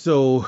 So 0.00 0.46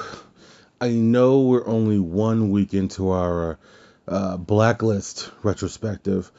I 0.80 0.90
know 0.90 1.40
we're 1.40 1.66
only 1.66 1.98
one 1.98 2.50
week 2.52 2.72
into 2.72 3.10
our 3.10 3.58
uh, 4.06 4.36
blacklist 4.36 5.28
retrospective, 5.42 6.30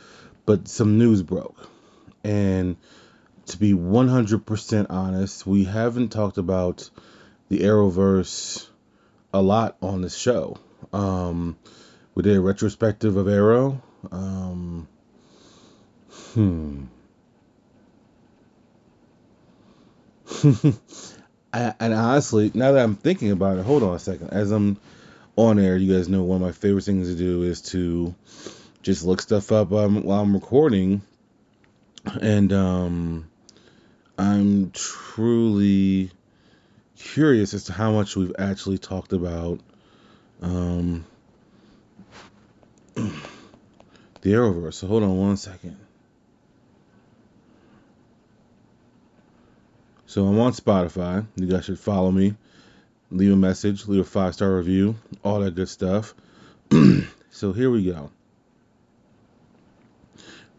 but 0.46 0.70
some 0.70 0.98
news 0.98 1.22
broke. 1.22 1.58
And 2.24 2.78
to 3.48 3.58
be 3.58 3.74
100% 3.74 4.86
honest, 4.90 5.46
we 5.46 5.66
haven't 5.66 6.14
talked 6.14 6.38
about 6.38 6.90
the 7.50 7.60
Arrowverse 7.60 8.66
a 9.34 9.42
lot 9.42 9.76
on 9.82 10.02
this 10.02 10.16
show. 10.16 10.58
Um, 10.94 11.58
we 12.16 12.24
did 12.24 12.38
a 12.38 12.42
retrospective 12.42 13.18
of 13.18 13.28
Arrow. 13.28 13.82
Um, 14.10 14.88
hmm. 16.34 16.86
And 21.54 21.94
honestly, 21.94 22.52
now 22.54 22.72
that 22.74 22.84
I'm 22.84 22.96
thinking 22.96 23.32
about 23.32 23.58
it, 23.58 23.66
hold 23.66 23.84
on 23.84 23.96
a 23.96 24.00
second. 24.00 24.30
As 24.30 24.52
I'm 24.52 24.78
on 25.36 25.60
air, 25.60 25.76
you 25.76 25.94
guys 25.94 26.08
know 26.08 26.24
one 26.24 26.38
of 26.38 26.42
my 26.42 26.54
favorite 26.54 26.84
things 26.84 27.10
to 27.10 27.16
do 27.16 27.44
is 27.44 27.62
to 27.62 28.16
just 28.82 29.04
look 29.04 29.22
stuff 29.22 29.52
up 29.52 29.72
um, 29.74 30.04
while 30.04 30.22
I'm 30.22 30.34
recording. 30.34 31.02
And 32.22 32.52
um, 32.54 33.30
I'm 34.18 34.72
truly 34.72 36.12
curious 36.98 37.54
as 37.54 37.66
to 37.66 37.74
how 37.74 37.92
much 37.92 38.16
we've 38.16 38.36
actually 38.40 38.78
talked 38.78 39.12
about 39.14 39.60
um, 40.42 41.06
the 42.96 43.12
Arrowverse. 44.24 44.76
So 44.76 44.88
hold 44.88 45.04
on 45.04 45.18
one 45.18 45.38
second. 45.38 45.78
So 50.12 50.28
I'm 50.28 50.38
on 50.42 50.52
Spotify. 50.52 51.26
You 51.38 51.48
guys 51.48 51.64
should 51.64 51.80
follow 51.80 52.12
me, 52.12 52.36
leave 53.12 53.32
a 53.32 53.38
message, 53.38 53.88
leave 53.88 54.02
a 54.02 54.04
five 54.04 54.34
star 54.34 54.58
review, 54.58 54.98
all 55.24 55.40
that 55.40 55.56
good 55.56 55.70
stuff. 55.70 56.14
so 57.32 57.54
here 57.54 57.72
we 57.72 57.86
go. 57.86 58.12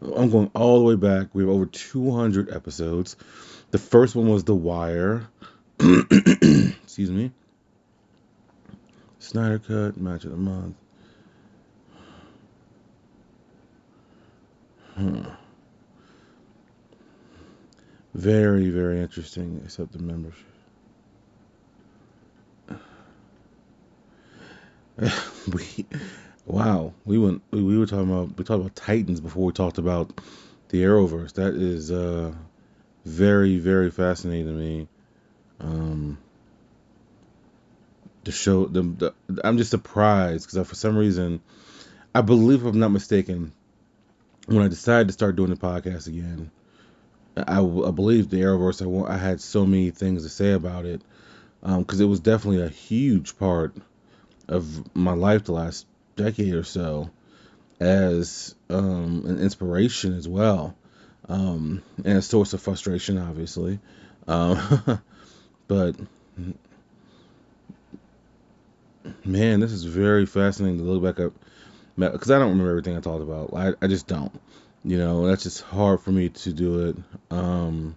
I'm 0.01 0.31
going 0.31 0.49
all 0.55 0.79
the 0.79 0.85
way 0.85 0.95
back. 0.95 1.27
We 1.35 1.43
have 1.43 1.51
over 1.51 1.67
200 1.67 2.51
episodes. 2.51 3.15
The 3.69 3.77
first 3.77 4.15
one 4.15 4.27
was 4.27 4.43
The 4.43 4.55
Wire. 4.55 5.27
Excuse 5.79 7.11
me. 7.11 7.31
Snyder 9.19 9.59
Cut, 9.59 9.97
Match 9.97 10.23
of 10.23 10.31
the 10.31 10.37
Month. 10.37 10.75
Hmm. 14.95 15.25
Very, 18.23 18.69
very 18.69 19.01
interesting, 19.01 19.61
except 19.65 19.91
the 19.91 19.99
membership. 19.99 20.45
we, 25.53 25.85
wow, 26.45 26.93
we 27.03 27.17
went. 27.17 27.41
We, 27.51 27.61
we 27.61 27.77
were 27.77 27.85
talking 27.85 28.09
about 28.09 28.37
we 28.37 28.45
talked 28.45 28.61
about 28.61 28.77
Titans 28.77 29.19
before 29.19 29.43
we 29.43 29.51
talked 29.51 29.77
about 29.77 30.21
the 30.69 30.83
Arrowverse. 30.83 31.33
That 31.33 31.53
is 31.55 31.91
uh, 31.91 32.31
very, 33.03 33.57
very 33.57 33.91
fascinating 33.91 34.45
to 34.45 34.53
me. 34.53 34.87
Um, 35.59 36.17
the 38.23 38.31
show, 38.31 38.67
the, 38.67 38.83
the 39.27 39.41
I'm 39.43 39.57
just 39.57 39.71
surprised 39.71 40.49
because 40.49 40.65
for 40.65 40.75
some 40.75 40.95
reason, 40.95 41.41
I 42.15 42.21
believe, 42.21 42.61
if 42.61 42.67
I'm 42.67 42.79
not 42.79 42.91
mistaken, 42.91 43.51
when 44.45 44.63
I 44.63 44.69
decided 44.69 45.07
to 45.07 45.13
start 45.13 45.35
doing 45.35 45.49
the 45.49 45.57
podcast 45.57 46.07
again, 46.07 46.51
I, 47.35 47.59
I 47.59 47.91
believe 47.91 48.29
the 48.29 48.41
Arrowverse. 48.41 49.07
I, 49.07 49.13
I 49.13 49.17
had 49.17 49.41
so 49.41 49.65
many 49.65 49.91
things 49.91 50.23
to 50.23 50.29
say 50.29 50.51
about 50.51 50.85
it 50.85 51.01
because 51.61 52.01
um, 52.01 52.05
it 52.05 52.09
was 52.09 52.19
definitely 52.19 52.61
a 52.61 52.69
huge 52.69 53.37
part 53.37 53.75
of 54.47 54.95
my 54.95 55.13
life 55.13 55.45
the 55.45 55.53
last 55.53 55.85
decade 56.15 56.53
or 56.53 56.63
so 56.63 57.09
as 57.79 58.53
um, 58.69 59.23
an 59.25 59.39
inspiration 59.39 60.13
as 60.13 60.27
well 60.27 60.75
um, 61.29 61.81
and 62.03 62.17
a 62.17 62.21
source 62.21 62.53
of 62.53 62.61
frustration, 62.61 63.17
obviously. 63.17 63.79
Um, 64.27 65.01
but 65.67 65.95
man, 69.25 69.59
this 69.59 69.71
is 69.71 69.83
very 69.83 70.25
fascinating 70.25 70.79
to 70.79 70.83
look 70.83 71.03
back 71.03 71.23
up 71.23 71.33
because 71.97 72.31
I 72.31 72.39
don't 72.39 72.49
remember 72.49 72.71
everything 72.71 72.97
I 72.97 73.01
talked 73.01 73.21
about. 73.21 73.53
I, 73.53 73.73
I 73.81 73.87
just 73.87 74.07
don't. 74.07 74.31
You 74.85 74.97
know, 74.97 75.27
that's 75.27 75.43
just 75.43 75.61
hard 75.61 76.01
for 76.01 76.11
me 76.11 76.27
to 76.29 76.51
do 76.51 76.87
it. 76.87 76.97
Um, 77.31 77.95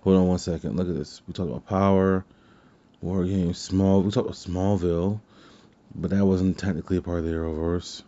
hold 0.00 0.16
on 0.16 0.26
one 0.26 0.38
second. 0.38 0.76
Look 0.76 0.88
at 0.88 0.94
this. 0.94 1.20
We 1.26 1.34
talked 1.34 1.50
about 1.50 1.66
Power, 1.66 2.24
War 3.02 3.24
Games, 3.24 3.58
Small. 3.58 4.00
We 4.02 4.10
talked 4.10 4.26
about 4.26 4.36
Smallville, 4.36 5.20
but 5.94 6.10
that 6.10 6.24
wasn't 6.24 6.58
technically 6.58 6.96
a 6.96 7.02
part 7.02 7.18
of 7.18 7.24
the 7.26 7.32
Arrowverse. 7.32 8.02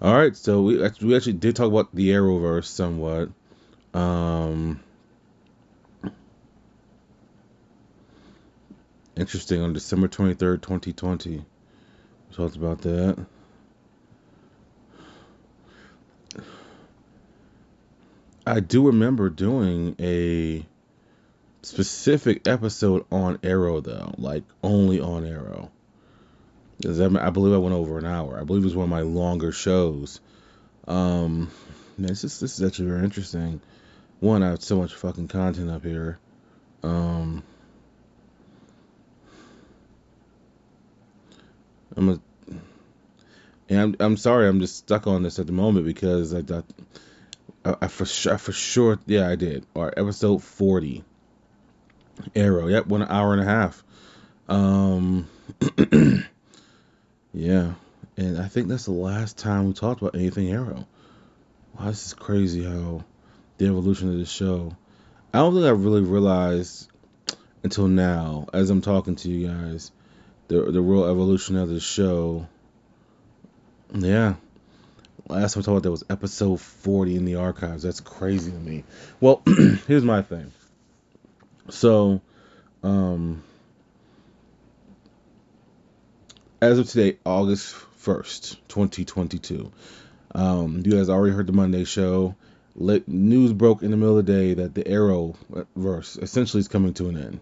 All 0.00 0.14
right, 0.14 0.36
so 0.36 0.62
we 0.62 0.84
actually, 0.84 1.08
we 1.08 1.16
actually 1.16 1.32
did 1.34 1.56
talk 1.56 1.66
about 1.66 1.94
the 1.94 2.10
Arrowverse 2.10 2.66
somewhat. 2.66 3.30
Um, 3.92 4.80
interesting. 9.16 9.62
On 9.62 9.72
December 9.72 10.06
twenty 10.06 10.34
third, 10.34 10.62
twenty 10.62 10.92
twenty, 10.92 11.44
we 12.28 12.36
talked 12.36 12.54
about 12.54 12.82
that. 12.82 13.18
I 18.50 18.58
do 18.58 18.88
remember 18.88 19.30
doing 19.30 19.94
a 20.00 20.66
specific 21.62 22.48
episode 22.48 23.06
on 23.12 23.38
Arrow 23.44 23.80
though, 23.80 24.12
like 24.18 24.42
only 24.60 24.98
on 24.98 25.24
Arrow. 25.24 25.70
I 26.84 27.30
believe 27.30 27.54
I 27.54 27.58
went 27.58 27.76
over 27.76 27.96
an 27.98 28.06
hour. 28.06 28.40
I 28.40 28.42
believe 28.42 28.64
it 28.64 28.66
was 28.66 28.74
one 28.74 28.86
of 28.86 28.90
my 28.90 29.02
longer 29.02 29.52
shows. 29.52 30.18
Um, 30.88 31.48
man, 31.96 32.08
this 32.08 32.24
is 32.24 32.40
this 32.40 32.58
is 32.58 32.66
actually 32.66 32.88
very 32.88 33.04
interesting. 33.04 33.60
One, 34.18 34.42
I 34.42 34.48
have 34.48 34.62
so 34.62 34.78
much 34.78 34.94
fucking 34.94 35.28
content 35.28 35.70
up 35.70 35.84
here. 35.84 36.18
Um, 36.82 37.44
I'm 41.96 42.08
a, 42.08 42.20
and 43.68 43.80
I'm 43.80 43.96
I'm 44.00 44.16
sorry, 44.16 44.48
I'm 44.48 44.58
just 44.58 44.76
stuck 44.76 45.06
on 45.06 45.22
this 45.22 45.38
at 45.38 45.46
the 45.46 45.52
moment 45.52 45.86
because 45.86 46.34
I 46.34 46.42
thought 46.42 46.64
I, 47.64 47.76
I 47.82 47.88
for 47.88 48.06
sure, 48.06 48.38
for 48.38 48.52
sure, 48.52 48.98
yeah, 49.06 49.28
I 49.28 49.36
did. 49.36 49.66
All 49.74 49.84
right, 49.84 49.94
episode 49.96 50.42
forty. 50.42 51.04
Arrow. 52.34 52.66
Yep, 52.68 52.86
one 52.86 53.02
hour 53.02 53.32
and 53.32 53.42
a 53.42 53.44
half. 53.44 53.82
Um, 54.48 55.28
yeah, 57.32 57.72
and 58.16 58.38
I 58.38 58.48
think 58.48 58.68
that's 58.68 58.84
the 58.84 58.92
last 58.92 59.38
time 59.38 59.68
we 59.68 59.72
talked 59.72 60.02
about 60.02 60.14
anything 60.14 60.50
Arrow. 60.50 60.86
Wow, 61.78 61.86
this 61.86 62.06
is 62.06 62.14
crazy 62.14 62.64
how 62.64 63.04
the 63.58 63.66
evolution 63.66 64.10
of 64.10 64.18
the 64.18 64.26
show. 64.26 64.76
I 65.32 65.38
don't 65.38 65.54
think 65.54 65.66
I 65.66 65.70
really 65.70 66.02
realized 66.02 66.88
until 67.62 67.88
now, 67.88 68.48
as 68.52 68.70
I'm 68.70 68.80
talking 68.80 69.16
to 69.16 69.30
you 69.30 69.48
guys, 69.48 69.92
the 70.48 70.62
the 70.70 70.80
real 70.80 71.04
evolution 71.04 71.56
of 71.56 71.68
the 71.68 71.80
show. 71.80 72.48
Yeah, 73.92 74.34
last 75.30 75.54
time 75.54 75.62
I 75.66 75.70
about 75.70 75.82
that 75.84 75.90
was 75.90 76.04
episode 76.10 76.60
40 76.60 77.16
in 77.16 77.24
the 77.24 77.36
archives. 77.36 77.82
That's 77.82 78.00
crazy 78.00 78.50
to 78.50 78.56
me. 78.56 78.84
Well, 79.20 79.42
here's 79.86 80.04
my 80.04 80.22
thing. 80.22 80.52
So, 81.68 82.20
um, 82.82 83.42
as 86.60 86.78
of 86.78 86.88
today, 86.88 87.18
August 87.24 87.74
1st, 88.02 88.56
2022, 88.68 89.70
um, 90.34 90.82
you 90.84 90.92
guys 90.92 91.08
already 91.08 91.34
heard 91.34 91.46
the 91.46 91.52
Monday 91.52 91.84
show. 91.84 92.34
News 92.74 93.52
broke 93.52 93.82
in 93.82 93.90
the 93.90 93.96
middle 93.96 94.18
of 94.18 94.26
the 94.26 94.32
day 94.32 94.54
that 94.54 94.74
the 94.74 94.86
Arrow 94.86 95.36
verse 95.76 96.16
essentially 96.16 96.60
is 96.60 96.68
coming 96.68 96.94
to 96.94 97.08
an 97.08 97.16
end. 97.16 97.40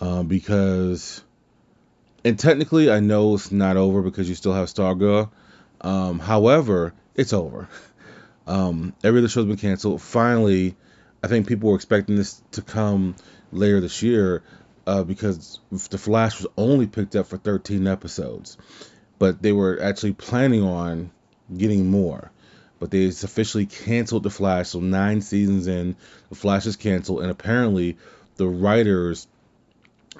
Um, 0.00 0.26
because, 0.26 1.22
and 2.24 2.38
technically, 2.38 2.90
I 2.90 3.00
know 3.00 3.34
it's 3.34 3.52
not 3.52 3.76
over 3.76 4.02
because 4.02 4.28
you 4.28 4.34
still 4.34 4.54
have 4.54 4.68
Stargirl 4.68 5.30
um, 5.80 6.18
however, 6.18 6.92
it's 7.14 7.32
over. 7.32 7.68
Um, 8.46 8.94
every 9.04 9.20
other 9.20 9.28
show's 9.28 9.46
been 9.46 9.56
canceled. 9.56 10.02
Finally, 10.02 10.76
I 11.22 11.28
think 11.28 11.46
people 11.46 11.70
were 11.70 11.76
expecting 11.76 12.16
this 12.16 12.42
to 12.52 12.62
come 12.62 13.14
later 13.52 13.80
this 13.80 14.02
year 14.02 14.42
uh, 14.86 15.04
because 15.04 15.60
The 15.70 15.98
Flash 15.98 16.40
was 16.40 16.46
only 16.56 16.86
picked 16.86 17.14
up 17.14 17.26
for 17.26 17.36
13 17.36 17.86
episodes, 17.86 18.56
but 19.18 19.42
they 19.42 19.52
were 19.52 19.80
actually 19.82 20.14
planning 20.14 20.62
on 20.62 21.10
getting 21.54 21.90
more. 21.90 22.30
But 22.78 22.90
they 22.90 23.06
officially 23.06 23.66
canceled 23.66 24.22
The 24.22 24.30
Flash, 24.30 24.70
so 24.70 24.80
nine 24.80 25.20
seasons 25.20 25.66
in, 25.66 25.96
The 26.30 26.34
Flash 26.34 26.66
is 26.66 26.76
canceled, 26.76 27.20
and 27.20 27.30
apparently 27.30 27.98
the 28.36 28.48
writers, 28.48 29.28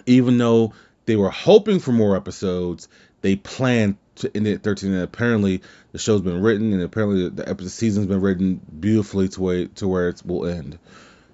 even 0.06 0.37
though 0.37 0.75
they 1.06 1.16
were 1.16 1.31
hoping 1.31 1.81
for 1.81 1.92
more 1.92 2.16
episodes, 2.16 2.87
they 3.22 3.37
planned 3.37 3.96
to 4.20 4.37
end 4.37 4.46
it 4.46 4.55
at 4.55 4.62
13 4.62 4.93
and 4.93 5.02
apparently 5.02 5.62
the 5.93 5.99
show's 5.99 6.20
been 6.20 6.40
written 6.40 6.72
and 6.72 6.82
apparently 6.82 7.28
the 7.28 7.70
season's 7.70 8.06
been 8.06 8.20
written 8.20 8.61
beautifully 8.78 9.28
to 9.28 9.40
way 9.40 9.67
to 9.67 9.88
where 9.88 10.08
it 10.08 10.22
will 10.25 10.46
end 10.46 10.78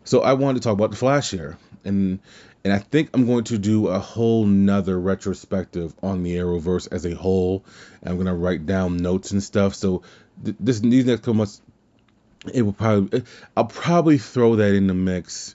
so 0.05 0.23
i 0.23 0.33
wanted 0.33 0.61
to 0.61 0.67
talk 0.67 0.75
about 0.75 0.91
the 0.91 0.97
flash 0.97 1.31
here 1.31 1.57
and 1.85 2.21
and 2.67 2.73
I 2.73 2.81
think 2.81 3.11
I'm 3.15 3.27
going 3.27 3.45
to 3.45 3.59
do 3.59 3.87
a 3.87 4.01
whole 4.01 4.45
nother 4.45 4.99
retrospective 4.99 5.95
on 6.03 6.25
the 6.25 6.35
Arrowverse 6.35 6.89
as 6.91 7.07
a 7.07 7.15
whole. 7.15 7.65
And 8.03 8.11
I'm 8.11 8.19
gonna 8.19 8.35
write 8.35 8.67
down 8.67 8.97
notes 8.97 9.31
and 9.31 9.41
stuff. 9.41 9.77
So 9.77 10.03
th- 10.45 10.57
this 10.59 10.81
these 10.81 11.05
next 11.05 11.21
couple 11.21 11.35
months, 11.35 11.63
it 12.53 12.63
will 12.63 12.73
probably 12.73 13.23
I'll 13.57 13.67
probably 13.67 14.19
throw 14.19 14.57
that 14.57 14.75
in 14.75 14.89
the 14.89 14.95
mix 14.95 15.55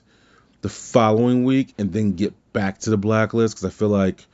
the 0.62 0.70
following 0.70 1.44
week 1.44 1.74
and 1.76 1.92
then 1.92 2.12
get 2.12 2.32
back 2.54 2.78
to 2.78 2.90
the 2.90 2.96
blacklist 2.96 3.56
because 3.56 3.66
I 3.66 3.76
feel 3.76 3.90
like 3.90 4.26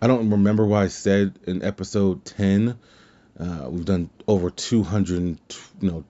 I 0.00 0.06
don't 0.06 0.30
remember 0.30 0.64
what 0.64 0.82
I 0.82 0.88
said 0.88 1.34
in 1.46 1.64
episode 1.64 2.24
10. 2.24 2.78
Uh, 3.38 3.66
we've 3.68 3.84
done 3.84 4.10
over 4.28 4.50
200, 4.50 5.38
you 5.80 5.90
know, 5.90 6.04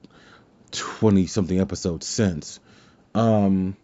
20 0.72 1.26
something 1.26 1.58
episodes 1.58 2.06
since. 2.06 2.60
Um, 3.14 3.76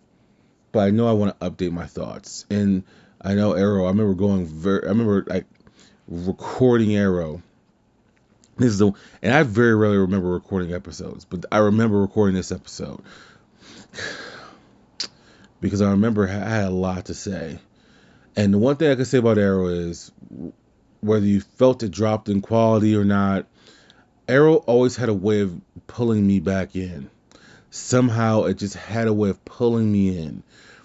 but 0.72 0.80
I 0.80 0.90
know 0.90 1.08
I 1.08 1.12
want 1.12 1.38
to 1.38 1.50
update 1.50 1.72
my 1.72 1.86
thoughts. 1.86 2.44
And 2.50 2.84
I 3.20 3.34
know 3.34 3.54
Arrow, 3.54 3.84
I 3.84 3.88
remember 3.88 4.14
going 4.14 4.44
very, 4.44 4.84
I 4.84 4.88
remember 4.88 5.24
like 5.26 5.46
recording 6.06 6.94
Arrow. 6.94 7.42
This 8.56 8.72
is 8.72 8.78
the, 8.78 8.92
and 9.22 9.32
I 9.32 9.42
very 9.42 9.74
rarely 9.74 9.98
remember 9.98 10.28
recording 10.28 10.74
episodes, 10.74 11.24
but 11.24 11.46
I 11.50 11.58
remember 11.58 12.00
recording 12.00 12.36
this 12.36 12.52
episode 12.52 13.02
because 15.60 15.80
I 15.80 15.90
remember 15.92 16.28
I 16.28 16.32
had 16.32 16.66
a 16.66 16.70
lot 16.70 17.06
to 17.06 17.14
say. 17.14 17.58
And 18.36 18.52
the 18.52 18.58
one 18.58 18.76
thing 18.76 18.90
I 18.90 18.96
can 18.96 19.04
say 19.04 19.18
about 19.18 19.38
Arrow 19.38 19.66
is 19.66 20.10
whether 21.00 21.26
you 21.26 21.40
felt 21.40 21.82
it 21.82 21.90
dropped 21.90 22.28
in 22.28 22.40
quality 22.40 22.96
or 22.96 23.04
not, 23.04 23.46
Arrow 24.26 24.56
always 24.56 24.96
had 24.96 25.08
a 25.08 25.14
way 25.14 25.40
of 25.40 25.60
pulling 25.86 26.26
me 26.26 26.40
back 26.40 26.74
in. 26.74 27.10
Somehow 27.70 28.44
it 28.44 28.54
just 28.54 28.74
had 28.74 29.06
a 29.06 29.12
way 29.12 29.30
of 29.30 29.44
pulling 29.44 29.90
me 29.90 30.18
in 30.18 30.42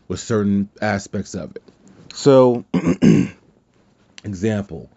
with 0.08 0.20
certain 0.20 0.70
aspects 0.82 1.36
of 1.36 1.56
it. 1.56 1.64
So, 2.14 2.66
example, 4.24 4.90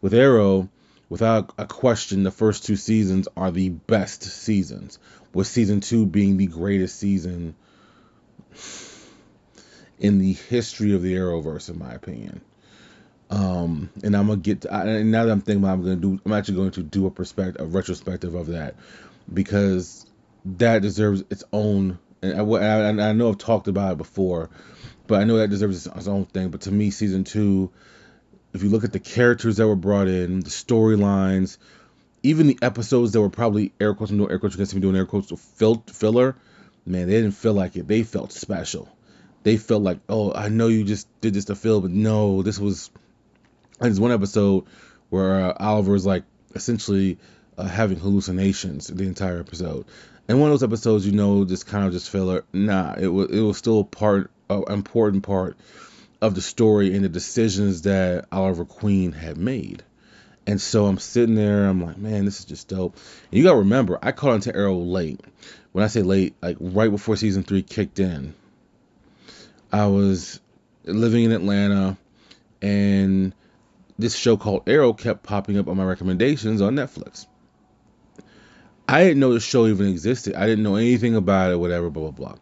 with 0.00 0.14
Arrow, 0.14 0.68
without 1.08 1.52
a 1.58 1.66
question, 1.66 2.22
the 2.22 2.30
first 2.30 2.64
two 2.64 2.76
seasons 2.76 3.28
are 3.36 3.50
the 3.50 3.68
best 3.68 4.22
seasons, 4.22 4.98
with 5.34 5.46
season 5.46 5.80
two 5.80 6.06
being 6.06 6.36
the 6.36 6.46
greatest 6.46 6.98
season 6.98 7.54
in 10.02 10.18
the 10.18 10.32
history 10.32 10.94
of 10.94 11.00
the 11.00 11.14
Arrowverse, 11.14 11.70
in 11.70 11.78
my 11.78 11.92
opinion. 11.94 12.42
Um, 13.30 13.88
and 14.02 14.14
I'm 14.16 14.26
gonna 14.26 14.40
get 14.40 14.62
to, 14.62 14.74
and 14.74 15.10
now 15.12 15.24
that 15.24 15.32
I'm 15.32 15.40
thinking 15.40 15.62
about, 15.62 15.74
I'm 15.74 15.82
gonna 15.82 15.96
do, 15.96 16.20
I'm 16.26 16.32
actually 16.32 16.56
going 16.56 16.72
to 16.72 16.82
do 16.82 17.06
a 17.06 17.10
perspective, 17.10 17.62
a 17.62 17.64
retrospective 17.64 18.34
of 18.34 18.48
that, 18.48 18.74
because 19.32 20.04
that 20.44 20.82
deserves 20.82 21.22
its 21.30 21.44
own. 21.52 21.98
And 22.20 22.34
I, 22.34 22.88
and 22.88 23.00
I 23.00 23.12
know 23.12 23.30
I've 23.30 23.38
talked 23.38 23.68
about 23.68 23.92
it 23.92 23.98
before, 23.98 24.50
but 25.06 25.20
I 25.20 25.24
know 25.24 25.38
that 25.38 25.48
deserves 25.48 25.86
its 25.86 26.08
own 26.08 26.26
thing. 26.26 26.50
But 26.50 26.62
to 26.62 26.72
me, 26.72 26.90
season 26.90 27.22
two, 27.24 27.70
if 28.52 28.62
you 28.62 28.70
look 28.70 28.84
at 28.84 28.92
the 28.92 29.00
characters 29.00 29.56
that 29.56 29.68
were 29.68 29.76
brought 29.76 30.08
in, 30.08 30.40
the 30.40 30.50
storylines, 30.50 31.58
even 32.24 32.48
the 32.48 32.58
episodes 32.60 33.12
that 33.12 33.20
were 33.20 33.30
probably 33.30 33.72
air 33.80 33.94
quotes, 33.94 34.12
no 34.12 34.26
air 34.26 34.40
quotes 34.40 34.56
against 34.56 34.74
me 34.74 34.80
doing 34.80 34.96
air 34.96 35.06
quotes 35.06 35.32
filler, 35.86 36.36
man, 36.84 37.06
they 37.06 37.14
didn't 37.14 37.32
feel 37.32 37.54
like 37.54 37.76
it. 37.76 37.86
They 37.86 38.02
felt 38.02 38.32
special 38.32 38.88
they 39.42 39.56
felt 39.56 39.82
like, 39.82 39.98
oh, 40.08 40.32
I 40.32 40.48
know 40.48 40.68
you 40.68 40.84
just 40.84 41.08
did 41.20 41.34
this 41.34 41.46
to 41.46 41.54
fill, 41.54 41.80
but 41.80 41.90
no, 41.90 42.42
this 42.42 42.58
was. 42.58 42.90
There's 43.80 43.98
one 43.98 44.12
episode 44.12 44.66
where 45.10 45.46
uh, 45.46 45.56
Oliver 45.58 45.96
is 45.96 46.06
like 46.06 46.24
essentially 46.54 47.18
uh, 47.58 47.64
having 47.64 47.98
hallucinations 47.98 48.86
the 48.86 49.04
entire 49.04 49.40
episode, 49.40 49.86
and 50.28 50.40
one 50.40 50.50
of 50.50 50.60
those 50.60 50.68
episodes, 50.68 51.04
you 51.04 51.12
know, 51.12 51.44
just 51.44 51.66
kind 51.66 51.86
of 51.86 51.92
just 51.92 52.10
filler. 52.10 52.44
Nah, 52.52 52.94
it 52.94 53.08
was 53.08 53.30
it 53.30 53.40
was 53.40 53.58
still 53.58 53.84
part, 53.84 54.30
an 54.48 54.64
important 54.68 55.24
part 55.24 55.56
of 56.20 56.36
the 56.36 56.40
story 56.40 56.94
and 56.94 57.04
the 57.04 57.08
decisions 57.08 57.82
that 57.82 58.26
Oliver 58.30 58.64
Queen 58.64 59.12
had 59.12 59.36
made. 59.36 59.82
And 60.46 60.60
so 60.60 60.86
I'm 60.86 60.98
sitting 60.98 61.34
there, 61.34 61.66
I'm 61.66 61.84
like, 61.84 61.98
man, 61.98 62.24
this 62.24 62.40
is 62.40 62.44
just 62.44 62.68
dope. 62.68 62.96
And 63.30 63.38
you 63.38 63.44
gotta 63.44 63.58
remember, 63.58 63.98
I 64.02 64.12
caught 64.12 64.32
onto 64.32 64.52
Arrow 64.52 64.78
late. 64.78 65.20
When 65.72 65.84
I 65.84 65.88
say 65.88 66.02
late, 66.02 66.34
like 66.42 66.56
right 66.60 66.90
before 66.90 67.16
season 67.16 67.42
three 67.42 67.62
kicked 67.62 67.98
in. 67.98 68.34
I 69.72 69.86
was 69.86 70.40
living 70.84 71.24
in 71.24 71.32
Atlanta, 71.32 71.96
and 72.60 73.34
this 73.98 74.14
show 74.14 74.36
called 74.36 74.68
Arrow 74.68 74.92
kept 74.92 75.22
popping 75.22 75.58
up 75.58 75.68
on 75.68 75.76
my 75.76 75.84
recommendations 75.84 76.60
on 76.60 76.74
Netflix. 76.74 77.26
I 78.86 79.04
didn't 79.04 79.20
know 79.20 79.32
the 79.32 79.40
show 79.40 79.66
even 79.66 79.88
existed. 79.88 80.34
I 80.34 80.46
didn't 80.46 80.64
know 80.64 80.76
anything 80.76 81.16
about 81.16 81.52
it, 81.52 81.56
whatever, 81.56 81.88
blah, 81.88 82.10
blah, 82.10 82.32
blah. 82.32 82.38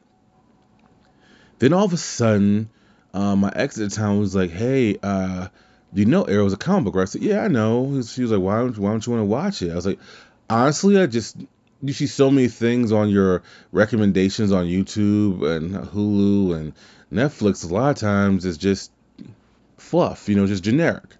Then 1.61 1.73
all 1.73 1.85
of 1.85 1.93
a 1.93 1.99
sudden, 1.99 2.71
uh, 3.15 3.37
my 3.37 3.53
ex 3.55 3.79
at 3.79 3.91
the 3.91 3.95
time 3.95 4.19
was 4.19 4.35
like, 4.35 4.51
hey, 4.51 4.97
uh, 5.03 5.49
do 5.93 6.01
you 6.01 6.07
know 6.07 6.25
Arrow's 6.25 6.53
a 6.53 6.57
comic 6.57 6.93
book? 6.93 7.03
I 7.03 7.05
said, 7.05 7.23
yeah, 7.23 7.43
I 7.43 7.49
know. 7.49 8.03
She 8.03 8.23
was 8.23 8.31
like, 8.31 8.41
why 8.41 8.59
don't, 8.59 8.77
why 8.79 8.91
don't 8.91 9.07
you 9.07 9.13
want 9.13 9.23
to 9.23 9.27
watch 9.27 9.63
it? 9.63 9.71
I 9.71 9.75
was 9.75 9.87
like, 9.87 10.01
honestly, 10.49 10.99
I 10.99 11.07
just 11.07 11.37
you 11.83 11.93
see 11.93 12.07
so 12.07 12.31
many 12.31 12.49
things 12.49 12.93
on 12.93 13.09
your 13.09 13.43
recommendations 13.73 14.53
on 14.53 14.67
YouTube 14.67 15.43
and 15.45 15.75
Hulu 15.75 16.57
and 16.57 16.73
Netflix. 17.13 17.69
A 17.69 17.73
lot 17.73 17.91
of 17.91 17.97
times 17.97 18.45
it's 18.45 18.59
just 18.59 18.91
fluff, 19.79 20.29
you 20.29 20.37
know, 20.37 20.47
just 20.47 20.63
generic. 20.63 21.17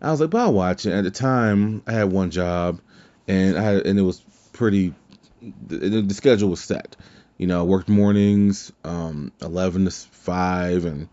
I 0.00 0.10
was 0.10 0.20
like, 0.20 0.30
but 0.30 0.40
I'll 0.40 0.52
watch 0.52 0.86
it. 0.86 0.92
At 0.92 1.04
the 1.04 1.10
time, 1.10 1.82
I 1.86 1.92
had 1.92 2.12
one 2.12 2.30
job, 2.30 2.80
and 3.26 3.58
I 3.58 3.74
and 3.74 3.98
it 3.98 4.02
was 4.02 4.22
pretty. 4.52 4.94
The, 5.66 6.02
the 6.02 6.14
schedule 6.14 6.50
was 6.50 6.60
set. 6.60 6.96
You 7.38 7.46
know, 7.46 7.60
I 7.60 7.62
worked 7.64 7.88
mornings, 7.88 8.72
um, 8.84 9.32
eleven 9.40 9.84
to 9.86 9.90
five, 9.90 10.84
and 10.84 11.08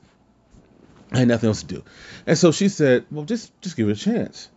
I 1.11 1.19
had 1.19 1.27
nothing 1.27 1.47
else 1.47 1.61
to 1.61 1.67
do. 1.67 1.83
And 2.27 2.37
so 2.37 2.51
she 2.51 2.69
said, 2.69 3.05
"Well, 3.11 3.25
just 3.25 3.59
just 3.61 3.77
give 3.77 3.87
it 3.89 3.93
a 3.93 3.95
chance." 3.95 4.49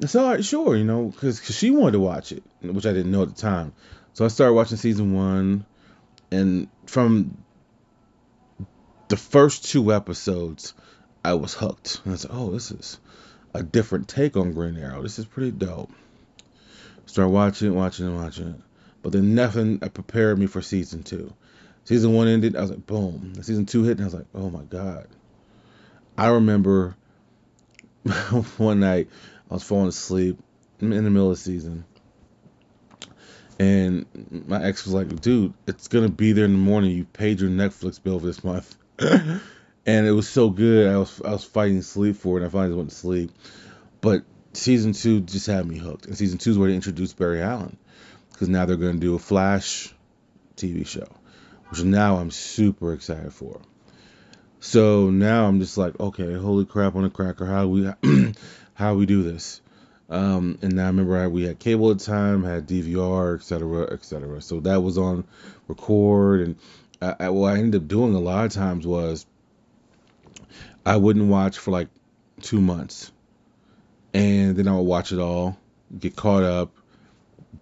It's 0.00 0.14
all 0.14 0.28
right, 0.28 0.44
sure, 0.44 0.76
you 0.76 0.84
know, 0.84 1.06
because 1.06 1.42
she 1.42 1.70
wanted 1.70 1.92
to 1.92 2.00
watch 2.00 2.32
it, 2.32 2.42
which 2.60 2.86
I 2.86 2.92
didn't 2.92 3.12
know 3.12 3.22
at 3.22 3.34
the 3.34 3.40
time. 3.40 3.72
So 4.12 4.24
I 4.24 4.28
started 4.28 4.54
watching 4.54 4.76
season 4.76 5.14
one, 5.14 5.64
and 6.30 6.68
from 6.86 7.36
the 9.08 9.16
first 9.16 9.70
two 9.70 9.92
episodes, 9.92 10.74
I 11.24 11.34
was 11.34 11.54
hooked. 11.54 12.00
And 12.04 12.12
I 12.12 12.16
said, 12.16 12.30
"Oh, 12.32 12.50
this 12.50 12.70
is 12.70 12.98
a 13.54 13.62
different 13.62 14.08
take 14.08 14.36
on 14.36 14.52
Green 14.52 14.76
Arrow. 14.76 15.02
This 15.02 15.18
is 15.18 15.24
pretty 15.24 15.50
dope." 15.50 15.90
Start 17.06 17.30
watching, 17.30 17.74
watching, 17.74 18.06
and 18.06 18.16
watching 18.16 18.62
but 19.06 19.12
then 19.12 19.36
nothing 19.36 19.78
prepared 19.78 20.36
me 20.36 20.46
for 20.46 20.60
season 20.60 21.04
two. 21.04 21.32
Season 21.84 22.12
one 22.12 22.26
ended, 22.26 22.56
I 22.56 22.62
was 22.62 22.70
like, 22.70 22.86
"Boom!" 22.86 23.34
Season 23.40 23.64
two 23.64 23.84
hit, 23.84 23.98
and 23.98 24.00
I 24.00 24.04
was 24.06 24.14
like, 24.14 24.26
"Oh 24.34 24.50
my 24.50 24.64
god!" 24.64 25.06
I 26.18 26.26
remember 26.26 26.96
one 28.56 28.80
night 28.80 29.08
I 29.50 29.54
was 29.54 29.62
falling 29.62 29.88
asleep 29.88 30.38
in 30.80 30.90
the 30.90 31.02
middle 31.02 31.30
of 31.30 31.36
the 31.36 31.42
season. 31.42 31.84
And 33.58 34.06
my 34.46 34.62
ex 34.62 34.84
was 34.84 34.92
like, 34.92 35.20
dude, 35.20 35.54
it's 35.66 35.88
going 35.88 36.04
to 36.04 36.12
be 36.12 36.32
there 36.32 36.44
in 36.44 36.52
the 36.52 36.58
morning. 36.58 36.90
You 36.90 37.04
paid 37.04 37.40
your 37.40 37.50
Netflix 37.50 38.02
bill 38.02 38.20
for 38.20 38.26
this 38.26 38.44
month. 38.44 38.76
and 38.98 39.40
it 39.86 40.12
was 40.12 40.28
so 40.28 40.50
good. 40.50 40.92
I 40.92 40.98
was 40.98 41.22
I 41.22 41.30
was 41.30 41.44
fighting 41.44 41.80
sleep 41.80 42.16
for 42.16 42.36
it, 42.36 42.42
and 42.42 42.50
I 42.50 42.52
finally 42.52 42.76
went 42.76 42.90
to 42.90 42.96
sleep. 42.96 43.30
But 44.02 44.24
season 44.52 44.92
two 44.92 45.20
just 45.20 45.46
had 45.46 45.66
me 45.66 45.78
hooked. 45.78 46.06
And 46.06 46.18
season 46.18 46.38
two 46.38 46.50
is 46.50 46.58
where 46.58 46.68
they 46.68 46.74
introduced 46.74 47.16
Barry 47.16 47.40
Allen. 47.40 47.78
Because 48.32 48.48
now 48.50 48.66
they're 48.66 48.76
going 48.76 48.94
to 48.94 49.00
do 49.00 49.14
a 49.14 49.18
Flash 49.18 49.94
TV 50.56 50.86
show, 50.86 51.08
which 51.70 51.82
now 51.82 52.16
I'm 52.16 52.30
super 52.30 52.92
excited 52.92 53.32
for. 53.32 53.62
So 54.66 55.10
now 55.10 55.46
I'm 55.46 55.60
just 55.60 55.78
like, 55.78 55.98
okay, 56.00 56.34
holy 56.34 56.64
crap 56.64 56.96
on 56.96 57.04
a 57.04 57.08
cracker. 57.08 57.46
How 57.46 57.68
we 57.68 57.88
how 58.74 58.94
we 58.94 59.06
do 59.06 59.22
this. 59.22 59.60
Um, 60.10 60.58
and 60.60 60.74
now 60.74 60.84
I 60.84 60.86
remember 60.88 61.16
I, 61.16 61.28
we 61.28 61.44
had 61.44 61.60
cable 61.60 61.92
at 61.92 62.00
the 62.00 62.04
time, 62.04 62.42
had 62.42 62.66
DVR, 62.66 63.36
etc., 63.36 63.92
etc. 63.92 64.42
So 64.42 64.58
that 64.60 64.82
was 64.82 64.98
on 64.98 65.24
record, 65.68 66.40
and 66.40 66.56
I, 67.00 67.14
I, 67.20 67.28
what 67.28 67.54
I 67.54 67.58
ended 67.58 67.82
up 67.82 67.86
doing 67.86 68.14
a 68.16 68.18
lot 68.18 68.46
of 68.46 68.52
times 68.52 68.84
was 68.84 69.24
I 70.84 70.96
wouldn't 70.96 71.28
watch 71.28 71.58
for 71.58 71.70
like 71.70 71.88
two 72.42 72.60
months, 72.60 73.12
and 74.12 74.56
then 74.56 74.66
I 74.66 74.74
would 74.74 74.82
watch 74.82 75.12
it 75.12 75.20
all, 75.20 75.56
get 75.96 76.16
caught 76.16 76.42
up, 76.42 76.72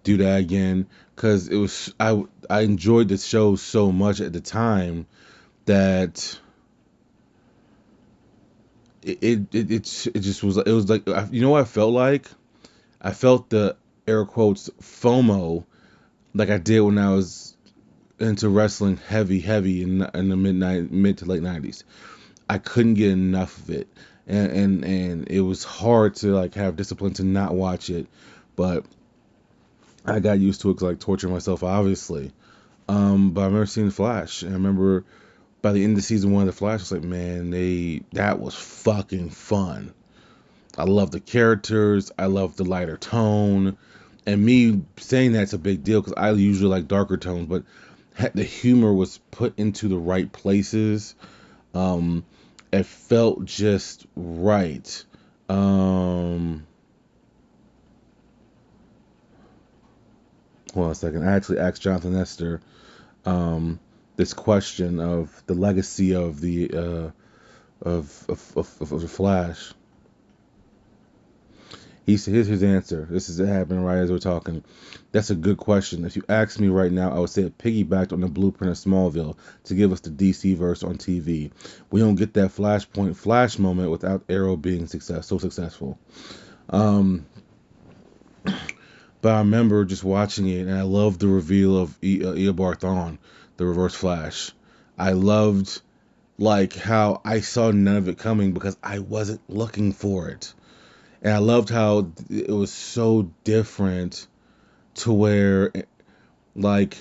do 0.03 0.17
that 0.17 0.39
again, 0.39 0.87
because 1.15 1.49
it 1.49 1.57
was 1.57 1.93
I 1.99 2.23
I 2.49 2.61
enjoyed 2.61 3.09
the 3.09 3.17
show 3.17 3.57
so 3.57 3.91
much 3.91 4.21
at 4.21 4.33
the 4.33 4.41
time 4.41 5.05
that 5.65 6.39
it 9.05 9.53
it 9.53 9.71
it, 9.71 10.19
just 10.19 10.43
was 10.43 10.57
it 10.57 10.67
was 10.67 10.89
like 10.89 11.07
you 11.31 11.41
know 11.41 11.51
what 11.51 11.61
I 11.61 11.65
felt 11.65 11.93
like? 11.93 12.27
I 13.01 13.11
felt 13.11 13.49
the 13.49 13.77
air 14.07 14.25
quotes 14.25 14.69
FOMO 14.81 15.63
like 16.33 16.49
I 16.49 16.57
did 16.57 16.81
when 16.81 16.97
I 16.97 17.11
was 17.11 17.55
into 18.19 18.49
wrestling 18.49 18.97
heavy 18.97 19.39
heavy 19.39 19.83
in 19.83 20.01
in 20.13 20.29
the 20.29 20.35
mid 20.35 20.91
mid 20.91 21.17
to 21.19 21.25
late 21.25 21.43
90s 21.43 21.83
I 22.49 22.57
couldn't 22.57 22.95
get 22.95 23.11
enough 23.11 23.57
of 23.57 23.69
it. 23.69 23.87
And 24.27 24.51
and 24.51 24.85
and 24.85 25.27
it 25.27 25.41
was 25.41 25.63
hard 25.63 26.15
to 26.17 26.27
like 26.27 26.55
have 26.55 26.75
discipline 26.75 27.13
to 27.13 27.23
not 27.23 27.53
watch 27.53 27.89
it 27.89 28.07
but 28.55 28.85
I 30.05 30.19
got 30.19 30.39
used 30.39 30.61
to 30.61 30.71
it 30.71 30.81
like 30.81 30.99
torturing 30.99 31.33
myself 31.33 31.61
obviously. 31.61 32.31
Um 32.87 33.31
but 33.31 33.41
I 33.41 33.45
remember 33.45 33.67
seeing 33.67 33.91
Flash 33.91 34.41
and 34.41 34.51
I 34.51 34.55
remember 34.55 35.05
by 35.65 35.71
the 35.71 35.83
end 35.83 35.97
of 35.97 36.03
season 36.03 36.31
one 36.31 36.43
of 36.43 36.45
the 36.45 36.53
Flash, 36.53 36.79
I 36.79 36.83
was 36.83 36.91
like, 36.91 37.03
man, 37.03 37.49
they 37.49 38.03
that 38.13 38.39
was 38.39 38.53
fucking 38.53 39.31
fun. 39.31 39.95
I 40.77 40.83
love 40.83 41.09
the 41.09 41.19
characters. 41.19 42.11
I 42.19 42.27
love 42.27 42.55
the 42.55 42.63
lighter 42.63 42.97
tone. 42.97 43.75
And 44.27 44.45
me 44.45 44.83
saying 44.97 45.31
that's 45.31 45.53
a 45.53 45.57
big 45.57 45.83
deal 45.83 46.01
because 46.01 46.13
I 46.17 46.29
usually 46.33 46.69
like 46.69 46.87
darker 46.87 47.17
tones, 47.17 47.47
but 47.47 47.63
the 48.35 48.43
humor 48.43 48.93
was 48.93 49.17
put 49.31 49.57
into 49.57 49.87
the 49.87 49.97
right 49.97 50.31
places. 50.31 51.15
Um, 51.73 52.25
it 52.71 52.85
felt 52.85 53.45
just 53.45 54.05
right. 54.15 55.03
Um, 55.49 56.67
hold 60.75 60.85
on 60.85 60.91
a 60.91 60.95
second. 60.95 61.27
I 61.27 61.35
actually 61.35 61.57
asked 61.57 61.81
Jonathan 61.81 62.15
Esther 62.15 62.61
um, 63.25 63.79
this 64.15 64.33
question 64.33 64.99
of 64.99 65.43
the 65.45 65.53
legacy 65.53 66.15
of 66.15 66.41
the 66.41 66.71
uh, 66.71 67.11
of, 67.81 68.25
of, 68.29 68.53
of, 68.57 68.91
of 68.91 69.01
the 69.01 69.07
Flash. 69.07 69.73
He 72.05 72.17
said, 72.17 72.35
here's 72.35 72.45
his 72.45 72.61
answer. 72.61 73.07
This 73.09 73.29
is 73.29 73.39
happening 73.39 73.83
right 73.83 73.97
as 73.97 74.11
we're 74.11 74.19
talking. 74.19 74.63
That's 75.11 75.31
a 75.31 75.35
good 75.35 75.57
question. 75.57 76.05
If 76.05 76.15
you 76.15 76.23
ask 76.29 76.59
me 76.59 76.67
right 76.67 76.91
now, 76.91 77.11
I 77.11 77.19
would 77.19 77.31
say 77.31 77.43
it 77.43 77.57
piggybacked 77.57 78.13
on 78.13 78.21
the 78.21 78.27
blueprint 78.27 78.71
of 78.71 78.77
Smallville 78.77 79.37
to 79.63 79.73
give 79.73 79.91
us 79.91 80.01
the 80.01 80.11
DC 80.11 80.55
verse 80.55 80.83
on 80.83 80.99
TV. 80.99 81.51
We 81.89 82.01
don't 82.01 82.13
get 82.13 82.35
that 82.35 82.51
Flashpoint 82.51 83.15
Flash 83.15 83.57
moment 83.57 83.89
without 83.89 84.23
Arrow 84.29 84.55
being 84.55 84.85
success 84.85 85.25
so 85.25 85.39
successful. 85.39 85.97
Um, 86.69 87.25
but 89.21 89.33
I 89.33 89.39
remember 89.39 89.83
just 89.85 90.03
watching 90.03 90.47
it, 90.47 90.67
and 90.67 90.77
I 90.77 90.83
loved 90.83 91.21
the 91.21 91.27
reveal 91.27 91.75
of 91.75 91.97
e- 92.03 92.23
uh, 92.23 92.33
Eobard 92.33 92.81
Thawne, 92.81 93.17
the 93.57 93.65
Reverse 93.65 93.95
Flash. 93.95 94.51
I 94.97 95.11
loved 95.11 95.81
like 96.37 96.75
how 96.75 97.21
I 97.23 97.41
saw 97.41 97.71
none 97.71 97.97
of 97.97 98.09
it 98.09 98.17
coming 98.17 98.53
because 98.53 98.77
I 98.83 98.99
wasn't 98.99 99.41
looking 99.49 99.93
for 99.93 100.29
it 100.29 100.53
and 101.25 101.33
I 101.33 101.39
loved 101.39 101.69
how 101.69 102.11
it 102.29 102.51
was 102.51 102.71
so 102.71 103.31
different 103.43 104.27
to 104.95 105.11
where 105.11 105.71
like 106.55 106.97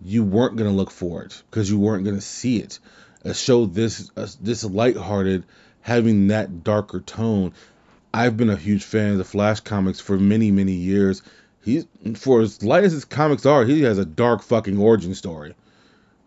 you 0.00 0.22
weren't 0.22 0.54
gonna 0.54 0.70
look 0.70 0.92
for 0.92 1.24
it 1.24 1.42
because 1.50 1.68
you 1.68 1.78
weren't 1.78 2.04
gonna 2.04 2.20
see 2.20 2.58
it. 2.58 2.78
A 3.24 3.34
show 3.34 3.66
this 3.66 4.12
a, 4.16 4.28
this 4.40 4.62
lighthearted, 4.62 5.44
having 5.80 6.28
that 6.28 6.62
darker 6.62 7.00
tone. 7.00 7.52
I've 8.12 8.36
been 8.36 8.48
a 8.48 8.56
huge 8.56 8.84
fan 8.84 9.10
of 9.10 9.18
the 9.18 9.24
Flash 9.24 9.58
comics 9.58 9.98
for 9.98 10.16
many 10.18 10.52
many 10.52 10.74
years. 10.74 11.22
He's 11.60 11.84
for 12.14 12.42
as 12.42 12.62
light 12.62 12.84
as 12.84 12.92
his 12.92 13.04
comics 13.04 13.44
are, 13.44 13.64
he 13.64 13.82
has 13.82 13.98
a 13.98 14.04
dark 14.04 14.44
fucking 14.44 14.78
origin 14.78 15.16
story. 15.16 15.56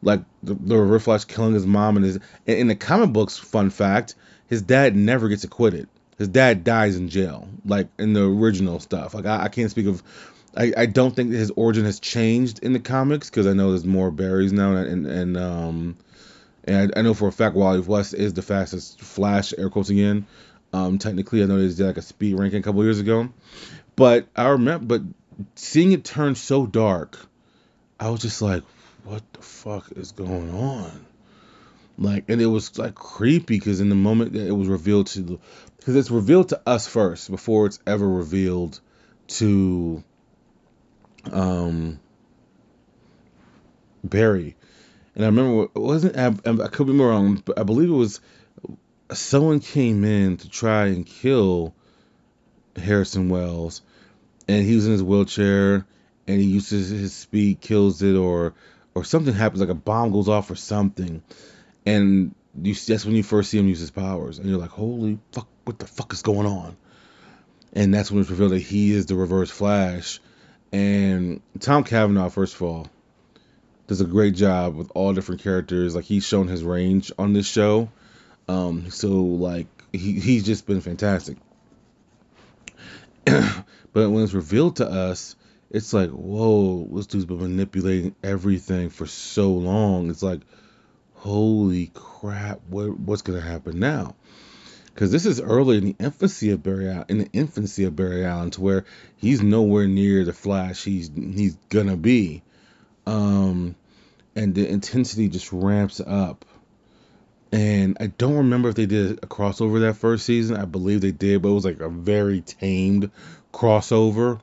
Like 0.01 0.21
the, 0.43 0.53
the 0.53 0.99
Flash 0.99 1.25
killing 1.25 1.53
his 1.53 1.65
mom 1.65 1.97
and 1.97 2.05
his 2.05 2.19
in 2.45 2.67
the 2.67 2.75
comic 2.75 3.11
books. 3.11 3.37
Fun 3.37 3.69
fact: 3.69 4.15
his 4.47 4.61
dad 4.61 4.95
never 4.95 5.27
gets 5.27 5.43
acquitted 5.43 5.87
his 6.17 6.27
dad 6.27 6.63
dies 6.63 6.95
in 6.95 7.09
jail, 7.09 7.47
like 7.65 7.87
in 7.99 8.13
the 8.13 8.23
original 8.23 8.79
stuff. 8.79 9.13
Like 9.13 9.25
I, 9.25 9.43
I 9.43 9.49
can't 9.49 9.71
speak 9.71 9.87
of. 9.87 10.03
I, 10.55 10.73
I 10.75 10.85
don't 10.87 11.15
think 11.15 11.31
his 11.31 11.51
origin 11.51 11.85
has 11.85 11.99
changed 11.99 12.59
in 12.63 12.73
the 12.73 12.79
comics 12.79 13.29
because 13.29 13.45
I 13.45 13.53
know 13.53 13.69
there's 13.69 13.85
more 13.85 14.11
Barrys 14.11 14.51
now, 14.51 14.75
and 14.75 15.05
and 15.05 15.37
um, 15.37 15.97
and 16.63 16.91
I, 16.95 16.99
I 16.99 17.03
know 17.03 17.13
for 17.13 17.27
a 17.27 17.31
fact 17.31 17.55
Wally 17.55 17.79
West 17.79 18.13
is 18.15 18.33
the 18.33 18.41
fastest 18.41 18.99
Flash, 18.99 19.53
air 19.57 19.69
quotes 19.69 19.89
again. 19.89 20.25
Um, 20.73 20.97
technically, 20.97 21.43
I 21.43 21.45
know 21.45 21.59
they 21.59 21.73
did 21.73 21.85
like 21.85 21.97
a 21.97 22.01
speed 22.01 22.37
ranking 22.37 22.59
a 22.59 22.63
couple 22.63 22.83
years 22.83 22.99
ago, 22.99 23.29
but 23.95 24.27
I 24.35 24.49
remember, 24.49 24.97
but 24.97 25.01
seeing 25.55 25.91
it 25.91 26.03
turn 26.03 26.33
so 26.33 26.65
dark, 26.65 27.19
I 27.99 28.09
was 28.09 28.21
just 28.21 28.41
like, 28.41 28.63
what 29.07 29.23
the 29.33 29.41
fuck 29.41 29.85
is 29.95 30.11
going 30.11 30.53
on? 30.53 31.05
Like, 31.97 32.25
and 32.27 32.41
it 32.41 32.47
was 32.47 32.77
like 32.77 32.93
creepy 32.93 33.57
because 33.57 33.79
in 33.79 33.89
the 33.89 33.95
moment 33.95 34.33
that 34.33 34.45
it 34.45 34.51
was 34.51 34.67
revealed 34.67 35.07
to 35.07 35.21
the 35.21 35.39
because 35.77 35.95
it's 35.95 36.11
revealed 36.11 36.49
to 36.49 36.61
us 36.65 36.87
first 36.87 37.31
before 37.31 37.65
it's 37.65 37.79
ever 37.87 38.07
revealed 38.07 38.79
to 39.27 40.03
um, 41.31 41.99
Barry. 44.03 44.55
And 45.15 45.23
I 45.23 45.27
remember 45.27 45.63
it 45.63 45.79
wasn't 45.79 46.17
I, 46.17 46.27
I 46.27 46.67
could 46.67 46.87
be 46.87 46.93
wrong, 46.93 47.41
but 47.43 47.57
I 47.57 47.63
believe 47.63 47.89
it 47.89 47.93
was 47.93 48.19
someone 49.13 49.61
came 49.61 50.03
in 50.03 50.37
to 50.37 50.49
try 50.49 50.87
and 50.87 51.05
kill 51.05 51.73
Harrison 52.75 53.29
Wells, 53.29 53.81
and 54.47 54.65
he 54.65 54.75
was 54.75 54.85
in 54.85 54.91
his 54.91 55.03
wheelchair, 55.03 55.87
and 56.27 56.39
he 56.39 56.45
uses 56.45 56.89
his 56.89 57.15
speed, 57.15 57.61
kills 57.61 58.03
it, 58.03 58.15
or 58.15 58.53
or 58.97 59.03
something 59.03 59.33
happens, 59.33 59.61
like 59.61 59.69
a 59.69 59.75
bomb 59.75 60.11
goes 60.11 60.27
off 60.27 60.49
or 60.49 60.55
something, 60.55 61.21
and 61.85 62.33
you 62.61 62.73
that's 62.73 63.05
when 63.05 63.15
you 63.15 63.23
first 63.23 63.51
see 63.51 63.59
him 63.59 63.67
use 63.67 63.79
his 63.79 63.91
powers, 63.91 64.39
and 64.39 64.49
you're 64.49 64.59
like, 64.59 64.71
holy 64.71 65.19
fuck, 65.31 65.47
what 65.65 65.79
the 65.79 65.87
fuck 65.87 66.11
is 66.13 66.21
going 66.21 66.47
on? 66.47 66.75
And 67.73 67.93
that's 67.93 68.09
when 68.09 68.21
it's 68.21 68.29
revealed 68.29 68.51
that 68.51 68.59
he 68.59 68.91
is 68.91 69.05
the 69.05 69.15
Reverse 69.15 69.51
Flash. 69.51 70.19
And 70.71 71.41
Tom 71.59 71.83
Cavanagh, 71.83 72.29
first 72.29 72.55
of 72.55 72.63
all, 72.63 72.87
does 73.85 74.01
a 74.01 74.05
great 74.05 74.35
job 74.35 74.75
with 74.75 74.91
all 74.95 75.13
different 75.13 75.41
characters. 75.41 75.95
Like 75.95 76.05
he's 76.05 76.25
shown 76.25 76.47
his 76.47 76.63
range 76.63 77.11
on 77.19 77.33
this 77.33 77.47
show. 77.47 77.89
Um, 78.47 78.89
so 78.89 79.09
like 79.09 79.67
he 79.91 80.19
he's 80.19 80.43
just 80.43 80.65
been 80.65 80.81
fantastic. 80.81 81.37
but 83.25 83.63
when 83.93 84.23
it's 84.23 84.33
revealed 84.33 84.77
to 84.77 84.87
us, 84.87 85.35
it's 85.69 85.93
like, 85.93 86.09
whoa, 86.12 86.88
this 86.93 87.07
dude's 87.07 87.25
been 87.25 87.39
manipulating 87.39 88.15
everything 88.24 88.89
for 88.89 89.05
so 89.05 89.51
long. 89.51 90.09
It's 90.09 90.24
like, 90.24 90.41
holy 91.15 91.91
crap, 91.93 92.62
what 92.69 92.97
what's 93.00 93.21
gonna 93.21 93.41
happen 93.41 93.79
now? 93.79 94.15
Because 94.93 95.12
this 95.12 95.25
is 95.25 95.39
early 95.39 95.77
in 95.77 95.86
the 95.86 95.95
infancy 96.00 96.51
of 96.51 96.63
Barry 96.63 96.89
Allen, 96.89 97.05
in 97.09 97.17
the 97.19 97.29
infancy 97.31 97.83
of 97.83 97.95
Barry 97.95 98.25
Allen, 98.25 98.50
to 98.51 98.62
where 98.62 98.86
he's 99.17 99.41
nowhere 99.41 99.88
near 99.88 100.25
the 100.25 100.33
Flash 100.33 100.83
he's 100.83 101.12
he's 101.15 101.55
gonna 101.69 101.97
be, 101.97 102.43
um, 103.05 103.75
and 104.36 104.55
the 104.55 104.67
intensity 104.67 105.27
just 105.27 105.51
ramps 105.51 106.00
up. 106.00 106.45
And 107.51 107.97
I 108.00 108.07
don't 108.07 108.38
remember 108.38 108.69
if 108.69 108.75
they 108.75 108.88
did 108.88 109.19
a 109.24 109.27
crossover 109.27 109.79
that 109.81 109.95
first 109.95 110.25
season. 110.25 110.57
I 110.57 110.65
believe 110.65 111.01
they 111.01 111.12
did, 111.12 111.41
but 111.41 111.50
it 111.50 111.53
was 111.53 111.65
like 111.65 111.79
a 111.79 111.89
very 111.89 112.41
tamed 112.41 113.12
crossover. 113.53 114.41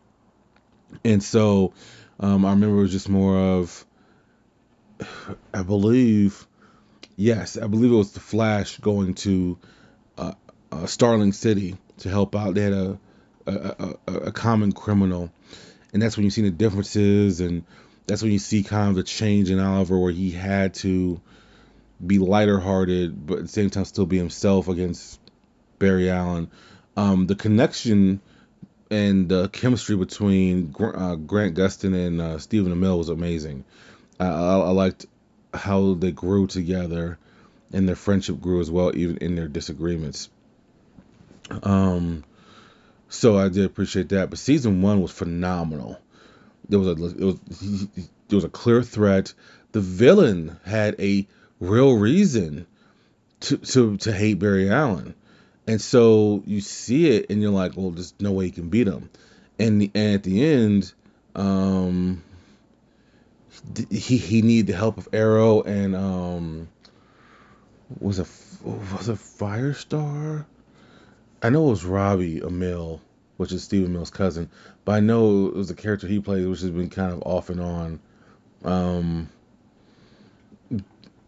And 1.05 1.23
so 1.23 1.73
um, 2.21 2.45
I 2.45 2.51
remember 2.51 2.79
it 2.79 2.83
was 2.83 2.93
just 2.93 3.09
more 3.09 3.37
of, 3.37 3.85
I 5.55 5.63
believe 5.63 6.47
Yes, 7.17 7.57
I 7.57 7.67
believe 7.69 7.93
it 7.93 7.97
was 7.97 8.13
the 8.13 8.21
Flash 8.21 8.79
going 8.79 9.15
to 9.15 9.57
uh, 10.19 10.33
uh, 10.73 10.87
Starling 10.87 11.33
City 11.33 11.77
to 11.99 12.09
help 12.09 12.35
out. 12.35 12.55
They 12.55 12.63
had 12.63 12.73
a 12.73 12.99
a, 13.47 13.97
a 14.09 14.13
a, 14.13 14.33
common 14.33 14.73
criminal, 14.73 15.31
and 15.93 16.03
that's 16.03 16.17
when 16.17 16.25
you 16.25 16.31
see 16.31 16.43
the 16.43 16.51
differences, 16.51 17.41
and 17.41 17.65
that's 18.07 18.23
when 18.23 18.33
you 18.33 18.39
see 18.39 18.63
kind 18.63 18.89
of 18.89 18.97
the 18.97 19.03
change 19.05 19.51
in 19.51 19.61
Oliver, 19.61 19.99
where 19.99 20.13
he 20.13 20.31
had 20.33 20.75
to 20.75 21.21
be 22.05 22.19
lighter 22.19 22.59
hearted, 22.59 23.27
but 23.27 23.39
at 23.39 23.43
the 23.43 23.49
same 23.49 23.71
time 23.71 23.85
still 23.85 24.07
be 24.07 24.19
himself 24.19 24.67
against 24.67 25.21
Barry 25.79 26.11
Allen. 26.11 26.51
Um, 26.97 27.27
the 27.27 27.37
connection 27.37 28.21
and 28.91 29.29
the 29.29 29.49
chemistry 29.49 29.97
between 29.97 30.75
uh, 30.79 31.17
Grant 31.17 31.57
Gustin 31.57 31.95
and 31.95 32.21
uh, 32.21 32.39
Stephen 32.39 32.73
Amell 32.73 32.99
was 32.99 33.09
amazing. 33.09 33.65
I, 34.21 34.27
I, 34.27 34.59
I 34.59 34.71
liked 34.71 35.07
how 35.53 35.95
they 35.95 36.13
grew 36.13 36.47
together 36.47 37.19
and 37.73 37.89
their 37.89 37.97
friendship 37.97 38.41
grew 38.41 38.61
as 38.61 38.71
well, 38.71 38.97
even 38.97 39.17
in 39.19 39.35
their 39.35 39.49
disagreements. 39.49 40.31
Um, 41.63 42.25
so 43.09 43.39
I 43.39 43.49
did 43.49 43.65
appreciate 43.65 44.11
that. 44.11 44.31
But 44.31 44.39
season 44.39 44.83
one 44.83 45.03
was 45.03 45.11
phenomenal. 45.11 45.99
There 46.69 46.79
was 46.79 46.89
a 46.89 47.07
it 47.07 47.25
was 47.25 47.39
there 48.29 48.37
was 48.37 48.45
a 48.45 48.49
clear 48.49 48.83
threat. 48.83 49.35
The 49.73 49.81
villain 49.81 50.57
had 50.65 50.95
a 50.99 51.27
real 51.61 51.95
reason 51.95 52.67
to 53.41 53.59
to 53.59 53.97
to 53.99 54.13
hate 54.13 54.39
Barry 54.39 54.71
Allen, 54.71 55.15
and 55.67 55.81
so 55.81 56.43
you 56.47 56.61
see 56.61 57.09
it 57.17 57.31
and 57.31 57.41
you're 57.41 57.51
like, 57.51 57.77
well, 57.77 57.91
there's 57.91 58.15
no 58.21 58.33
way 58.33 58.47
you 58.47 58.53
can 58.53 58.69
beat 58.69 58.87
him. 58.87 59.11
And, 59.59 59.81
the, 59.81 59.91
and 59.95 60.15
at 60.15 60.23
the 60.23 60.45
end, 60.45 60.93
um, 61.35 62.23
he 63.91 64.17
he 64.17 64.43
needed 64.43 64.67
the 64.67 64.77
help 64.77 64.99
of 64.99 65.09
Arrow 65.13 65.63
and 65.63 65.95
um 65.95 66.69
was 68.01 68.19
a 68.19 68.27
was 68.65 69.09
a 69.09 69.15
Firestar. 69.15 70.45
I 71.43 71.51
know 71.51 71.67
it 71.67 71.71
was 71.71 71.85
Robbie 71.85 72.41
Amell, 72.41 73.01
which 73.37 73.53
is 73.53 73.63
Stephen 73.63 73.95
Amell's 73.95 74.11
cousin, 74.11 74.51
but 74.85 74.93
I 74.93 75.01
know 75.01 75.47
it 75.47 75.55
was 75.55 75.71
a 75.71 75.75
character 75.75 76.07
he 76.07 76.19
played, 76.21 76.47
which 76.47 76.61
has 76.61 76.71
been 76.71 76.89
kind 76.89 77.13
of 77.13 77.23
off 77.23 77.51
and 77.51 77.61
on, 77.61 78.01
um, 78.65 79.29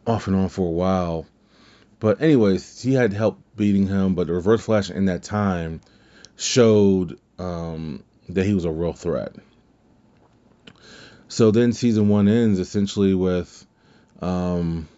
off 0.07 0.27
and 0.27 0.37
on 0.37 0.49
for 0.49 0.67
a 0.67 0.71
while. 0.71 1.27
But 1.99 2.21
anyways, 2.21 2.83
he 2.83 2.95
had 2.95 3.13
help 3.13 3.41
beating 3.57 3.87
him, 3.87 4.15
but 4.15 4.27
the 4.27 4.35
Reverse 4.35 4.63
Flash 4.63 4.91
in 4.91 5.07
that 5.07 5.23
time 5.23 5.81
showed 6.37 7.19
um, 7.39 8.03
that 8.29 8.45
he 8.45 8.55
was 8.55 8.65
a 8.65 8.71
real 8.71 8.93
threat. 8.93 9.35
So 11.29 11.51
then 11.51 11.73
season 11.73 12.09
one 12.09 12.29
ends 12.29 12.59
essentially 12.59 13.15
with 13.15 13.67
um, 14.21 14.89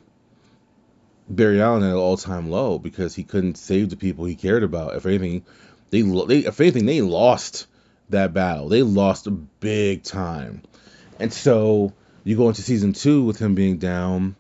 Barry 1.29 1.61
Allen 1.61 1.83
at 1.83 1.91
an 1.91 1.97
all-time 1.97 2.51
low 2.51 2.79
because 2.79 3.15
he 3.15 3.25
couldn't 3.25 3.57
save 3.57 3.91
the 3.91 3.97
people 3.97 4.25
he 4.25 4.35
cared 4.35 4.63
about. 4.63 4.97
If 4.97 5.07
anything, 5.07 5.45
they, 5.91 6.03
they 6.03 6.39
if 6.41 6.61
anything 6.61 6.87
they 6.87 7.01
lost 7.01 7.67
that 8.11 8.33
battle. 8.33 8.69
They 8.69 8.83
lost 8.83 9.29
big 9.61 10.03
time, 10.03 10.63
and 11.19 11.33
so 11.33 11.93
you 12.25 12.37
go 12.37 12.49
into 12.49 12.63
season 12.63 12.93
two 12.93 13.25
with 13.25 13.39
him 13.39 13.55
being 13.55 13.79
down. 13.79 14.37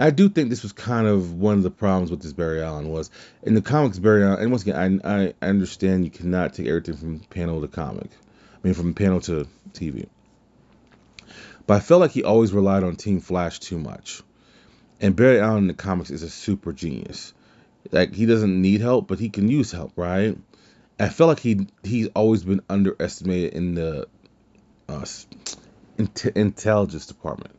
I 0.00 0.10
do 0.10 0.28
think 0.28 0.48
this 0.48 0.62
was 0.62 0.72
kind 0.72 1.08
of 1.08 1.34
one 1.34 1.56
of 1.56 1.64
the 1.64 1.70
problems 1.70 2.12
with 2.12 2.22
this 2.22 2.32
Barry 2.32 2.62
Allen 2.62 2.88
was 2.88 3.10
in 3.42 3.54
the 3.54 3.62
comics 3.62 3.98
Barry 3.98 4.22
Allen. 4.22 4.40
And 4.40 4.50
once 4.52 4.62
again, 4.62 5.00
I 5.04 5.34
I 5.42 5.48
understand 5.48 6.04
you 6.04 6.10
cannot 6.10 6.54
take 6.54 6.68
everything 6.68 6.96
from 6.96 7.18
panel 7.18 7.60
to 7.60 7.68
comic, 7.68 8.10
I 8.54 8.58
mean 8.62 8.74
from 8.74 8.94
panel 8.94 9.20
to 9.22 9.48
TV. 9.72 10.06
But 11.66 11.74
I 11.74 11.80
felt 11.80 12.00
like 12.00 12.12
he 12.12 12.22
always 12.22 12.52
relied 12.52 12.84
on 12.84 12.96
Team 12.96 13.20
Flash 13.20 13.58
too 13.58 13.78
much. 13.78 14.22
And 15.00 15.16
Barry 15.16 15.40
Allen 15.40 15.64
in 15.64 15.66
the 15.66 15.74
comics 15.74 16.10
is 16.10 16.22
a 16.22 16.30
super 16.30 16.72
genius. 16.72 17.34
Like 17.90 18.14
he 18.14 18.24
doesn't 18.24 18.62
need 18.62 18.80
help, 18.80 19.08
but 19.08 19.18
he 19.18 19.28
can 19.28 19.48
use 19.48 19.72
help, 19.72 19.92
right? 19.96 20.38
I 21.00 21.08
felt 21.08 21.28
like 21.28 21.40
he 21.40 21.66
he's 21.82 22.06
always 22.14 22.44
been 22.44 22.60
underestimated 22.68 23.54
in 23.54 23.74
the 23.74 24.06
uh, 24.88 25.04
intelligence 26.34 27.06
department, 27.06 27.54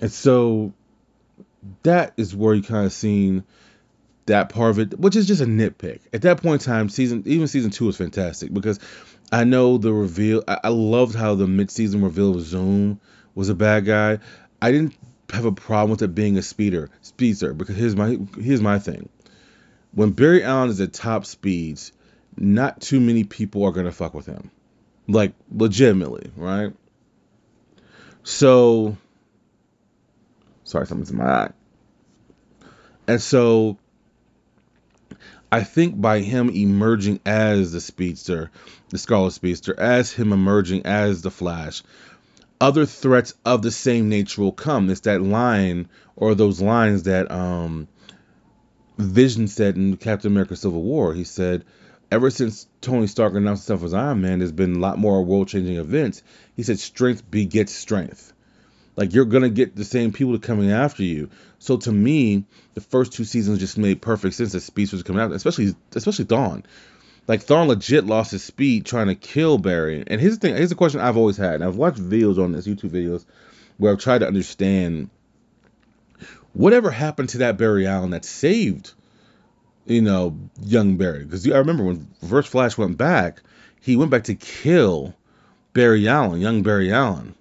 and 0.00 0.12
so 0.12 0.72
that 1.82 2.12
is 2.16 2.34
where 2.34 2.54
you 2.54 2.62
kind 2.62 2.86
of 2.86 2.92
seen 2.92 3.44
that 4.26 4.48
part 4.48 4.70
of 4.70 4.78
it, 4.78 4.98
which 4.98 5.16
is 5.16 5.26
just 5.26 5.40
a 5.40 5.46
nitpick. 5.46 6.00
At 6.12 6.22
that 6.22 6.42
point 6.42 6.62
in 6.62 6.66
time, 6.66 6.88
season 6.88 7.22
even 7.26 7.46
season 7.48 7.70
two 7.70 7.86
was 7.86 7.96
fantastic 7.96 8.52
because 8.52 8.78
I 9.32 9.44
know 9.44 9.78
the 9.78 9.92
reveal. 9.92 10.42
I, 10.48 10.58
I 10.64 10.68
loved 10.68 11.14
how 11.14 11.34
the 11.34 11.46
mid-season 11.46 12.02
reveal 12.02 12.34
of 12.34 12.42
Zoom 12.42 13.00
was 13.34 13.48
a 13.48 13.54
bad 13.54 13.84
guy. 13.84 14.18
I 14.60 14.72
didn't 14.72 14.96
have 15.32 15.44
a 15.44 15.52
problem 15.52 15.90
with 15.90 16.02
it 16.02 16.14
being 16.14 16.36
a 16.36 16.42
speeder, 16.42 16.90
speedster, 17.02 17.54
because 17.54 17.76
here's 17.76 17.96
my 17.96 18.18
here's 18.38 18.60
my 18.60 18.78
thing. 18.78 19.08
When 19.92 20.10
Barry 20.10 20.44
Allen 20.44 20.70
is 20.70 20.80
at 20.80 20.92
top 20.92 21.26
speeds, 21.26 21.92
not 22.36 22.80
too 22.80 23.00
many 23.00 23.24
people 23.24 23.64
are 23.64 23.72
gonna 23.72 23.92
fuck 23.92 24.14
with 24.14 24.26
him, 24.26 24.50
like 25.08 25.32
legitimately, 25.50 26.30
right? 26.36 26.72
So, 28.22 28.96
sorry, 30.70 30.86
something's 30.86 31.10
in 31.10 31.18
my 31.18 31.24
eye, 31.24 31.50
and 33.06 33.20
so 33.20 33.76
I 35.52 35.64
think 35.64 36.00
by 36.00 36.20
him 36.20 36.48
emerging 36.50 37.20
as 37.26 37.72
the 37.72 37.80
speedster, 37.80 38.50
the 38.90 38.98
Scarlet 38.98 39.32
Speedster, 39.32 39.78
as 39.78 40.12
him 40.12 40.32
emerging 40.32 40.86
as 40.86 41.22
the 41.22 41.30
Flash, 41.30 41.82
other 42.60 42.86
threats 42.86 43.34
of 43.44 43.62
the 43.62 43.70
same 43.70 44.08
nature 44.08 44.42
will 44.42 44.52
come. 44.52 44.88
It's 44.90 45.00
that 45.00 45.22
line 45.22 45.88
or 46.14 46.34
those 46.34 46.60
lines 46.60 47.04
that 47.04 47.30
um, 47.30 47.88
Vision 48.98 49.48
said 49.48 49.76
in 49.76 49.96
Captain 49.96 50.30
America 50.30 50.54
Civil 50.54 50.82
War. 50.82 51.14
He 51.14 51.24
said, 51.24 51.64
ever 52.12 52.30
since 52.30 52.68
Tony 52.80 53.06
Stark 53.06 53.34
announced 53.34 53.66
himself 53.66 53.84
as 53.86 53.94
Iron 53.94 54.20
Man, 54.20 54.38
there's 54.38 54.52
been 54.52 54.76
a 54.76 54.80
lot 54.80 54.98
more 54.98 55.24
world 55.24 55.48
changing 55.48 55.76
events. 55.76 56.22
He 56.54 56.62
said, 56.62 56.78
strength 56.78 57.28
begets 57.28 57.72
strength. 57.72 58.32
Like 59.00 59.14
you're 59.14 59.24
gonna 59.24 59.48
get 59.48 59.74
the 59.74 59.84
same 59.86 60.12
people 60.12 60.38
coming 60.38 60.70
after 60.70 61.02
you. 61.02 61.30
So 61.58 61.78
to 61.78 61.90
me, 61.90 62.44
the 62.74 62.82
first 62.82 63.14
two 63.14 63.24
seasons 63.24 63.58
just 63.58 63.78
made 63.78 64.02
perfect 64.02 64.34
sense 64.34 64.52
that 64.52 64.60
Speed 64.60 64.92
was 64.92 65.02
coming 65.02 65.22
out, 65.22 65.32
especially 65.32 65.74
especially 65.94 66.26
Thawne. 66.26 66.64
Like 67.26 67.42
Thawne 67.42 67.68
legit 67.68 68.04
lost 68.04 68.32
his 68.32 68.44
speed 68.44 68.84
trying 68.84 69.06
to 69.06 69.14
kill 69.14 69.56
Barry. 69.56 70.04
And 70.06 70.20
here's 70.20 70.34
the 70.38 70.40
thing, 70.40 70.54
here's 70.54 70.68
the 70.68 70.74
question 70.74 71.00
I've 71.00 71.16
always 71.16 71.38
had. 71.38 71.54
And 71.54 71.64
I've 71.64 71.76
watched 71.76 71.96
videos 71.96 72.36
on 72.36 72.52
this, 72.52 72.66
YouTube 72.66 72.90
videos, 72.90 73.24
where 73.78 73.90
I've 73.90 74.00
tried 74.00 74.18
to 74.18 74.26
understand 74.26 75.08
whatever 76.52 76.90
happened 76.90 77.30
to 77.30 77.38
that 77.38 77.56
Barry 77.56 77.86
Allen 77.86 78.10
that 78.10 78.26
saved, 78.26 78.92
you 79.86 80.02
know, 80.02 80.38
young 80.60 80.98
Barry. 80.98 81.24
Because 81.24 81.50
I 81.50 81.56
remember 81.56 81.84
when 81.84 82.06
Reverse 82.20 82.48
Flash 82.48 82.76
went 82.76 82.98
back, 82.98 83.40
he 83.80 83.96
went 83.96 84.10
back 84.10 84.24
to 84.24 84.34
kill 84.34 85.14
Barry 85.72 86.06
Allen, 86.06 86.42
young 86.42 86.62
Barry 86.62 86.92
Allen. 86.92 87.34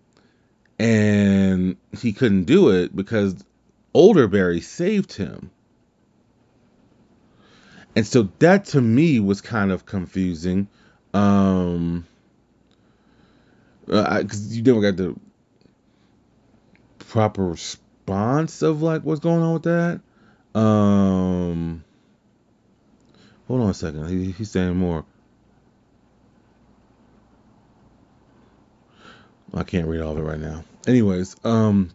And 0.79 1.75
he 1.97 2.13
couldn't 2.13 2.45
do 2.45 2.69
it 2.69 2.95
because 2.95 3.35
older 3.93 4.27
Barry 4.27 4.61
saved 4.61 5.13
him. 5.13 5.51
And 7.95 8.07
so 8.07 8.29
that 8.39 8.65
to 8.65 8.81
me 8.81 9.19
was 9.19 9.41
kind 9.41 9.71
of 9.71 9.85
confusing. 9.85 10.67
Um, 11.13 12.05
because 13.85 14.51
uh, 14.51 14.53
you 14.53 14.61
never 14.61 14.81
got 14.81 14.97
the 14.97 15.15
proper 16.99 17.47
response 17.47 18.61
of 18.61 18.81
like 18.81 19.01
what's 19.03 19.19
going 19.19 19.41
on 19.41 19.53
with 19.53 19.63
that. 19.63 20.01
Um, 20.59 21.83
hold 23.47 23.61
on 23.61 23.69
a 23.69 23.73
second. 23.73 24.07
He, 24.07 24.31
he's 24.31 24.51
saying 24.51 24.75
more. 24.75 25.05
I 29.53 29.63
can't 29.63 29.87
read 29.87 30.01
all 30.01 30.13
of 30.13 30.17
it 30.17 30.21
right 30.21 30.39
now. 30.39 30.63
Anyways, 30.87 31.35
um, 31.43 31.91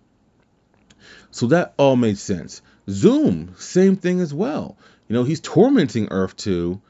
so 1.30 1.46
that 1.48 1.74
all 1.78 1.96
made 1.96 2.18
sense. 2.18 2.62
Zoom, 2.88 3.54
same 3.58 3.96
thing 3.96 4.20
as 4.20 4.32
well. 4.34 4.76
You 5.08 5.14
know, 5.14 5.24
he's 5.24 5.40
tormenting 5.40 6.08
Earth 6.10 6.36
2, 6.36 6.80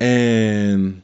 and 0.00 1.02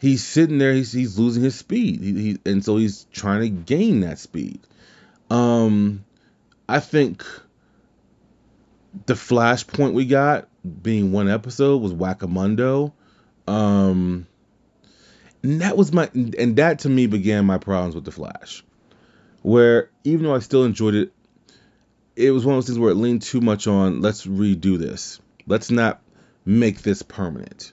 he's 0.00 0.24
sitting 0.24 0.58
there, 0.58 0.72
he's, 0.72 0.92
he's 0.92 1.18
losing 1.18 1.42
his 1.42 1.54
speed. 1.54 2.00
He, 2.00 2.12
he, 2.12 2.38
and 2.44 2.64
so 2.64 2.76
he's 2.76 3.06
trying 3.12 3.40
to 3.40 3.48
gain 3.48 4.00
that 4.00 4.18
speed. 4.18 4.60
Um, 5.30 6.04
I 6.68 6.80
think 6.80 7.24
the 9.06 9.14
flashpoint 9.14 9.92
we 9.92 10.06
got 10.06 10.48
being 10.82 11.12
one 11.12 11.28
episode 11.28 11.82
was 11.82 11.92
Whackamundo. 11.92 12.92
Um, 13.46 14.26
and 15.44 15.60
that 15.60 15.76
was 15.76 15.92
my, 15.92 16.10
and 16.14 16.56
that 16.56 16.80
to 16.80 16.88
me 16.88 17.06
began 17.06 17.44
my 17.44 17.58
problems 17.58 17.94
with 17.94 18.04
the 18.04 18.10
Flash. 18.10 18.64
Where 19.42 19.90
even 20.02 20.24
though 20.24 20.34
I 20.34 20.38
still 20.38 20.64
enjoyed 20.64 20.94
it, 20.94 21.12
it 22.16 22.30
was 22.30 22.46
one 22.46 22.54
of 22.54 22.62
those 22.62 22.68
things 22.68 22.78
where 22.78 22.90
it 22.90 22.96
leaned 22.96 23.20
too 23.20 23.42
much 23.42 23.66
on 23.66 24.00
let's 24.00 24.24
redo 24.24 24.78
this. 24.78 25.20
Let's 25.46 25.70
not 25.70 26.00
make 26.46 26.80
this 26.80 27.02
permanent. 27.02 27.72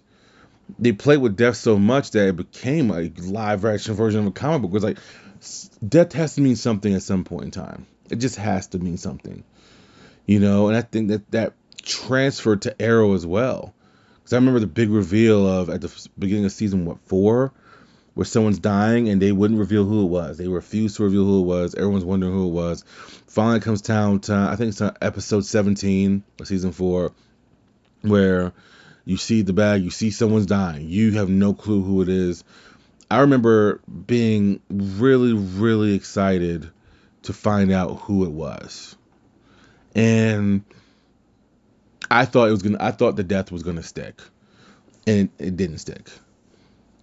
They 0.79 0.91
played 0.91 1.19
with 1.19 1.38
death 1.38 1.55
so 1.55 1.79
much 1.79 2.12
that 2.12 2.27
it 2.27 2.36
became 2.36 2.91
a 2.91 3.10
live 3.21 3.63
action 3.63 3.95
version 3.95 4.19
of 4.19 4.27
a 4.27 4.31
comic 4.31 4.63
book. 4.63 4.71
It 4.71 4.73
was 4.73 4.84
like 4.84 4.97
death 5.88 6.12
has 6.12 6.36
to 6.36 6.41
mean 6.41 6.57
something 6.57 6.93
at 6.93 7.03
some 7.03 7.23
point 7.23 7.45
in 7.45 7.51
time. 7.51 7.88
It 8.10 8.17
just 8.17 8.36
has 8.36 8.67
to 8.67 8.79
mean 8.79 8.97
something, 8.97 9.45
you 10.25 10.41
know. 10.41 10.67
And 10.67 10.75
I 10.75 10.81
think 10.81 11.07
that 11.07 11.31
that 11.31 11.53
transferred 11.81 12.63
to 12.63 12.81
Arrow 12.81 13.13
as 13.13 13.25
well. 13.25 13.73
Because 14.17 14.34
I 14.34 14.36
remember 14.36 14.60
the 14.60 14.67
big 14.67 14.89
reveal 14.89 15.47
of 15.47 15.69
at 15.69 15.79
the 15.79 16.10
beginning 16.19 16.45
of 16.45 16.51
season 16.51 16.86
what 16.86 16.99
four, 17.05 17.53
where 18.13 18.26
someone's 18.26 18.60
dying 18.60 19.10
and 19.10 19.21
they 19.21 19.32
wouldn't 19.32 19.60
reveal 19.60 19.86
who 19.86 20.04
it 20.04 20.10
was. 20.10 20.38
They 20.38 20.47
refused 20.47 20.97
to 20.97 21.04
reveal 21.04 21.24
who 21.24 21.41
it 21.41 21.45
was. 21.45 21.76
Everyone's 21.76 22.06
wondering 22.06 22.34
who 22.34 22.47
it 22.47 22.52
was. 22.52 22.84
Finally 23.28 23.62
comes 23.62 23.82
down 23.82 24.19
to 24.21 24.34
I 24.34 24.56
think 24.56 24.69
it's 24.69 24.82
episode 24.82 25.45
17 25.45 26.24
of 26.39 26.47
season 26.47 26.71
four 26.71 27.13
where 28.02 28.52
you 29.06 29.17
see 29.17 29.41
the 29.41 29.54
bag, 29.54 29.84
you 29.84 29.89
see 29.89 30.12
someone's 30.12 30.45
dying, 30.45 30.88
you 30.88 31.13
have 31.13 31.30
no 31.30 31.54
clue 31.54 31.82
who 31.82 32.02
it 32.02 32.10
is. 32.10 32.43
I 33.10 33.19
remember 33.19 33.82
being 34.08 34.62
really, 34.69 35.34
really 35.34 35.95
excited 35.95 36.69
to 37.24 37.34
find 37.34 37.71
out 37.71 38.00
who 38.02 38.26
it 38.26 38.32
was. 38.32 38.95
And 39.95 40.63
I 42.10 42.26
thought 42.26 42.47
it 42.47 42.52
was 42.52 42.62
gonna 42.62 42.78
I 42.80 42.91
thought 42.91 43.15
the 43.15 43.24
death 43.24 43.52
was 43.52 43.63
gonna 43.63 43.84
stick. 43.84 44.21
And 45.08 45.30
it 45.39 45.58
didn't 45.58 45.80
stick. 45.80 46.10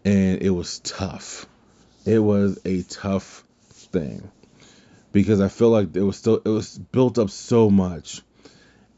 And 0.04 0.42
it 0.42 0.50
was 0.50 0.78
tough. 0.80 1.46
It 2.04 2.18
was 2.18 2.58
a 2.64 2.82
tough 2.82 3.44
thing. 3.70 4.30
Because 5.12 5.40
I 5.40 5.48
feel 5.48 5.70
like 5.70 5.94
it 5.94 6.02
was 6.02 6.16
still 6.16 6.36
it 6.36 6.48
was 6.48 6.78
built 6.78 7.18
up 7.18 7.30
so 7.30 7.70
much. 7.70 8.22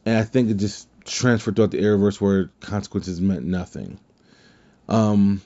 And 0.05 0.19
I 0.19 0.25
think 0.25 0.51
it 0.51 0.55
just 0.55 0.89
transferred 1.05 1.57
throughout 1.57 1.71
the 1.71 1.83
Arrowverse 1.83 2.21
where 2.21 2.51
consequences 2.61 3.21
meant 3.21 3.45
nothing. 3.45 3.99
Um, 4.89 5.41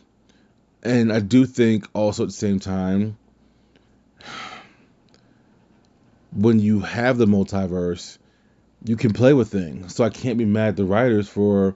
and 0.83 1.13
I 1.13 1.21
do 1.21 1.47
think 1.47 1.87
also 1.93 2.25
at 2.25 2.29
the 2.29 2.33
same 2.33 2.61
time, 2.61 3.17
when 6.33 6.59
you 6.59 6.81
have 6.81 7.19
the 7.19 7.27
multiverse, 7.27 8.19
you 8.85 8.97
can 8.97 9.13
play 9.13 9.33
with 9.33 9.51
things. 9.51 9.95
So 9.95 10.05
I 10.05 10.11
can't 10.11 10.39
be 10.39 10.45
mad 10.45 10.69
at 10.71 10.77
the 10.77 10.85
writers 10.85 11.29
for, 11.29 11.75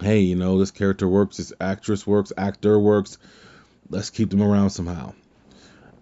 hey, 0.00 0.20
you 0.20 0.36
know, 0.36 0.58
this 0.58 0.70
character 0.70 1.08
works, 1.08 1.38
this 1.38 1.52
actress 1.60 2.06
works, 2.06 2.32
actor 2.36 2.78
works. 2.78 3.18
Let's 3.90 4.10
keep 4.10 4.30
them 4.30 4.42
around 4.42 4.70
somehow. 4.70 5.14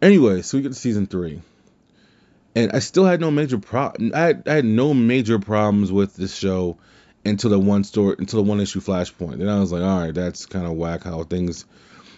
Anyway, 0.00 0.42
so 0.42 0.56
we 0.56 0.62
get 0.62 0.70
to 0.70 0.74
season 0.74 1.06
three 1.06 1.42
and 2.54 2.72
I 2.72 2.80
still 2.80 3.04
had 3.04 3.20
no 3.20 3.30
major 3.30 3.58
problem. 3.58 4.12
I 4.14 4.34
I 4.46 4.54
had 4.54 4.64
no 4.64 4.94
major 4.94 5.38
problems 5.38 5.90
with 5.90 6.14
this 6.16 6.34
show 6.34 6.78
until 7.24 7.50
the 7.50 7.58
one 7.58 7.84
story, 7.84 8.16
until 8.18 8.42
the 8.42 8.48
one 8.48 8.60
issue 8.60 8.80
Flashpoint. 8.80 9.38
Then 9.38 9.48
I 9.48 9.60
was 9.60 9.72
like, 9.72 9.82
all 9.82 10.00
right, 10.00 10.14
that's 10.14 10.46
kind 10.46 10.66
of 10.66 10.72
whack 10.72 11.04
how 11.04 11.22
things. 11.24 11.64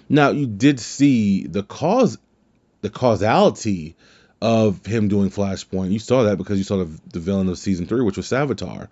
Now 0.08 0.30
you 0.30 0.46
did 0.46 0.80
see 0.80 1.46
the 1.46 1.62
cause, 1.62 2.18
the 2.80 2.90
causality 2.90 3.96
of 4.40 4.84
him 4.84 5.08
doing 5.08 5.30
Flashpoint. 5.30 5.92
You 5.92 5.98
saw 5.98 6.24
that 6.24 6.36
because 6.36 6.58
you 6.58 6.64
saw 6.64 6.78
the, 6.78 7.00
the 7.12 7.20
villain 7.20 7.48
of 7.48 7.58
season 7.58 7.86
three, 7.86 8.02
which 8.02 8.16
was 8.16 8.26
Savitar. 8.26 8.88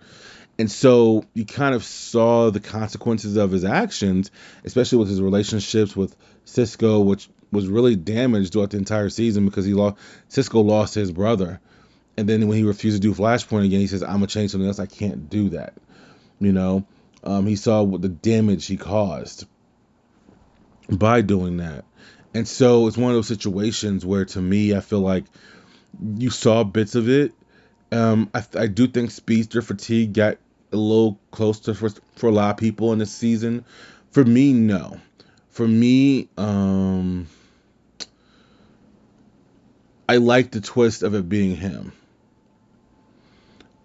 And 0.59 0.71
so 0.71 1.25
you 1.33 1.45
kind 1.45 1.73
of 1.73 1.83
saw 1.83 2.51
the 2.51 2.59
consequences 2.59 3.37
of 3.37 3.51
his 3.51 3.65
actions, 3.65 4.29
especially 4.63 4.99
with 4.99 5.09
his 5.09 5.21
relationships 5.21 5.95
with 5.95 6.15
Cisco, 6.45 6.99
which 6.99 7.27
was 7.51 7.67
really 7.67 7.95
damaged 7.95 8.53
throughout 8.53 8.71
the 8.71 8.77
entire 8.77 9.09
season 9.09 9.45
because 9.45 9.65
he 9.65 9.73
lost 9.73 9.97
Cisco 10.27 10.61
lost 10.61 10.95
his 10.95 11.11
brother. 11.11 11.59
And 12.17 12.29
then 12.29 12.47
when 12.47 12.57
he 12.57 12.63
refused 12.63 13.01
to 13.01 13.07
do 13.07 13.13
Flashpoint 13.13 13.65
again, 13.65 13.79
he 13.79 13.87
says, 13.87 14.03
"I'm 14.03 14.13
gonna 14.13 14.27
change 14.27 14.51
something 14.51 14.67
else. 14.67 14.79
I 14.79 14.85
can't 14.85 15.29
do 15.29 15.49
that." 15.49 15.73
You 16.39 16.51
know, 16.51 16.85
um, 17.23 17.47
he 17.47 17.55
saw 17.55 17.81
what 17.81 18.01
the 18.01 18.09
damage 18.09 18.65
he 18.65 18.77
caused 18.77 19.45
by 20.89 21.21
doing 21.21 21.57
that, 21.57 21.85
and 22.33 22.47
so 22.47 22.87
it's 22.87 22.97
one 22.97 23.11
of 23.11 23.15
those 23.15 23.27
situations 23.27 24.05
where, 24.05 24.25
to 24.25 24.41
me, 24.41 24.75
I 24.75 24.81
feel 24.81 24.99
like 24.99 25.25
you 26.17 26.29
saw 26.29 26.63
bits 26.63 26.95
of 26.95 27.09
it. 27.09 27.33
Um, 27.91 28.29
I, 28.33 28.43
I 28.57 28.67
do 28.67 28.87
think 28.87 29.11
speedster 29.11 29.61
fatigue 29.61 30.13
got 30.13 30.37
a 30.73 30.77
little 30.77 31.19
close 31.31 31.59
to 31.61 31.73
for, 31.73 31.89
for 32.15 32.27
a 32.27 32.31
lot 32.31 32.51
of 32.51 32.57
people 32.57 32.91
in 32.93 32.99
this 32.99 33.11
season. 33.11 33.65
For 34.11 34.23
me, 34.23 34.53
no. 34.53 34.99
For 35.49 35.67
me, 35.67 36.29
um, 36.37 37.27
I 40.09 40.17
like 40.17 40.51
the 40.51 40.61
twist 40.61 41.03
of 41.03 41.13
it 41.15 41.29
being 41.29 41.55
him. 41.55 41.93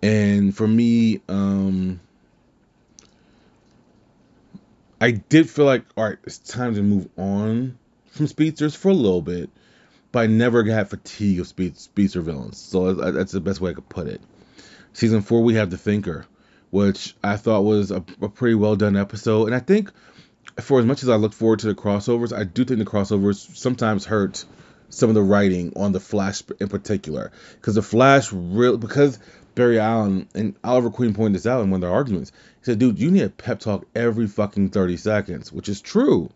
And 0.03 0.57
for 0.57 0.67
me, 0.67 1.21
um, 1.29 2.01
I 5.01 5.13
did 5.13 5.49
feel 5.49 5.65
like, 5.65 5.85
all 5.97 6.05
right, 6.05 6.19
it's 6.25 6.39
time 6.39 6.75
to 6.75 6.83
move 6.83 7.09
on 7.17 7.79
from 8.11 8.27
speedsters 8.27 8.75
for 8.75 8.89
a 8.89 8.95
little 8.95 9.23
bit, 9.23 9.51
but 10.11 10.21
I 10.21 10.27
never 10.27 10.63
got 10.63 10.89
fatigue 10.89 11.41
of 11.41 11.47
speed, 11.47 11.77
speedster 11.79 12.21
villains. 12.21 12.59
So 12.59 12.95
that's 12.95 13.33
the 13.33 13.41
best 13.41 13.61
way 13.61 13.71
I 13.71 13.75
could 13.75 13.89
put 13.89 14.07
it. 14.07 14.21
Season 14.93 15.23
four, 15.23 15.43
we 15.43 15.55
have 15.55 15.71
the 15.71 15.79
Thinker, 15.79 16.27
which 16.71 17.17
I 17.23 17.37
thought 17.37 17.63
was 17.63 17.91
a, 17.91 18.05
a 18.21 18.29
pretty 18.29 18.55
well 18.55 18.77
done 18.77 18.97
episode, 18.97 19.47
and 19.47 19.55
I 19.55 19.61
think 19.61 19.91
for 20.61 20.81
as 20.81 20.87
much 20.87 21.03
as 21.03 21.09
I 21.09 21.17
look 21.17 21.33
forward 21.33 21.61
to 21.61 21.69
the 21.69 21.75
crossovers, 21.75 22.37
I 22.37 22.45
do 22.45 22.65
think 22.65 22.79
the 22.79 22.85
crossovers 22.85 23.57
sometimes 23.57 24.05
hurt 24.05 24.45
some 24.91 25.09
of 25.09 25.15
the 25.15 25.23
writing 25.23 25.73
on 25.77 25.93
the 25.93 26.01
Flash 26.01 26.43
in 26.61 26.69
particular, 26.69 27.31
because 27.55 27.75
the 27.75 27.83
Flash 27.83 28.33
real 28.33 28.77
because 28.77 29.19
Barry 29.55 29.79
Allen 29.79 30.29
and 30.35 30.55
Oliver 30.63 30.91
Queen 30.91 31.15
pointed 31.15 31.35
this 31.35 31.47
out 31.47 31.63
in 31.63 31.71
one 31.71 31.79
of 31.79 31.83
their 31.83 31.97
arguments. 31.97 32.33
He 32.61 32.65
said, 32.65 32.79
"Dude, 32.79 32.99
you 32.99 33.11
need 33.11 33.23
a 33.23 33.29
pep 33.29 33.61
talk 33.61 33.87
every 33.95 34.27
fucking 34.27 34.71
thirty 34.71 34.97
seconds," 34.97 35.53
which 35.53 35.69
is 35.69 35.81
true. 35.81 36.31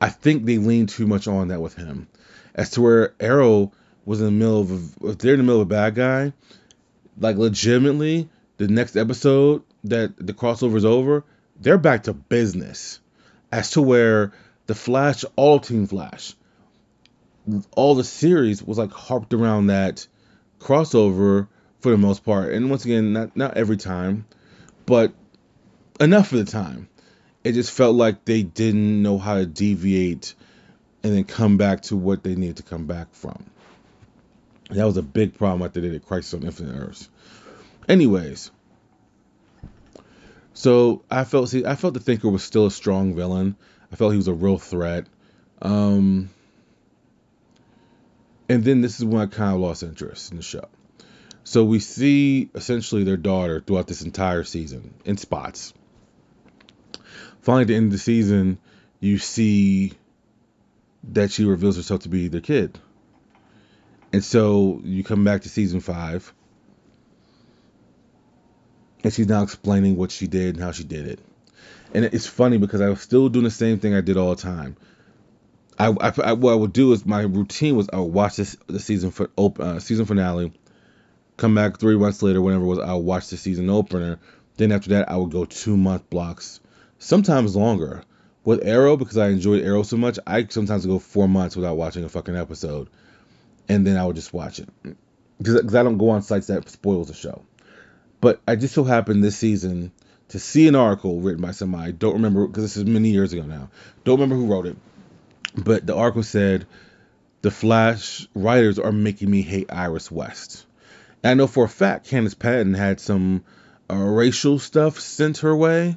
I 0.00 0.08
think 0.08 0.44
they 0.44 0.58
lean 0.58 0.86
too 0.86 1.06
much 1.06 1.28
on 1.28 1.48
that 1.48 1.60
with 1.60 1.74
him, 1.74 2.08
as 2.54 2.70
to 2.70 2.80
where 2.80 3.14
Arrow 3.20 3.72
was 4.04 4.20
in 4.20 4.26
the 4.26 4.32
middle 4.32 4.60
of 4.60 4.96
if 5.02 5.18
they're 5.18 5.34
in 5.34 5.40
the 5.40 5.44
middle 5.44 5.60
of 5.60 5.66
a 5.66 5.70
bad 5.70 5.94
guy, 5.94 6.32
like 7.18 7.36
legitimately, 7.36 8.28
the 8.60 8.68
next 8.68 8.94
episode 8.94 9.62
that 9.84 10.14
the 10.18 10.34
crossover's 10.34 10.84
over, 10.84 11.24
they're 11.58 11.78
back 11.78 12.02
to 12.02 12.12
business. 12.12 13.00
As 13.50 13.70
to 13.70 13.80
where 13.80 14.32
the 14.66 14.74
Flash, 14.74 15.24
all 15.34 15.60
Team 15.60 15.86
Flash, 15.86 16.34
all 17.72 17.94
the 17.94 18.04
series 18.04 18.62
was 18.62 18.76
like 18.76 18.92
harped 18.92 19.32
around 19.32 19.68
that 19.68 20.06
crossover 20.58 21.48
for 21.80 21.90
the 21.90 21.96
most 21.96 22.22
part. 22.22 22.52
And 22.52 22.68
once 22.68 22.84
again, 22.84 23.14
not 23.14 23.34
not 23.34 23.56
every 23.56 23.78
time, 23.78 24.26
but 24.84 25.14
enough 25.98 26.28
for 26.28 26.36
the 26.36 26.44
time. 26.44 26.90
It 27.42 27.52
just 27.52 27.72
felt 27.72 27.96
like 27.96 28.26
they 28.26 28.42
didn't 28.42 29.02
know 29.02 29.16
how 29.16 29.36
to 29.36 29.46
deviate 29.46 30.34
and 31.02 31.14
then 31.14 31.24
come 31.24 31.56
back 31.56 31.80
to 31.84 31.96
what 31.96 32.22
they 32.22 32.34
needed 32.34 32.58
to 32.58 32.62
come 32.62 32.86
back 32.86 33.08
from. 33.12 33.42
That 34.68 34.84
was 34.84 34.98
a 34.98 35.02
big 35.02 35.32
problem 35.32 35.62
after 35.62 35.80
they 35.80 35.88
did 35.88 36.04
Crisis 36.04 36.34
on 36.34 36.42
Infinite 36.42 36.78
Earths. 36.78 37.08
Anyways, 37.90 38.52
so 40.54 41.02
I 41.10 41.24
felt 41.24 41.48
see 41.48 41.64
I 41.64 41.74
felt 41.74 41.94
the 41.94 41.98
Thinker 41.98 42.28
was 42.28 42.44
still 42.44 42.66
a 42.66 42.70
strong 42.70 43.16
villain. 43.16 43.56
I 43.90 43.96
felt 43.96 44.12
he 44.12 44.16
was 44.16 44.28
a 44.28 44.32
real 44.32 44.58
threat. 44.58 45.08
Um, 45.60 46.30
and 48.48 48.62
then 48.62 48.80
this 48.80 49.00
is 49.00 49.04
when 49.04 49.20
I 49.20 49.26
kind 49.26 49.54
of 49.54 49.60
lost 49.60 49.82
interest 49.82 50.30
in 50.30 50.36
the 50.36 50.42
show. 50.44 50.68
So 51.42 51.64
we 51.64 51.80
see 51.80 52.48
essentially 52.54 53.02
their 53.02 53.16
daughter 53.16 53.60
throughout 53.60 53.88
this 53.88 54.02
entire 54.02 54.44
season 54.44 54.94
in 55.04 55.16
spots. 55.16 55.74
Finally, 57.40 57.62
at 57.62 57.66
the 57.66 57.74
end 57.74 57.86
of 57.86 57.92
the 57.92 57.98
season, 57.98 58.58
you 59.00 59.18
see 59.18 59.94
that 61.02 61.32
she 61.32 61.44
reveals 61.44 61.74
herself 61.74 62.02
to 62.02 62.08
be 62.08 62.28
their 62.28 62.40
kid. 62.40 62.78
And 64.12 64.22
so 64.22 64.80
you 64.84 65.02
come 65.02 65.24
back 65.24 65.42
to 65.42 65.48
season 65.48 65.80
five, 65.80 66.32
and 69.02 69.12
she's 69.12 69.28
now 69.28 69.42
explaining 69.42 69.96
what 69.96 70.10
she 70.10 70.26
did 70.26 70.54
and 70.54 70.64
how 70.64 70.72
she 70.72 70.84
did 70.84 71.06
it. 71.06 71.20
And 71.92 72.04
it's 72.04 72.26
funny 72.26 72.58
because 72.58 72.80
I 72.80 72.88
was 72.88 73.00
still 73.00 73.28
doing 73.28 73.44
the 73.44 73.50
same 73.50 73.78
thing 73.78 73.94
I 73.94 74.00
did 74.00 74.16
all 74.16 74.34
the 74.34 74.42
time. 74.42 74.76
I, 75.78 75.88
I, 75.88 76.12
I, 76.22 76.32
what 76.34 76.52
I 76.52 76.54
would 76.54 76.72
do 76.72 76.92
is 76.92 77.06
my 77.06 77.22
routine 77.22 77.76
was 77.76 77.88
I 77.92 77.98
would 77.98 78.12
watch 78.12 78.36
this 78.36 78.56
the 78.66 78.78
season 78.78 79.10
for 79.10 79.30
uh, 79.38 79.78
season 79.78 80.04
finale, 80.04 80.52
come 81.36 81.54
back 81.54 81.78
three 81.78 81.96
months 81.96 82.22
later, 82.22 82.42
whenever 82.42 82.64
it 82.64 82.68
was, 82.68 82.78
I 82.78 82.92
would 82.92 83.04
watch 83.04 83.28
the 83.28 83.36
season 83.36 83.70
opener. 83.70 84.18
Then 84.56 84.72
after 84.72 84.90
that, 84.90 85.10
I 85.10 85.16
would 85.16 85.30
go 85.30 85.46
two 85.46 85.76
month 85.76 86.08
blocks, 86.10 86.60
sometimes 86.98 87.56
longer. 87.56 88.04
With 88.42 88.66
Arrow, 88.66 88.96
because 88.96 89.18
I 89.18 89.28
enjoyed 89.28 89.62
Arrow 89.62 89.82
so 89.82 89.98
much, 89.98 90.18
I 90.26 90.46
sometimes 90.48 90.86
go 90.86 90.98
four 90.98 91.28
months 91.28 91.56
without 91.56 91.76
watching 91.76 92.04
a 92.04 92.08
fucking 92.08 92.36
episode, 92.36 92.88
and 93.68 93.86
then 93.86 93.98
I 93.98 94.04
would 94.06 94.16
just 94.16 94.32
watch 94.32 94.58
it 94.58 94.68
because 95.40 95.74
I 95.74 95.82
don't 95.82 95.98
go 95.98 96.10
on 96.10 96.22
sites 96.22 96.48
that 96.48 96.68
spoils 96.68 97.08
the 97.08 97.14
show. 97.14 97.42
But 98.20 98.40
I 98.46 98.56
just 98.56 98.74
so 98.74 98.84
happened 98.84 99.24
this 99.24 99.36
season 99.36 99.92
to 100.28 100.38
see 100.38 100.68
an 100.68 100.74
article 100.74 101.20
written 101.20 101.42
by 101.42 101.52
somebody. 101.52 101.88
I 101.88 101.92
Don't 101.92 102.14
remember 102.14 102.46
because 102.46 102.64
this 102.64 102.76
is 102.76 102.84
many 102.84 103.10
years 103.10 103.32
ago 103.32 103.42
now. 103.42 103.70
Don't 104.04 104.20
remember 104.20 104.36
who 104.36 104.46
wrote 104.46 104.66
it 104.66 104.76
but 105.54 105.86
the 105.86 105.94
article 105.94 106.22
said 106.22 106.66
the 107.42 107.50
Flash 107.50 108.26
writers 108.34 108.78
are 108.78 108.92
making 108.92 109.30
me 109.30 109.42
hate 109.42 109.72
Iris 109.72 110.10
West. 110.10 110.66
And 111.22 111.30
I 111.30 111.34
know 111.34 111.46
for 111.46 111.64
a 111.64 111.68
fact 111.68 112.08
Candice 112.08 112.38
Patton 112.38 112.74
had 112.74 113.00
some 113.00 113.44
uh, 113.90 113.96
racial 113.96 114.58
stuff 114.58 115.00
sent 115.00 115.38
her 115.38 115.54
way, 115.54 115.96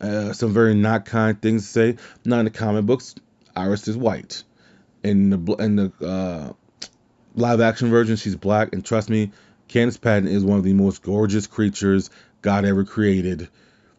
uh, 0.00 0.32
some 0.32 0.52
very 0.52 0.74
not 0.74 1.04
kind 1.04 1.40
things 1.40 1.66
to 1.66 1.68
say. 1.68 1.96
Not 2.24 2.40
in 2.40 2.44
the 2.46 2.50
comic 2.50 2.86
books, 2.86 3.14
Iris 3.54 3.88
is 3.88 3.96
white. 3.96 4.42
In 5.02 5.30
the 5.30 5.54
in 5.56 5.76
the 5.76 5.92
uh, 6.04 6.52
live 7.34 7.60
action 7.60 7.90
version, 7.90 8.16
she's 8.16 8.36
black. 8.36 8.72
And 8.72 8.84
trust 8.84 9.10
me, 9.10 9.32
Candice 9.74 10.00
Patton 10.00 10.28
is 10.28 10.44
one 10.44 10.58
of 10.58 10.64
the 10.64 10.72
most 10.72 11.02
gorgeous 11.02 11.46
creatures 11.48 12.08
God 12.42 12.64
ever 12.64 12.84
created. 12.84 13.48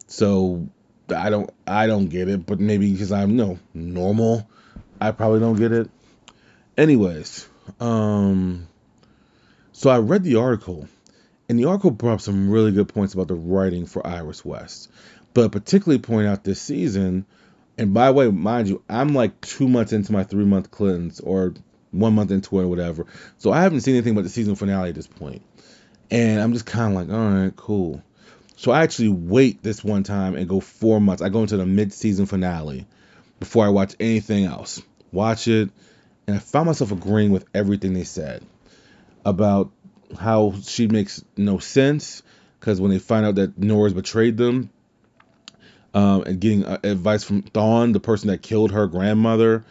So 0.06 0.68
I 1.14 1.30
don't 1.30 1.50
I 1.66 1.86
don't 1.86 2.08
get 2.08 2.28
it, 2.28 2.46
but 2.46 2.60
maybe 2.60 2.90
because 2.92 3.12
I'm 3.12 3.36
no 3.36 3.58
normal 3.74 4.48
I 5.00 5.10
probably 5.10 5.40
don't 5.40 5.56
get 5.56 5.72
it. 5.72 5.90
Anyways, 6.76 7.46
um, 7.80 8.66
so 9.72 9.90
I 9.90 9.98
read 9.98 10.24
the 10.24 10.36
article, 10.36 10.88
and 11.48 11.58
the 11.58 11.66
article 11.66 11.90
brought 11.90 12.14
up 12.14 12.20
some 12.20 12.50
really 12.50 12.72
good 12.72 12.88
points 12.88 13.14
about 13.14 13.28
the 13.28 13.34
writing 13.34 13.86
for 13.86 14.06
Iris 14.06 14.44
West, 14.44 14.90
but 15.34 15.52
particularly 15.52 16.00
point 16.00 16.26
out 16.26 16.44
this 16.44 16.60
season. 16.60 17.26
And 17.78 17.92
by 17.92 18.06
the 18.06 18.14
way, 18.14 18.30
mind 18.30 18.68
you, 18.68 18.82
I'm 18.88 19.12
like 19.12 19.38
two 19.42 19.68
months 19.68 19.92
into 19.92 20.12
my 20.12 20.24
three 20.24 20.46
month 20.46 20.70
cleanse, 20.70 21.20
or 21.20 21.54
one 21.90 22.14
month 22.14 22.30
into 22.30 22.58
it, 22.58 22.64
or 22.64 22.68
whatever. 22.68 23.06
So 23.38 23.52
I 23.52 23.60
haven't 23.60 23.82
seen 23.82 23.96
anything 23.96 24.14
but 24.14 24.24
the 24.24 24.30
season 24.30 24.54
finale 24.54 24.90
at 24.90 24.94
this 24.94 25.06
point, 25.06 25.42
and 26.10 26.40
I'm 26.40 26.52
just 26.52 26.66
kind 26.66 26.92
of 26.92 27.08
like, 27.08 27.16
all 27.16 27.30
right, 27.30 27.56
cool. 27.56 28.02
So 28.56 28.70
I 28.70 28.82
actually 28.82 29.08
wait 29.08 29.62
this 29.62 29.84
one 29.84 30.02
time 30.02 30.34
and 30.34 30.48
go 30.48 30.60
four 30.60 31.00
months. 31.00 31.22
I 31.22 31.28
go 31.28 31.42
into 31.42 31.56
the 31.56 31.66
mid 31.66 31.92
season 31.92 32.26
finale 32.26 32.86
before 33.38 33.66
I 33.66 33.68
watch 33.68 33.94
anything 34.00 34.44
else. 34.44 34.82
Watch 35.12 35.48
it, 35.48 35.70
and 36.26 36.36
I 36.36 36.38
found 36.38 36.66
myself 36.66 36.92
agreeing 36.92 37.30
with 37.30 37.44
everything 37.54 37.94
they 37.94 38.04
said 38.04 38.42
about 39.24 39.70
how 40.18 40.54
she 40.62 40.86
makes 40.86 41.22
no 41.36 41.58
sense 41.58 42.22
because 42.58 42.80
when 42.80 42.90
they 42.90 42.98
find 42.98 43.26
out 43.26 43.36
that 43.36 43.58
Nora's 43.58 43.92
betrayed 43.92 44.36
them, 44.36 44.70
um, 45.96 46.24
and 46.24 46.40
getting 46.40 46.64
uh, 46.66 46.78
advice 46.84 47.24
from 47.24 47.42
Thawne, 47.42 47.94
the 47.94 48.00
person 48.00 48.28
that 48.28 48.42
killed 48.42 48.72
her 48.72 48.86
grandmother, 48.86 49.64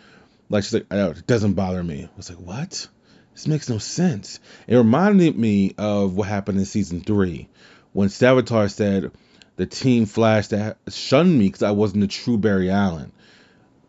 like 0.50 0.63
she's 0.63 0.74
like, 0.74 0.88
it 0.89 1.28
doesn't 1.28 1.54
bother 1.54 1.84
me. 1.84 2.06
I 2.06 2.17
was 2.17 2.30
like, 2.30 2.39
what? 2.39 2.88
This 3.36 3.48
makes 3.48 3.69
no 3.69 3.78
sense. 3.78 4.39
It 4.67 4.76
reminded 4.76 5.38
me 5.38 5.76
of 5.78 6.15
what 6.15 6.28
happened 6.28 6.58
in 6.58 6.65
season 6.65 7.02
three 7.02 7.48
when 7.93 8.10
Savitar 8.10 8.71
said 8.71 9.12
the 9.56 9.67
team 9.67 10.08
Flash 10.08 10.48
that 10.48 10.78
shunned 10.88 11.38
me 11.38 11.45
because 11.45 11.62
I 11.62 11.71
wasn't 11.71 12.04
a 12.06 12.08
true 12.08 12.39
Barry 12.39 12.71
Allen 12.71 13.12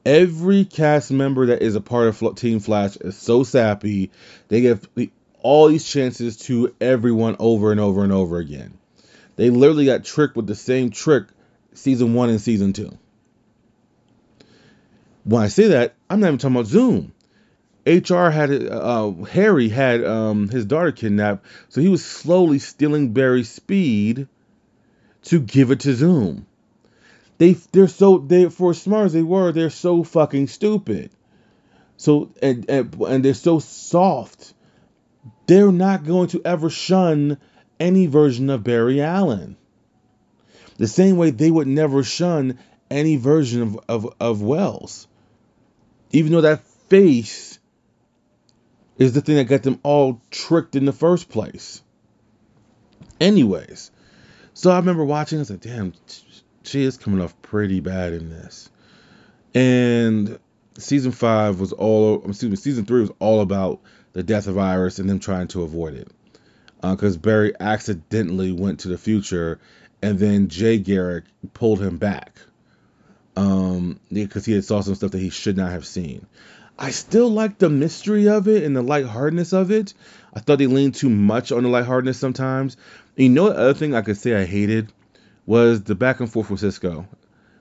every 0.07 0.65
cast 0.65 1.11
member 1.11 1.47
that 1.47 1.63
is 1.63 1.75
a 1.75 1.81
part 1.81 2.07
of 2.07 2.37
Team 2.37 2.61
Flash 2.61 2.97
is 2.97 3.19
so 3.19 3.43
sappy. 3.43 4.13
They 4.49 4.61
give 4.61 4.89
all 5.43 5.69
these 5.69 5.87
chances 5.87 6.37
to 6.39 6.75
everyone 6.81 7.37
over 7.41 7.73
and 7.73 7.81
over 7.81 8.05
and 8.05 8.13
over 8.13 8.39
again. 8.39 8.79
They 9.35 9.51
literally 9.51 9.85
got 9.85 10.05
tricked 10.05 10.37
with 10.37 10.47
the 10.47 10.55
same 10.55 10.91
trick 10.91 11.27
season 11.75 12.15
one 12.15 12.31
and 12.31 12.41
season 12.41 12.73
two. 12.73 12.97
When 15.25 15.43
I 15.43 15.49
say 15.49 15.69
that, 15.69 15.97
I'm 16.09 16.21
not 16.21 16.29
even 16.29 16.39
talking 16.39 16.57
about 16.57 16.69
Zoom. 16.69 17.13
HR 17.87 18.31
had 18.31 18.51
uh, 18.51 19.13
Harry 19.31 19.69
had 19.69 20.05
um, 20.05 20.49
his 20.49 20.65
daughter 20.65 20.91
kidnapped, 20.91 21.47
so 21.69 21.81
he 21.81 21.89
was 21.89 22.05
slowly 22.05 22.59
stealing 22.59 23.13
Barry's 23.13 23.49
speed 23.49 24.27
to 25.23 25.39
give 25.39 25.71
it 25.71 25.81
to 25.81 25.95
Zoom. 25.95 26.47
They 27.39 27.53
they're 27.53 27.87
so 27.87 28.19
they 28.19 28.49
for 28.49 28.71
as 28.71 28.83
smart 28.83 29.07
as 29.07 29.13
they 29.13 29.23
were, 29.23 29.53
they're 29.53 29.71
so 29.71 30.03
fucking 30.03 30.49
stupid. 30.49 31.11
So 31.97 32.33
and 32.43 32.69
and, 32.69 32.95
and 33.03 33.25
they're 33.25 33.35
so 33.35 33.61
soft. 33.61 34.53
They're 35.47 35.73
not 35.73 36.05
going 36.05 36.29
to 36.29 36.43
ever 36.45 36.71
shun 36.71 37.39
any 37.79 38.07
version 38.07 38.51
of 38.51 38.65
Barry 38.65 39.01
Allen. 39.01 39.57
The 40.77 40.89
same 40.89 41.17
way 41.17 41.31
they 41.31 41.51
would 41.51 41.69
never 41.69 42.03
shun 42.03 42.59
any 42.91 43.17
version 43.17 43.63
of, 43.63 43.81
of, 43.89 44.15
of 44.21 44.43
Wells. 44.43 45.07
Even 46.13 46.33
though 46.33 46.43
that 46.43 46.63
face 46.89 47.46
is 48.99 49.13
the 49.13 49.21
thing 49.21 49.37
that 49.37 49.45
got 49.45 49.63
them 49.63 49.81
all 49.83 50.21
tricked 50.31 50.77
in 50.77 50.85
the 50.85 50.93
first 50.93 51.29
place. 51.29 51.83
Anyways, 53.21 53.91
so 54.55 54.71
I 54.71 54.79
remember 54.79 55.05
watching, 55.05 55.39
I 55.39 55.41
was 55.41 55.51
like, 55.51 55.61
damn, 55.61 55.93
she 56.63 56.83
is 56.83 56.97
coming 56.97 57.21
off 57.21 57.41
pretty 57.43 57.81
bad 57.81 58.13
in 58.13 58.31
this. 58.31 58.71
And 59.55 60.39
season 60.79 61.13
five 61.13 61.61
was 61.61 61.73
all, 61.73 62.23
I'm 62.23 62.31
excuse 62.31 62.51
me, 62.51 62.57
season 62.57 62.85
three 62.85 63.01
was 63.01 63.13
all 63.19 63.41
about 63.41 63.81
the 64.13 64.23
death 64.23 64.47
of 64.47 64.59
Iris 64.59 64.99
and 64.99 65.09
them 65.09 65.21
trying 65.21 65.49
to 65.49 65.63
avoid 65.63 65.95
it. 65.95 66.09
Because 66.81 67.17
uh, 67.17 67.21
Barry 67.21 67.55
accidentally 67.59 68.53
went 68.53 68.81
to 68.81 68.89
the 68.89 68.99
future 68.99 69.61
and 70.03 70.19
then 70.19 70.49
Jay 70.49 70.79
Garrick 70.79 71.25
pulled 71.55 71.81
him 71.81 71.97
back 71.97 72.39
um, 73.37 74.01
because 74.13 74.45
he 74.45 74.53
had 74.53 74.65
saw 74.65 74.81
some 74.81 74.95
stuff 74.95 75.11
that 75.13 75.21
he 75.21 75.31
should 75.31 75.57
not 75.57 75.73
have 75.73 75.87
seen. 75.87 76.27
I 76.79 76.91
still 76.91 77.31
like 77.31 77.59
the 77.59 77.71
mystery 77.71 78.29
of 78.29 78.49
it 78.49 78.63
and 78.63 78.77
the 78.77 78.83
lightheartedness 78.83 79.53
of 79.53 79.71
it. 79.71 79.95
I 80.35 80.41
thought 80.41 80.59
they 80.59 80.67
leaned 80.67 80.95
too 80.95 81.09
much 81.09 81.51
on 81.51 81.63
the 81.63 81.69
lightheartedness 81.69 82.19
sometimes. 82.19 82.77
And 83.17 83.25
you 83.25 83.29
know, 83.31 83.49
the 83.49 83.59
other 83.59 83.75
thing 83.75 83.95
I 83.95 84.03
could 84.03 84.19
say 84.19 84.35
I 84.35 84.45
hated 84.45 84.93
was 85.47 85.83
the 85.83 85.95
back 85.95 86.21
and 86.21 86.31
forth 86.31 86.51
with 86.51 86.61
Cisco. 86.61 87.07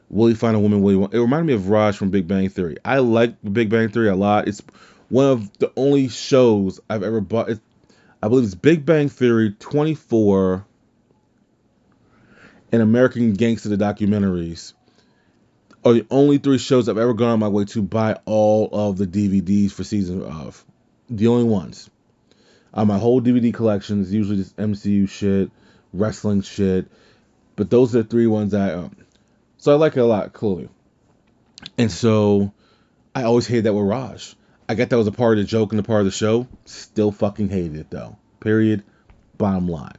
Will 0.09 0.27
he 0.27 0.35
find 0.35 0.55
a 0.55 0.59
woman? 0.59 0.81
Will 0.81 0.91
he 0.91 0.95
want? 0.97 1.13
It 1.13 1.21
reminded 1.21 1.47
me 1.47 1.53
of 1.53 1.69
Raj 1.69 1.95
from 1.95 2.09
Big 2.09 2.27
Bang 2.27 2.49
Theory. 2.49 2.77
I 2.83 2.99
like 2.99 3.35
Big 3.53 3.69
Bang 3.69 3.89
Theory 3.89 4.09
a 4.09 4.15
lot. 4.15 4.47
It's 4.47 4.61
one 5.09 5.27
of 5.27 5.57
the 5.59 5.71
only 5.75 6.09
shows 6.09 6.79
I've 6.89 7.03
ever 7.03 7.21
bought. 7.21 7.49
It's, 7.49 7.61
I 8.21 8.27
believe 8.27 8.45
it's 8.45 8.55
Big 8.55 8.85
Bang 8.85 9.09
Theory, 9.09 9.55
24, 9.59 10.65
and 12.71 12.81
American 12.81 13.33
Gangster 13.33 13.69
the 13.69 13.77
documentaries 13.77 14.73
are 15.85 15.93
the 15.93 16.05
only 16.09 16.39
three 16.39 16.57
shows 16.57 16.89
I've 16.89 16.97
ever 16.97 17.13
gone 17.13 17.29
on 17.29 17.39
my 17.39 17.47
way 17.47 17.65
to 17.65 17.81
buy 17.83 18.17
all 18.25 18.69
of 18.73 18.97
the 18.97 19.05
DVDs 19.05 19.71
for 19.71 19.83
season 19.83 20.23
of. 20.23 20.65
The 21.11 21.27
only 21.27 21.43
ones. 21.43 21.91
Uh, 22.73 22.85
my 22.85 22.97
whole 22.97 23.21
DVD 23.21 23.53
collection 23.53 24.01
is 24.01 24.11
usually 24.11 24.37
just 24.37 24.57
MCU 24.57 25.07
shit, 25.07 25.51
wrestling 25.93 26.41
shit, 26.41 26.87
but 27.55 27.69
those 27.69 27.95
are 27.95 28.01
the 28.01 28.09
three 28.09 28.25
ones 28.25 28.55
I 28.55 28.71
own. 28.71 28.95
So 29.57 29.71
I 29.71 29.75
like 29.75 29.95
it 29.95 29.99
a 29.99 30.05
lot, 30.05 30.33
clearly. 30.33 30.69
And 31.77 31.91
so 31.91 32.51
I 33.13 33.23
always 33.23 33.47
hated 33.47 33.65
that 33.65 33.73
with 33.73 33.85
Raj. 33.85 34.35
I 34.67 34.73
get 34.73 34.89
that 34.89 34.97
was 34.97 35.07
a 35.07 35.11
part 35.11 35.37
of 35.37 35.43
the 35.43 35.47
joke 35.47 35.71
and 35.71 35.79
a 35.79 35.83
part 35.83 36.01
of 36.01 36.05
the 36.05 36.11
show. 36.11 36.47
Still 36.65 37.11
fucking 37.11 37.49
hated 37.49 37.75
it 37.75 37.91
though. 37.91 38.17
Period. 38.39 38.83
Bottom 39.37 39.67
line. 39.67 39.97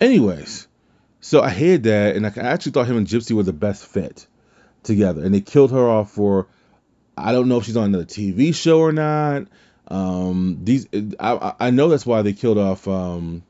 Anyways, 0.00 0.68
so 1.20 1.40
I 1.40 1.48
hated 1.48 1.84
that, 1.84 2.16
and 2.16 2.26
I 2.26 2.32
actually 2.36 2.72
thought 2.72 2.86
him 2.86 2.98
and 2.98 3.06
Gypsy 3.06 3.32
were 3.32 3.42
the 3.42 3.54
best 3.54 3.86
fit 3.86 4.26
together, 4.86 5.22
and 5.22 5.34
they 5.34 5.40
killed 5.40 5.72
her 5.72 5.88
off 5.88 6.12
for 6.12 6.46
I 7.16 7.32
don't 7.32 7.48
know 7.48 7.58
if 7.58 7.64
she's 7.64 7.76
on 7.76 7.84
another 7.84 8.04
TV 8.04 8.54
show 8.54 8.80
or 8.80 8.92
not. 8.92 9.46
Um, 9.88 10.60
these 10.62 10.86
I 11.20 11.54
I 11.60 11.70
know 11.70 11.88
that's 11.88 12.06
why 12.06 12.22
they 12.22 12.32
killed 12.32 12.58
off 12.58 12.88
um, 12.88 13.42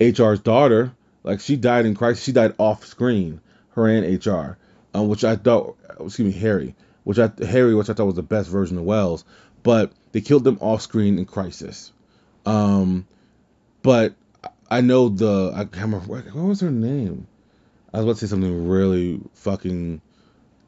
HR's 0.00 0.40
daughter. 0.40 0.92
Like 1.22 1.40
she 1.40 1.56
died 1.56 1.86
in 1.86 1.94
crisis. 1.94 2.24
she 2.24 2.32
died 2.32 2.54
off 2.58 2.84
screen. 2.84 3.40
Her 3.70 3.88
and 3.88 4.24
HR, 4.24 4.56
um, 4.94 5.08
which 5.08 5.22
I 5.22 5.36
thought, 5.36 5.76
excuse 6.00 6.34
me, 6.34 6.40
Harry, 6.40 6.74
which 7.04 7.18
I 7.18 7.30
Harry, 7.46 7.74
which 7.74 7.90
I 7.90 7.92
thought 7.92 8.06
was 8.06 8.14
the 8.14 8.22
best 8.22 8.48
version 8.48 8.78
of 8.78 8.84
Wells, 8.84 9.24
but 9.62 9.92
they 10.12 10.22
killed 10.22 10.44
them 10.44 10.56
off 10.62 10.80
screen 10.80 11.18
in 11.18 11.26
Crisis. 11.26 11.92
Um, 12.46 13.06
but 13.82 14.14
I 14.70 14.80
know 14.80 15.10
the 15.10 15.52
I 15.54 15.64
can't 15.64 15.92
remember 15.92 16.06
what, 16.06 16.24
what 16.34 16.44
was 16.44 16.60
her 16.60 16.70
name. 16.70 17.26
I 17.96 18.00
was 18.00 18.04
about 18.04 18.16
to 18.16 18.26
say 18.26 18.30
something 18.30 18.68
really 18.68 19.22
fucking 19.32 20.02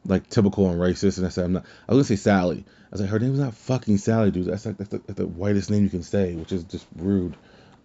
like 0.06 0.30
typical 0.30 0.70
and 0.70 0.80
racist, 0.80 1.18
and 1.18 1.26
I 1.26 1.28
said 1.28 1.44
I'm 1.44 1.52
not. 1.52 1.66
I 1.86 1.92
was 1.92 2.08
gonna 2.08 2.16
say 2.16 2.22
Sally. 2.22 2.64
I 2.66 2.88
was 2.90 3.02
like, 3.02 3.10
her 3.10 3.18
name's 3.18 3.38
not 3.38 3.52
fucking 3.52 3.98
Sally, 3.98 4.30
dude. 4.30 4.46
That's 4.46 4.64
like 4.64 4.78
that's 4.78 4.88
the, 4.88 4.98
that's 5.06 5.18
the 5.18 5.26
whitest 5.26 5.70
name 5.70 5.84
you 5.84 5.90
can 5.90 6.02
say, 6.02 6.34
which 6.36 6.52
is 6.52 6.64
just 6.64 6.86
rude. 6.96 7.36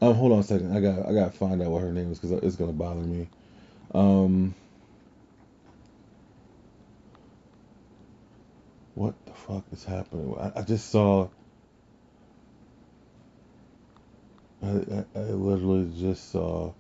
Um, 0.02 0.14
hold 0.16 0.32
on 0.32 0.40
a 0.40 0.44
second. 0.44 0.74
I 0.74 0.80
got 0.80 1.10
I 1.10 1.14
gotta 1.14 1.32
find 1.32 1.62
out 1.62 1.72
what 1.72 1.82
her 1.82 1.92
name 1.92 2.10
is 2.14 2.20
because 2.20 2.42
it's 2.42 2.56
gonna 2.56 2.72
bother 2.72 3.02
me. 3.02 3.28
Um, 3.94 4.56
what 8.96 9.14
the 9.26 9.34
fuck 9.34 9.66
is 9.74 9.84
happening? 9.84 10.38
I, 10.40 10.60
I 10.60 10.62
just 10.62 10.90
saw. 10.90 11.28
I, 14.62 14.68
I, 14.70 15.06
I 15.16 15.20
literally 15.20 15.92
just 16.00 16.32
saw 16.32 16.72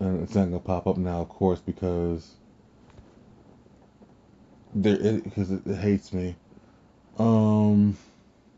and 0.00 0.22
it's 0.22 0.34
not 0.34 0.44
gonna 0.44 0.58
pop 0.58 0.86
up 0.86 0.96
now, 0.96 1.22
of 1.22 1.28
course, 1.28 1.60
because 1.60 2.34
there 4.74 5.20
because 5.20 5.50
it, 5.50 5.66
it, 5.66 5.76
hates 5.76 6.12
me. 6.12 6.36
Um, 7.18 7.96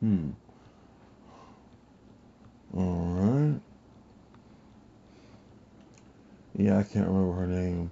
hmm. 0.01 0.31
All 2.77 2.95
right. 2.95 3.61
Yeah, 6.57 6.79
I 6.79 6.83
can't 6.83 7.07
remember 7.07 7.33
her 7.35 7.47
name, 7.47 7.91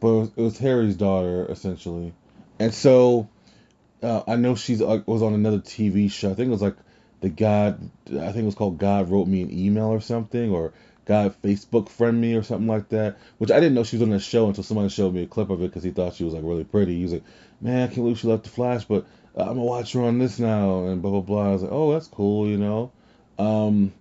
but 0.00 0.08
it 0.08 0.18
was, 0.18 0.28
it 0.36 0.40
was 0.40 0.58
Harry's 0.58 0.96
daughter 0.96 1.46
essentially, 1.50 2.14
and 2.58 2.72
so 2.72 3.28
uh, 4.02 4.22
I 4.26 4.36
know 4.36 4.54
she's 4.54 4.80
uh, 4.80 5.02
was 5.06 5.22
on 5.22 5.34
another 5.34 5.58
TV 5.58 6.10
show. 6.10 6.30
I 6.30 6.34
think 6.34 6.48
it 6.48 6.52
was 6.52 6.62
like 6.62 6.76
the 7.20 7.28
God. 7.28 7.90
I 8.08 8.32
think 8.32 8.36
it 8.38 8.44
was 8.44 8.54
called 8.54 8.78
God 8.78 9.10
wrote 9.10 9.26
me 9.28 9.42
an 9.42 9.50
email 9.50 9.86
or 9.86 10.00
something, 10.00 10.50
or 10.50 10.72
God 11.06 11.34
Facebook 11.40 11.88
friend 11.88 12.20
me 12.20 12.34
or 12.34 12.42
something 12.42 12.66
like 12.66 12.88
that. 12.90 13.16
Which 13.38 13.50
I 13.50 13.60
didn't 13.60 13.74
know 13.74 13.84
she 13.84 13.96
was 13.96 14.02
on 14.02 14.10
the 14.10 14.18
show 14.18 14.48
until 14.48 14.64
somebody 14.64 14.88
showed 14.88 15.14
me 15.14 15.22
a 15.22 15.26
clip 15.26 15.50
of 15.50 15.62
it 15.62 15.68
because 15.68 15.84
he 15.84 15.90
thought 15.90 16.14
she 16.14 16.24
was 16.24 16.34
like 16.34 16.42
really 16.44 16.64
pretty. 16.64 16.96
He 16.96 17.02
was 17.04 17.12
like, 17.14 17.24
"Man, 17.60 17.84
I 17.84 17.86
can't 17.86 17.98
believe 17.98 18.18
she 18.18 18.26
left 18.26 18.44
the 18.44 18.50
Flash, 18.50 18.84
but 18.84 19.06
I'm 19.36 19.46
gonna 19.46 19.64
watch 19.64 19.92
her 19.92 20.02
on 20.02 20.18
this 20.18 20.38
now." 20.38 20.86
And 20.86 21.00
blah 21.00 21.12
blah 21.12 21.20
blah. 21.20 21.48
I 21.48 21.52
was 21.52 21.62
like, 21.62 21.72
"Oh, 21.72 21.92
that's 21.92 22.08
cool," 22.08 22.48
you 22.48 22.58
know. 22.58 22.90
Um, 23.38 23.92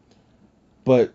but 0.83 1.13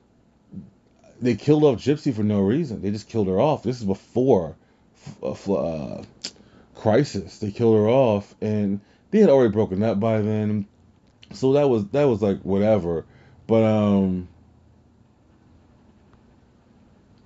they 1.21 1.35
killed 1.35 1.65
off 1.65 1.79
Gypsy 1.79 2.15
for 2.15 2.23
no 2.23 2.41
reason. 2.41 2.83
They 2.83 2.91
just 2.93 3.09
killed 3.09 3.27
her 3.27 3.41
off. 3.41 3.63
This 3.65 3.81
is 3.81 3.85
before 3.85 4.57
uh, 5.23 5.33
uh, 5.33 6.03
Crisis. 6.75 7.39
They 7.39 7.51
killed 7.51 7.77
her 7.77 7.89
off, 7.89 8.35
and 8.41 8.81
they 9.11 9.19
had 9.19 9.29
already 9.29 9.53
broken 9.53 9.83
up 9.83 9.99
by 9.99 10.21
then. 10.21 10.67
So 11.33 11.53
that 11.55 11.69
was 11.69 11.87
that 11.89 12.05
was 12.05 12.23
like 12.23 12.43
whatever. 12.43 13.05
But 13.47 13.65
um 13.65 14.29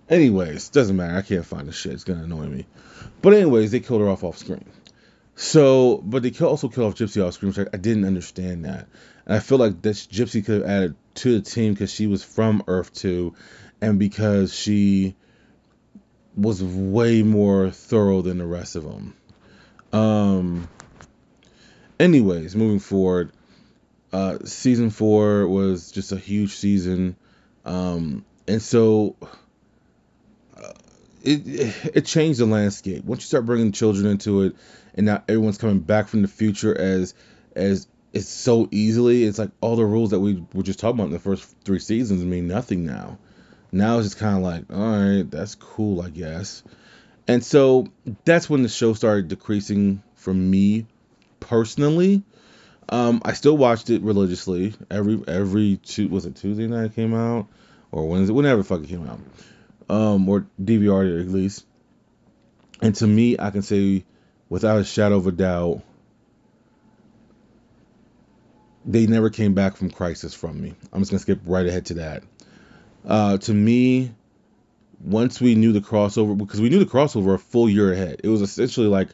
Anyways, 0.09 0.69
doesn't 0.69 0.97
matter. 0.97 1.17
I 1.17 1.23
can't 1.23 1.47
find 1.47 1.69
the 1.69 1.73
shit. 1.73 1.93
It's 1.93 2.05
gonna 2.05 2.25
annoy 2.25 2.47
me. 2.47 2.67
But 3.23 3.35
anyways, 3.35 3.71
they 3.71 3.81
killed 3.81 4.03
her 4.03 4.09
off 4.09 4.25
off 4.25 4.39
screen. 4.39 4.65
So, 5.37 6.01
but 6.05 6.23
they 6.23 6.31
also 6.45 6.69
killed 6.69 6.93
off 6.93 6.99
Gypsy 6.99 7.27
off 7.27 7.35
screen, 7.35 7.53
which 7.53 7.67
I, 7.67 7.71
I 7.73 7.79
didn't 7.79 8.05
understand 8.05 8.67
that. 8.67 8.87
And 9.27 9.35
I 9.35 9.41
feel 9.41 9.59
like 9.59 9.83
this 9.83 10.07
Gypsy 10.07 10.45
could 10.45 10.61
have 10.61 10.71
added 10.71 10.97
to 11.17 11.39
the 11.39 11.41
team 11.41 11.73
because 11.73 11.93
she 11.93 12.07
was 12.07 12.23
from 12.23 12.63
Earth 12.67 12.93
2 12.95 13.35
and 13.81 13.99
because 13.99 14.55
she 14.55 15.17
was 16.37 16.63
way 16.63 17.23
more 17.23 17.71
thorough 17.71 18.23
than 18.23 18.39
the 18.39 18.47
rest 18.47 18.77
of 18.77 18.85
them. 18.85 19.15
Um. 19.93 20.69
Anyways, 21.99 22.57
moving 22.57 22.81
forward, 22.81 23.31
uh, 24.13 24.39
season 24.45 24.91
four 24.91 25.47
was 25.47 25.93
just 25.93 26.11
a 26.11 26.17
huge 26.17 26.51
season, 26.57 27.15
um, 27.65 28.25
and 28.49 28.61
so 28.61 29.15
it 31.25 31.97
it 31.97 32.07
changed 32.07 32.39
the 32.39 32.47
landscape. 32.47 33.05
Once 33.05 33.23
you 33.23 33.27
start 33.27 33.47
bringing 33.47 33.73
children 33.73 34.07
into 34.07 34.43
it, 34.43 34.57
and 34.95 35.07
now 35.07 35.23
everyone's 35.29 35.59
coming 35.59 35.81
back 35.81 36.09
from 36.09 36.23
the 36.23 36.29
future 36.29 36.77
as 36.77 37.15
as 37.57 37.87
it's 38.13 38.29
so 38.29 38.69
easily. 38.71 39.25
It's 39.25 39.39
like 39.39 39.51
all 39.61 39.77
the 39.77 39.85
rules 39.85 40.11
that 40.11 40.21
we 40.21 40.45
were 40.53 40.63
just 40.63 40.79
talking 40.79 41.01
about 41.01 41.07
in 41.07 41.13
the 41.13 41.19
first 41.19 41.57
three 41.65 41.81
seasons 41.81 42.25
mean 42.25 42.47
nothing 42.47 42.85
now. 42.87 43.19
Now 43.73 43.99
it's 43.99 44.07
just 44.07 44.19
kind 44.19 44.37
of 44.37 44.43
like, 44.43 44.73
all 44.73 44.79
right, 44.79 45.29
that's 45.29 45.57
cool, 45.57 46.01
I 46.01 46.11
guess. 46.11 46.63
And 47.27 47.43
so 47.43 47.89
that's 48.25 48.49
when 48.49 48.63
the 48.63 48.69
show 48.69 48.93
started 48.93 49.29
decreasing 49.29 50.03
for 50.15 50.33
me 50.33 50.87
personally. 51.41 52.23
Um, 52.89 53.23
I 53.25 53.33
still 53.33 53.57
watched 53.57 53.91
it 53.91 54.03
religiously 54.03 54.75
every 54.91 55.23
every 55.27 55.79
two 55.79 56.09
was 56.09 56.27
it 56.27 56.37
Tuesday 56.37 56.67
night 56.67 56.85
it 56.85 56.95
came 56.95 57.15
out 57.15 57.49
or 57.91 58.07
Wednesday 58.07 58.35
whenever 58.35 58.63
fuck 58.63 58.83
it 58.83 58.89
came 58.89 59.09
out 59.09 59.19
um, 59.89 60.29
or 60.29 60.47
DVR 60.61 61.21
at 61.21 61.29
least. 61.29 61.67
And 62.83 62.95
to 62.97 63.07
me, 63.07 63.37
I 63.39 63.51
can 63.51 63.63
say 63.63 64.05
without 64.49 64.79
a 64.79 64.85
shadow 64.85 65.17
of 65.17 65.27
a 65.27 65.33
doubt, 65.33 65.83
they 68.85 69.07
never 69.07 69.31
came 69.31 69.55
back 69.55 69.77
from 69.77 69.91
Crisis 69.91 70.35
from 70.35 70.61
me. 70.61 70.75
I'm 70.93 71.01
just 71.01 71.11
gonna 71.11 71.21
skip 71.21 71.41
right 71.47 71.67
ahead 71.67 71.87
to 71.87 71.95
that. 71.95 72.23
Uh, 73.07 73.39
to 73.39 73.53
me, 73.53 74.13
once 75.01 75.41
we 75.41 75.55
knew 75.55 75.73
the 75.73 75.81
crossover, 75.81 76.37
because 76.37 76.61
we 76.61 76.71
knew 76.71 76.79
the 76.79 76.91
crossover 76.91 77.35
a 77.35 77.39
full 77.39 77.69
year 77.69 77.93
ahead. 77.93 78.21
It 78.25 78.29
was 78.29 78.43
essentially 78.43 78.87
like 78.87 79.09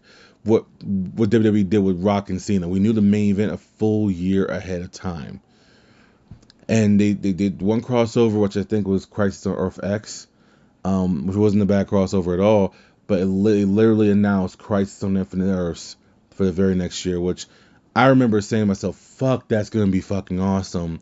what 0.44 0.64
what 0.82 1.30
WWE 1.30 1.68
did 1.68 1.78
with 1.78 2.02
Rock 2.02 2.30
and 2.30 2.40
Cena. 2.40 2.68
We 2.68 2.78
knew 2.78 2.92
the 2.92 3.02
main 3.02 3.30
event 3.30 3.52
a 3.52 3.58
full 3.58 4.10
year 4.10 4.46
ahead 4.46 4.82
of 4.82 4.90
time. 4.90 5.40
And 6.68 7.00
they, 7.00 7.14
they 7.14 7.32
did 7.32 7.60
one 7.60 7.82
crossover, 7.82 8.40
which 8.40 8.56
I 8.56 8.62
think 8.62 8.86
was 8.86 9.04
Crisis 9.04 9.44
on 9.46 9.56
Earth 9.56 9.80
X, 9.82 10.28
um, 10.84 11.26
which 11.26 11.36
wasn't 11.36 11.62
a 11.62 11.66
bad 11.66 11.88
crossover 11.88 12.34
at 12.34 12.40
all, 12.40 12.74
but 13.06 13.20
it, 13.20 13.26
li- 13.26 13.64
literally 13.64 14.10
announced 14.10 14.58
Crisis 14.58 15.02
on 15.02 15.16
Infinite 15.16 15.52
Earths 15.52 15.96
for 16.30 16.44
the 16.44 16.52
very 16.52 16.74
next 16.74 17.04
year, 17.04 17.20
which 17.20 17.46
I 17.94 18.06
remember 18.06 18.40
saying 18.40 18.62
to 18.62 18.66
myself, 18.66 18.96
fuck, 18.96 19.48
that's 19.48 19.70
going 19.70 19.86
to 19.86 19.92
be 19.92 20.00
fucking 20.00 20.40
awesome. 20.40 21.00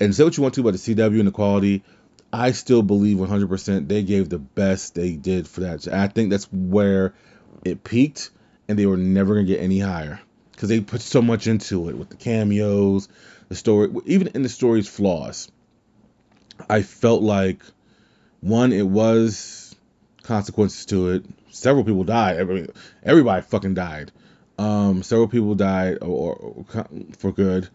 And 0.00 0.14
say 0.14 0.24
what 0.24 0.36
you 0.36 0.42
want 0.42 0.54
to 0.54 0.60
about 0.60 0.72
the 0.72 0.78
CW 0.78 1.18
and 1.18 1.28
the 1.28 1.32
quality, 1.32 1.84
I 2.32 2.50
still 2.50 2.82
believe 2.82 3.18
100% 3.18 3.88
they 3.88 4.02
gave 4.02 4.28
the 4.28 4.40
best 4.40 4.94
they 4.94 5.14
did 5.14 5.46
for 5.46 5.60
that. 5.60 5.86
I 5.86 6.08
think 6.08 6.30
that's 6.30 6.52
where 6.52 7.14
it 7.64 7.84
peaked, 7.84 8.30
and 8.68 8.78
they 8.78 8.86
were 8.86 8.96
never 8.96 9.34
going 9.34 9.46
to 9.46 9.52
get 9.52 9.62
any 9.62 9.78
higher 9.78 10.20
because 10.50 10.68
they 10.68 10.80
put 10.80 11.00
so 11.00 11.22
much 11.22 11.46
into 11.46 11.88
it 11.88 11.96
with 11.96 12.10
the 12.10 12.16
cameos, 12.16 13.08
the 13.48 13.54
story, 13.54 13.88
even 14.06 14.28
in 14.34 14.42
the 14.42 14.48
story's 14.48 14.88
flaws. 14.88 15.50
I 16.68 16.82
felt 16.82 17.22
like, 17.22 17.62
one, 18.44 18.72
it 18.72 18.86
was 18.86 19.74
consequences 20.22 20.84
to 20.86 21.10
it. 21.12 21.24
Several 21.50 21.84
people 21.84 22.04
died. 22.04 22.68
everybody 23.02 23.42
fucking 23.42 23.74
died. 23.74 24.12
Um, 24.58 25.02
several 25.02 25.28
people 25.28 25.54
died 25.54 25.98
or, 26.02 26.34
or, 26.34 26.64
or 26.74 26.86
for 27.16 27.32
good. 27.32 27.68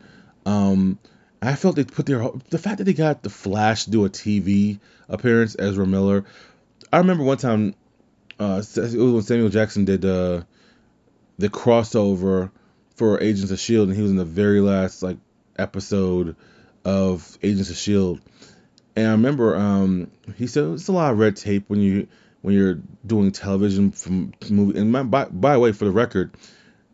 Um, 0.46 1.00
I 1.42 1.56
felt 1.56 1.76
they 1.76 1.86
put 1.86 2.06
their 2.06 2.30
the 2.50 2.58
fact 2.58 2.78
that 2.78 2.84
they 2.84 2.94
got 2.94 3.24
the 3.24 3.30
Flash 3.30 3.86
to 3.86 3.92
do 3.92 4.06
a 4.06 4.10
TV 4.10 4.80
appearance, 5.08 5.56
Ezra 5.58 5.88
Miller. 5.88 6.26
I 6.92 6.98
remember 6.98 7.24
one 7.24 7.38
time, 7.38 7.76
uh, 8.40 8.62
it 8.62 8.78
was 8.78 8.96
when 8.96 9.22
Samuel 9.22 9.50
Jackson 9.50 9.86
did 9.86 10.06
uh, 10.06 10.44
the 11.38 11.50
crossover 11.50 12.52
for 12.96 13.22
Agents 13.22 13.52
of 13.52 13.60
Shield, 13.60 13.88
and 13.88 13.98
he 13.98 14.04
was 14.04 14.12
in 14.12 14.18
the 14.18 14.26
very 14.26 14.62
last 14.62 15.02
like 15.02 15.18
episode 15.58 16.36
of 16.86 17.38
Agents 17.42 17.70
of 17.70 17.78
Shield. 17.78 18.22
And 19.00 19.08
I 19.08 19.12
remember 19.12 19.56
um, 19.56 20.12
he 20.36 20.46
said 20.46 20.66
it's 20.74 20.90
a 20.90 20.92
lot 20.92 21.14
of 21.14 21.20
red 21.20 21.38
tape 21.38 21.70
when 21.70 21.80
you 21.80 22.10
when 22.42 22.54
you're 22.54 22.80
doing 23.06 23.32
television 23.32 23.92
from 23.92 24.34
movie. 24.50 24.78
And 24.78 24.92
my, 24.92 25.04
by 25.04 25.24
by 25.26 25.54
the 25.54 25.60
way, 25.60 25.72
for 25.72 25.86
the 25.86 25.92
record, 25.92 26.36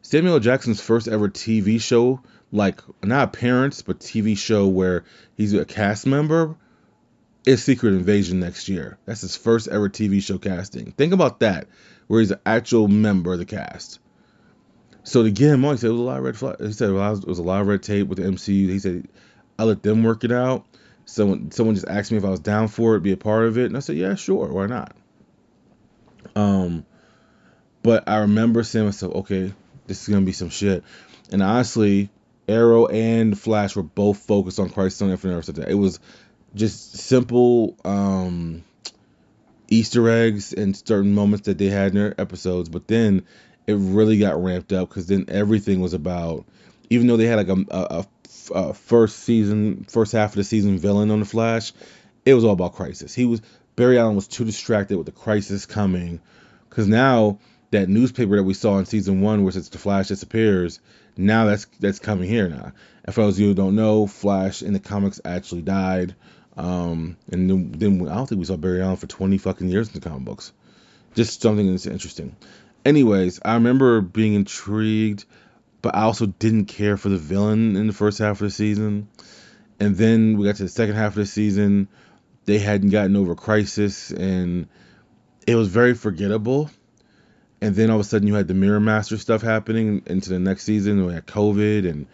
Samuel 0.03 0.39
Jackson's 0.39 0.79
first 0.79 1.07
ever 1.07 1.29
TV 1.29 1.81
show, 1.81 2.21
like 2.51 2.81
not 3.03 3.29
appearance, 3.29 3.81
but 3.81 3.99
TV 4.01 4.37
show 4.37 4.67
where 4.67 5.03
he's 5.35 5.55
a 5.55 5.65
cast 5.65 6.05
member, 6.05 6.55
is 7.43 7.63
Secret 7.63 7.95
Invasion 7.95 8.39
next 8.39 8.69
year. 8.69 8.99
That's 9.05 9.21
his 9.21 9.35
first 9.35 9.67
ever 9.67 9.89
TV 9.89 10.21
show 10.21 10.37
casting. 10.37 10.91
Think 10.91 11.11
about 11.11 11.39
that, 11.39 11.67
where 12.05 12.19
he's 12.19 12.29
an 12.29 12.39
actual 12.45 12.87
member 12.87 13.33
of 13.33 13.39
the 13.39 13.45
cast. 13.45 13.99
So 15.01 15.23
to 15.23 15.31
get 15.31 15.49
him 15.49 15.65
on, 15.65 15.73
he 15.73 15.79
said 15.79 15.89
it 15.89 15.93
was 15.93 16.01
a 16.01 16.03
lot 16.03 16.23
of 16.23 16.41
red. 16.41 16.55
He 16.59 16.71
said 16.71 16.89
it 16.91 16.93
was 16.93 17.39
a 17.39 17.43
lot 17.43 17.61
of 17.61 17.67
red 17.67 17.81
tape 17.81 18.07
with 18.07 18.19
the 18.19 18.25
MCU. 18.25 18.69
He 18.69 18.77
said 18.77 19.07
I 19.57 19.63
let 19.63 19.81
them 19.81 20.03
work 20.03 20.23
it 20.23 20.31
out. 20.31 20.67
Someone 21.05 21.51
someone 21.51 21.75
just 21.75 21.87
asked 21.87 22.11
me 22.11 22.17
if 22.17 22.25
I 22.25 22.29
was 22.29 22.39
down 22.39 22.67
for 22.67 22.95
it, 22.95 23.01
be 23.01 23.11
a 23.11 23.17
part 23.17 23.45
of 23.45 23.57
it, 23.57 23.65
and 23.65 23.77
I 23.77 23.79
said 23.79 23.95
yeah, 23.97 24.15
sure, 24.15 24.47
why 24.47 24.65
not? 24.65 24.95
Um, 26.35 26.85
but 27.83 28.09
I 28.09 28.17
remember 28.17 28.63
saying 28.63 28.85
myself, 28.85 29.15
okay, 29.15 29.53
this 29.87 30.01
is 30.01 30.07
gonna 30.07 30.25
be 30.25 30.31
some 30.31 30.49
shit. 30.49 30.83
And 31.31 31.41
honestly, 31.41 32.09
Arrow 32.47 32.87
and 32.87 33.37
Flash 33.37 33.75
were 33.75 33.83
both 33.83 34.19
focused 34.19 34.59
on 34.59 34.69
Crisis 34.69 35.01
on 35.01 35.09
Infinite 35.09 35.35
Earths. 35.35 35.49
It 35.49 35.75
was 35.75 35.99
just 36.53 36.97
simple 36.97 37.75
um, 37.83 38.63
Easter 39.67 40.09
eggs 40.09 40.53
and 40.53 40.75
certain 40.75 41.13
moments 41.13 41.45
that 41.47 41.57
they 41.57 41.67
had 41.67 41.89
in 41.89 41.95
their 41.95 42.21
episodes, 42.21 42.69
but 42.69 42.87
then 42.87 43.25
it 43.67 43.73
really 43.73 44.19
got 44.19 44.41
ramped 44.41 44.71
up 44.71 44.89
because 44.89 45.07
then 45.07 45.25
everything 45.27 45.81
was 45.81 45.93
about. 45.93 46.45
Even 46.89 47.07
though 47.07 47.17
they 47.17 47.25
had 47.25 47.37
like 47.37 47.49
a, 47.49 47.65
a, 47.71 48.05
a 48.53 48.73
first 48.73 49.19
season, 49.19 49.85
first 49.85 50.11
half 50.11 50.31
of 50.31 50.35
the 50.35 50.43
season 50.43 50.77
villain 50.77 51.11
on 51.11 51.19
the 51.19 51.25
Flash, 51.25 51.73
it 52.25 52.33
was 52.33 52.43
all 52.43 52.53
about 52.53 52.73
Crisis. 52.73 53.13
He 53.13 53.25
was 53.25 53.41
Barry 53.75 53.97
Allen 53.97 54.15
was 54.15 54.27
too 54.27 54.45
distracted 54.45 54.97
with 54.97 55.05
the 55.05 55.11
crisis 55.11 55.65
coming, 55.65 56.21
because 56.69 56.87
now 56.87 57.39
that 57.71 57.89
newspaper 57.89 58.37
that 58.37 58.43
we 58.43 58.53
saw 58.53 58.77
in 58.77 58.85
season 58.85 59.21
one, 59.21 59.43
where 59.43 59.55
it's 59.55 59.69
the 59.69 59.77
Flash 59.77 60.07
disappears, 60.07 60.79
now 61.17 61.45
that's 61.45 61.65
that's 61.79 61.99
coming 61.99 62.29
here 62.29 62.47
now. 62.47 62.71
And 63.03 63.13
for 63.13 63.21
those 63.21 63.35
of 63.35 63.41
you 63.41 63.47
who 63.47 63.53
don't 63.53 63.75
know, 63.75 64.07
Flash 64.07 64.61
in 64.61 64.73
the 64.73 64.79
comics 64.79 65.19
actually 65.23 65.61
died. 65.61 66.15
Um, 66.57 67.17
and 67.31 67.49
then, 67.49 67.71
then 67.73 68.07
I 68.07 68.15
don't 68.15 68.27
think 68.27 68.39
we 68.39 68.45
saw 68.45 68.55
Barry 68.55 68.81
Allen 68.81 68.95
for 68.95 69.07
20 69.07 69.37
fucking 69.37 69.69
years 69.69 69.89
in 69.89 69.93
the 69.93 69.99
comic 69.99 70.23
books. 70.23 70.53
Just 71.13 71.41
something 71.41 71.69
that's 71.69 71.85
interesting. 71.85 72.35
Anyways, 72.85 73.41
I 73.43 73.55
remember 73.55 73.99
being 73.99 74.35
intrigued, 74.35 75.25
but 75.85 75.95
I 75.95 76.01
also 76.01 76.25
didn't 76.25 76.65
care 76.65 76.97
for 76.97 77.09
the 77.09 77.17
villain 77.17 77.75
in 77.75 77.87
the 77.87 77.93
first 77.93 78.19
half 78.19 78.41
of 78.41 78.47
the 78.47 78.49
season. 78.49 79.07
And 79.79 79.95
then 79.95 80.37
we 80.37 80.45
got 80.45 80.55
to 80.57 80.63
the 80.63 80.69
second 80.69 80.95
half 80.95 81.11
of 81.13 81.15
the 81.15 81.25
season. 81.25 81.87
They 82.45 82.59
hadn't 82.59 82.89
gotten 82.89 83.15
over 83.15 83.35
Crisis, 83.35 84.11
and 84.11 84.67
it 85.47 85.55
was 85.55 85.67
very 85.67 85.93
forgettable 85.93 86.69
and 87.61 87.75
then 87.75 87.89
all 87.89 87.95
of 87.95 88.01
a 88.01 88.03
sudden 88.03 88.27
you 88.27 88.35
had 88.35 88.47
the 88.47 88.53
Mirror 88.53 88.81
Master 88.81 89.17
stuff 89.17 89.41
happening 89.41 90.03
into 90.05 90.29
the 90.29 90.39
next 90.39 90.63
season. 90.63 91.05
We 91.05 91.13
had 91.13 91.25
COVID, 91.25 91.89
and 91.89 92.07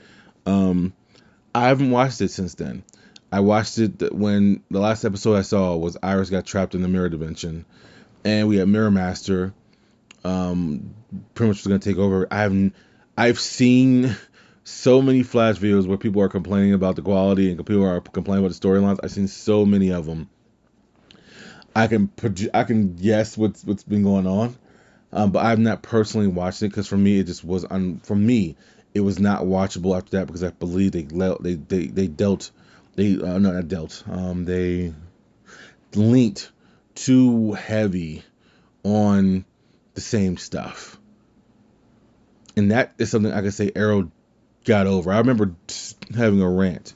um, 0.45 0.93
I 1.53 1.67
haven't 1.67 1.91
watched 1.91 2.21
it 2.21 2.31
since 2.31 2.55
then. 2.55 2.83
I 3.31 3.39
watched 3.39 3.77
it 3.77 4.13
when 4.13 4.63
the 4.69 4.79
last 4.79 5.03
episode 5.03 5.35
I 5.35 5.41
saw 5.41 5.75
was 5.75 5.97
Iris 6.01 6.29
got 6.29 6.45
trapped 6.45 6.75
in 6.75 6.81
the 6.81 6.87
mirror 6.87 7.09
dimension, 7.09 7.65
and 8.23 8.47
we 8.47 8.57
had 8.57 8.67
Mirror 8.67 8.91
Master. 8.91 9.53
Um, 10.23 10.93
pretty 11.33 11.49
much 11.49 11.57
was 11.57 11.67
gonna 11.67 11.79
take 11.79 11.97
over. 11.97 12.27
I 12.29 12.37
haven't. 12.37 12.75
I've 13.17 13.39
seen 13.39 14.15
so 14.63 15.01
many 15.01 15.23
Flash 15.23 15.57
videos 15.57 15.87
where 15.87 15.97
people 15.97 16.21
are 16.21 16.29
complaining 16.29 16.73
about 16.73 16.95
the 16.95 17.01
quality 17.01 17.49
and 17.49 17.57
people 17.65 17.85
are 17.85 17.99
complaining 18.01 18.45
about 18.45 18.55
the 18.55 18.67
storylines. 18.67 18.99
I've 19.03 19.11
seen 19.11 19.27
so 19.27 19.65
many 19.65 19.91
of 19.91 20.05
them. 20.05 20.29
I 21.75 21.87
can 21.87 22.11
I 22.53 22.63
can 22.63 22.95
guess 22.95 23.37
what's 23.37 23.63
what's 23.63 23.83
been 23.83 24.03
going 24.03 24.27
on. 24.27 24.55
Um, 25.13 25.31
but 25.31 25.45
I've 25.45 25.59
not 25.59 25.81
personally 25.81 26.27
watched 26.27 26.61
it 26.63 26.69
because 26.69 26.87
for 26.87 26.97
me 26.97 27.19
it 27.19 27.25
just 27.25 27.43
was 27.43 27.65
un, 27.69 27.99
for 28.03 28.15
me 28.15 28.55
it 28.93 29.01
was 29.01 29.19
not 29.19 29.43
watchable 29.43 29.95
after 29.95 30.17
that 30.17 30.27
because 30.27 30.43
I 30.43 30.49
believe 30.49 30.91
they 30.91 31.03
they 31.03 31.55
they, 31.55 31.87
they 31.87 32.07
dealt 32.07 32.51
they 32.95 33.15
uh, 33.15 33.37
no 33.37 33.51
not 33.51 33.67
dealt 33.67 34.03
um, 34.09 34.45
they 34.45 34.93
linked 35.95 36.51
too 36.95 37.53
heavy 37.53 38.23
on 38.83 39.45
the 39.93 40.01
same 40.01 40.37
stuff, 40.37 40.99
and 42.55 42.71
that 42.71 42.93
is 42.97 43.09
something 43.11 43.31
I 43.31 43.41
can 43.41 43.51
say 43.51 43.71
Arrow 43.75 44.11
got 44.65 44.87
over. 44.87 45.11
I 45.11 45.17
remember 45.17 45.55
having 46.15 46.41
a 46.41 46.49
rant, 46.49 46.93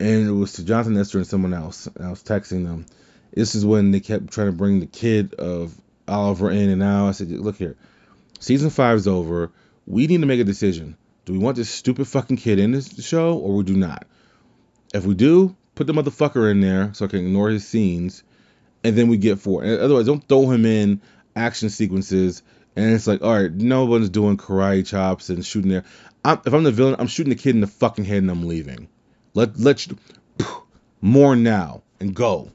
and 0.00 0.28
it 0.28 0.32
was 0.32 0.54
to 0.54 0.64
Jonathan 0.64 0.94
Nestor 0.94 1.18
and 1.18 1.26
someone 1.26 1.54
else. 1.54 1.86
And 1.86 2.06
I 2.06 2.10
was 2.10 2.22
texting 2.22 2.64
them. 2.64 2.86
This 3.32 3.54
is 3.54 3.64
when 3.64 3.90
they 3.92 4.00
kept 4.00 4.30
trying 4.30 4.48
to 4.48 4.52
bring 4.52 4.80
the 4.80 4.86
kid 4.86 5.34
of 5.34 5.74
Oliver 6.06 6.50
in 6.50 6.68
and 6.68 6.82
out. 6.82 7.08
I 7.08 7.12
said, 7.12 7.30
look 7.30 7.56
here, 7.56 7.76
season 8.40 8.70
five 8.70 8.96
is 8.96 9.08
over. 9.08 9.50
We 9.86 10.06
need 10.06 10.20
to 10.20 10.26
make 10.26 10.40
a 10.40 10.44
decision. 10.44 10.96
Do 11.24 11.32
we 11.32 11.38
want 11.38 11.56
this 11.56 11.70
stupid 11.70 12.08
fucking 12.08 12.36
kid 12.36 12.58
in 12.58 12.72
this 12.72 13.02
show 13.04 13.38
or 13.38 13.56
we 13.56 13.64
do 13.64 13.76
not? 13.76 14.06
If 14.92 15.06
we 15.06 15.14
do, 15.14 15.56
put 15.74 15.86
the 15.86 15.92
motherfucker 15.92 16.50
in 16.50 16.60
there 16.60 16.92
so 16.92 17.04
I 17.04 17.08
can 17.08 17.20
ignore 17.20 17.48
his 17.48 17.66
scenes, 17.66 18.22
and 18.84 18.96
then 18.96 19.08
we 19.08 19.16
get 19.16 19.38
four. 19.38 19.64
Otherwise, 19.64 20.06
don't 20.06 20.26
throw 20.28 20.50
him 20.50 20.66
in 20.66 21.00
action 21.34 21.70
sequences 21.70 22.42
and 22.76 22.92
it's 22.94 23.06
like, 23.06 23.22
all 23.22 23.34
right, 23.34 23.52
no 23.52 23.84
one's 23.84 24.08
doing 24.08 24.36
karate 24.36 24.86
chops 24.86 25.28
and 25.28 25.44
shooting 25.44 25.70
there. 25.70 25.84
I'm, 26.24 26.40
if 26.44 26.52
I'm 26.52 26.62
the 26.62 26.72
villain, 26.72 26.96
I'm 26.98 27.06
shooting 27.06 27.30
the 27.30 27.40
kid 27.40 27.54
in 27.54 27.60
the 27.60 27.66
fucking 27.66 28.04
head 28.04 28.18
and 28.18 28.30
I'm 28.30 28.46
leaving. 28.46 28.88
Let 29.34 29.58
let 29.58 29.86
you, 29.86 29.98
more 31.00 31.36
now 31.36 31.82
and 32.00 32.14
go. 32.14 32.50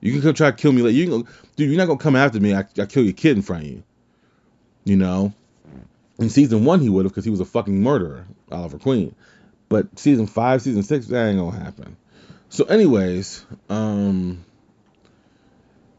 You 0.00 0.12
can 0.12 0.22
come 0.22 0.34
try 0.34 0.50
to 0.50 0.56
kill 0.56 0.72
me 0.72 0.82
later. 0.82 0.96
You 0.96 1.06
can, 1.08 1.32
dude, 1.56 1.70
you're 1.70 1.78
not 1.78 1.86
gonna 1.86 1.98
come 1.98 2.16
after 2.16 2.40
me. 2.40 2.54
I, 2.54 2.64
I 2.78 2.86
kill 2.86 3.04
your 3.04 3.12
kid 3.12 3.36
in 3.36 3.42
front 3.42 3.64
of 3.64 3.70
you. 3.70 3.82
You 4.84 4.96
know. 4.96 5.32
In 6.18 6.28
season 6.28 6.64
one, 6.64 6.80
he 6.80 6.88
would 6.88 7.04
have 7.04 7.12
because 7.12 7.24
he 7.24 7.30
was 7.30 7.40
a 7.40 7.44
fucking 7.44 7.82
murderer, 7.82 8.26
Oliver 8.50 8.78
Queen. 8.78 9.14
But 9.68 9.98
season 9.98 10.26
five, 10.26 10.62
season 10.62 10.82
six, 10.82 11.06
that 11.06 11.28
ain't 11.28 11.38
gonna 11.38 11.58
happen. 11.58 11.96
So, 12.48 12.64
anyways, 12.64 13.46
um, 13.70 14.44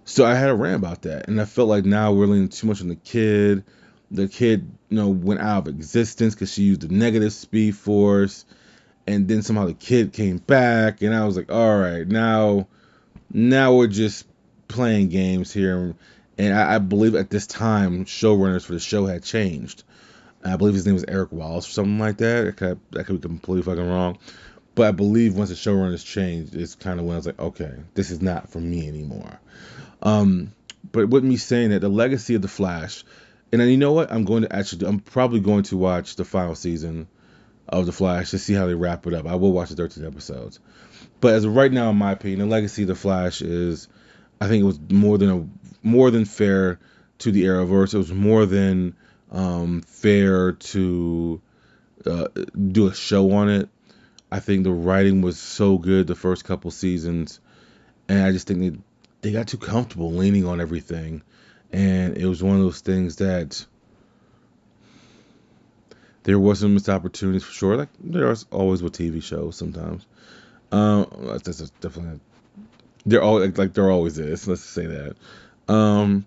so 0.05 0.25
I 0.25 0.35
had 0.35 0.49
a 0.49 0.55
rant 0.55 0.75
about 0.75 1.03
that, 1.03 1.27
and 1.27 1.39
I 1.39 1.45
felt 1.45 1.69
like 1.69 1.85
now 1.85 2.13
we're 2.13 2.27
leaning 2.27 2.49
too 2.49 2.67
much 2.67 2.81
on 2.81 2.87
the 2.87 2.95
kid. 2.95 3.63
The 4.11 4.27
kid, 4.27 4.69
you 4.89 4.97
know, 4.97 5.09
went 5.09 5.41
out 5.41 5.67
of 5.67 5.73
existence 5.73 6.35
because 6.35 6.53
she 6.53 6.63
used 6.63 6.81
the 6.81 6.93
negative 6.93 7.33
speed 7.33 7.75
force, 7.75 8.45
and 9.07 9.27
then 9.27 9.41
somehow 9.41 9.65
the 9.65 9.73
kid 9.73 10.13
came 10.13 10.37
back, 10.37 11.01
and 11.01 11.15
I 11.15 11.25
was 11.25 11.35
like, 11.35 11.51
all 11.51 11.77
right, 11.77 12.07
now 12.07 12.67
now 13.33 13.73
we're 13.73 13.87
just 13.87 14.27
playing 14.67 15.09
games 15.09 15.51
here, 15.51 15.95
And 16.37 16.53
I, 16.53 16.75
I 16.75 16.77
believe 16.77 17.15
at 17.15 17.29
this 17.29 17.47
time, 17.47 18.05
showrunners 18.05 18.63
for 18.63 18.73
the 18.73 18.79
show 18.79 19.05
had 19.05 19.23
changed. 19.23 19.83
I 20.43 20.55
believe 20.57 20.73
his 20.73 20.85
name 20.85 20.95
was 20.95 21.05
Eric 21.07 21.31
Wallace 21.31 21.67
or 21.67 21.71
something 21.71 21.99
like 21.99 22.17
that. 22.17 22.47
It 22.47 22.57
could, 22.57 22.79
that 22.91 23.05
could 23.05 23.21
be 23.21 23.27
completely 23.27 23.63
fucking 23.63 23.87
wrong. 23.89 24.17
But 24.75 24.87
I 24.87 24.91
believe 24.91 25.35
once 25.35 25.49
the 25.49 25.55
showrunners 25.55 26.05
changed, 26.05 26.55
it's 26.55 26.75
kind 26.75 26.99
of 26.99 27.05
when 27.05 27.13
I 27.13 27.17
was 27.17 27.25
like, 27.27 27.39
okay, 27.39 27.73
this 27.93 28.11
is 28.11 28.21
not 28.21 28.49
for 28.49 28.59
me 28.59 28.87
anymore. 28.87 29.39
Um, 30.03 30.53
but 30.91 31.09
with 31.09 31.23
me 31.23 31.37
saying 31.37 31.71
that, 31.71 31.79
the 31.79 31.89
legacy 31.89 32.35
of 32.35 32.41
the 32.41 32.47
Flash, 32.47 33.03
and 33.51 33.61
then 33.61 33.69
you 33.69 33.77
know 33.77 33.93
what? 33.93 34.11
I'm 34.11 34.25
going 34.25 34.43
to 34.43 34.55
actually, 34.55 34.85
I'm 34.85 34.99
probably 34.99 35.39
going 35.39 35.63
to 35.63 35.77
watch 35.77 36.15
the 36.17 36.25
final 36.25 36.55
season 36.55 37.07
of 37.69 37.85
the 37.85 37.91
Flash 37.91 38.31
to 38.31 38.39
see 38.39 38.53
how 38.53 38.67
they 38.67 38.75
wrap 38.75 39.07
it 39.07 39.13
up. 39.13 39.25
I 39.25 39.35
will 39.35 39.51
watch 39.51 39.69
the 39.69 39.75
13 39.75 40.05
episodes. 40.05 40.59
But 41.21 41.33
as 41.33 41.45
of 41.45 41.55
right 41.55 41.71
now, 41.71 41.89
in 41.89 41.95
my 41.95 42.11
opinion, 42.11 42.39
the 42.39 42.45
legacy 42.45 42.83
of 42.83 42.89
the 42.89 42.95
Flash 42.95 43.41
is, 43.41 43.87
I 44.41 44.47
think 44.47 44.61
it 44.61 44.65
was 44.65 44.79
more 44.91 45.17
than 45.17 45.29
a 45.29 45.47
more 45.85 46.11
than 46.11 46.25
fair 46.25 46.79
to 47.19 47.31
the 47.31 47.43
Arrowverse. 47.43 47.93
It 47.93 47.97
was 47.97 48.11
more 48.11 48.45
than 48.45 48.95
um, 49.31 49.81
fair 49.81 50.53
to 50.53 51.41
uh, 52.05 52.27
do 52.71 52.87
a 52.87 52.93
show 52.93 53.31
on 53.31 53.49
it. 53.49 53.69
I 54.31 54.39
think 54.39 54.63
the 54.63 54.71
writing 54.71 55.21
was 55.21 55.39
so 55.39 55.77
good 55.77 56.07
the 56.07 56.15
first 56.15 56.43
couple 56.43 56.71
seasons, 56.71 57.39
and 58.09 58.21
I 58.21 58.31
just 58.31 58.47
think 58.47 58.59
they 58.59 58.77
they 59.23 59.31
got 59.31 59.47
too 59.47 59.57
comfortable 59.57 60.11
leaning 60.11 60.45
on 60.45 60.61
everything, 60.61 61.23
and 61.71 62.17
it 62.17 62.27
was 62.27 62.43
one 62.43 62.57
of 62.57 62.61
those 62.61 62.81
things 62.81 63.15
that 63.15 63.65
there 66.23 66.37
was 66.37 66.59
some 66.59 66.73
missed 66.73 66.89
opportunities 66.89 67.43
for 67.43 67.53
sure. 67.53 67.77
Like 67.77 67.89
there 67.99 68.25
there's 68.25 68.45
always 68.51 68.83
with 68.83 68.93
TV 68.93 69.23
shows 69.23 69.55
sometimes. 69.55 70.05
Um, 70.71 71.07
that's, 71.21 71.43
that's 71.43 71.69
definitely 71.81 72.19
there 73.05 73.21
all 73.21 73.39
like, 73.39 73.57
like 73.57 73.73
there 73.73 73.89
always 73.89 74.19
is. 74.19 74.47
Let's 74.47 74.61
say 74.61 74.87
that. 74.87 75.15
Um, 75.67 76.25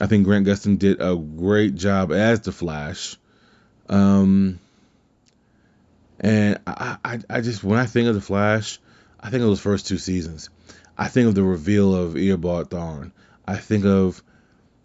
I 0.00 0.06
think 0.06 0.24
Grant 0.24 0.46
Gustin 0.46 0.78
did 0.78 1.00
a 1.00 1.16
great 1.16 1.74
job 1.74 2.12
as 2.12 2.40
the 2.40 2.52
Flash. 2.52 3.16
Um, 3.88 4.60
and 6.20 6.60
I, 6.66 6.98
I, 7.04 7.18
I 7.28 7.40
just 7.40 7.64
when 7.64 7.80
I 7.80 7.86
think 7.86 8.08
of 8.08 8.14
the 8.14 8.20
Flash, 8.20 8.78
I 9.18 9.30
think 9.30 9.42
of 9.42 9.48
those 9.48 9.60
first 9.60 9.88
two 9.88 9.98
seasons. 9.98 10.50
I 10.98 11.08
think 11.08 11.28
of 11.28 11.34
the 11.34 11.42
reveal 11.42 11.94
of 11.94 12.14
Eobard 12.14 12.70
Thawne. 12.70 13.12
I 13.46 13.56
think 13.56 13.84
of 13.84 14.22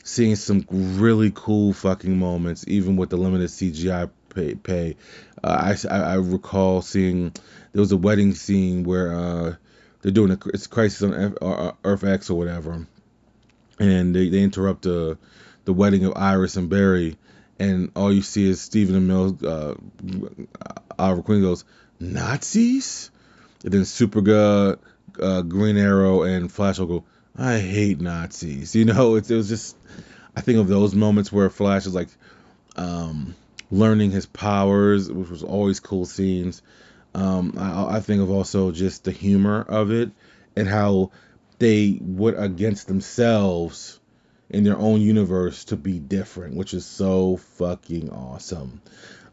seeing 0.03 0.36
some 0.36 0.66
really 0.70 1.32
cool 1.34 1.74
fucking 1.74 2.18
moments, 2.18 2.66
even 2.68 2.97
with 2.97 3.09
the 3.09 3.18
limited 3.18 3.49
CGI 3.49 4.09
pay. 4.30 4.55
pay. 4.55 4.97
Uh, 5.43 5.76
I, 5.89 5.97
I, 5.97 6.16
recall 6.16 6.82
seeing 6.82 7.34
there 7.72 7.80
was 7.80 7.91
a 7.91 7.97
wedding 7.97 8.34
scene 8.34 8.84
where 8.84 9.14
uh, 9.14 9.55
they're 10.01 10.12
doing 10.12 10.32
a 10.32 10.38
it's 10.53 10.68
Crisis 10.68 11.01
on 11.03 11.14
F, 11.14 11.34
uh, 11.41 11.72
Earth 11.84 12.03
X 12.03 12.30
or 12.30 12.38
whatever, 12.38 12.86
and 13.80 14.16
they, 14.16 14.30
they 14.30 14.41
interrupt 14.41 14.84
the 14.84 15.18
the 15.66 15.74
wedding 15.74 16.05
of 16.05 16.14
Iris 16.16 16.57
and 16.57 16.70
Barry, 16.70 17.18
and 17.59 17.91
all 17.95 18.12
you 18.12 18.22
see 18.22 18.49
is 18.49 18.62
Stephen 18.62 19.07
Amell, 19.07 19.43
uh, 19.43 20.74
Oliver 20.97 21.22
Queen 21.22 21.41
goes 21.41 21.64
Nazis, 21.99 23.12
and 23.64 23.72
then 23.72 23.82
Supergirl, 23.82 24.80
uh, 25.20 25.41
Green 25.41 25.78
Arrow, 25.78 26.24
and 26.24 26.51
Flash 26.51 26.80
will 26.80 26.88
go. 26.88 27.03
I 27.38 27.59
hate 27.59 28.01
Nazis. 28.01 28.76
You 28.76 28.86
know, 28.86 29.16
it, 29.16 29.30
it 29.30 29.36
was 29.36 29.49
just 29.49 29.76
I 30.36 30.41
think 30.41 30.59
of 30.59 30.68
those 30.68 30.95
moments 30.95 31.32
where 31.32 31.49
Flash 31.49 31.86
is 31.86 31.93
like 31.93 32.09
um, 32.76 33.36
learning 33.70 34.12
his 34.12 34.26
powers, 34.26 35.12
which 35.12 35.30
was 35.30 35.43
always 35.43 35.80
cool 35.80 36.05
scenes. 36.05 36.62
Um, 37.14 37.55
I, 37.57 37.97
I, 37.97 37.99
think 37.99 38.22
of 38.22 38.32
also 38.32 38.72
just 38.72 39.03
the 39.03 39.12
humor 39.12 39.62
of 39.62 39.91
it 39.91 40.12
and 40.55 40.66
how 40.66 41.12
they 41.59 41.99
went 42.01 42.41
against 42.41 42.88
themselves 42.88 43.99
in 44.49 44.64
their 44.64 44.78
own 44.78 45.01
universe 45.01 45.66
to 45.66 45.76
be 45.76 45.99
different, 45.99 46.55
which 46.55 46.74
is 46.74 46.86
so 46.86 47.36
fucking 47.57 48.12
awesome. 48.12 48.82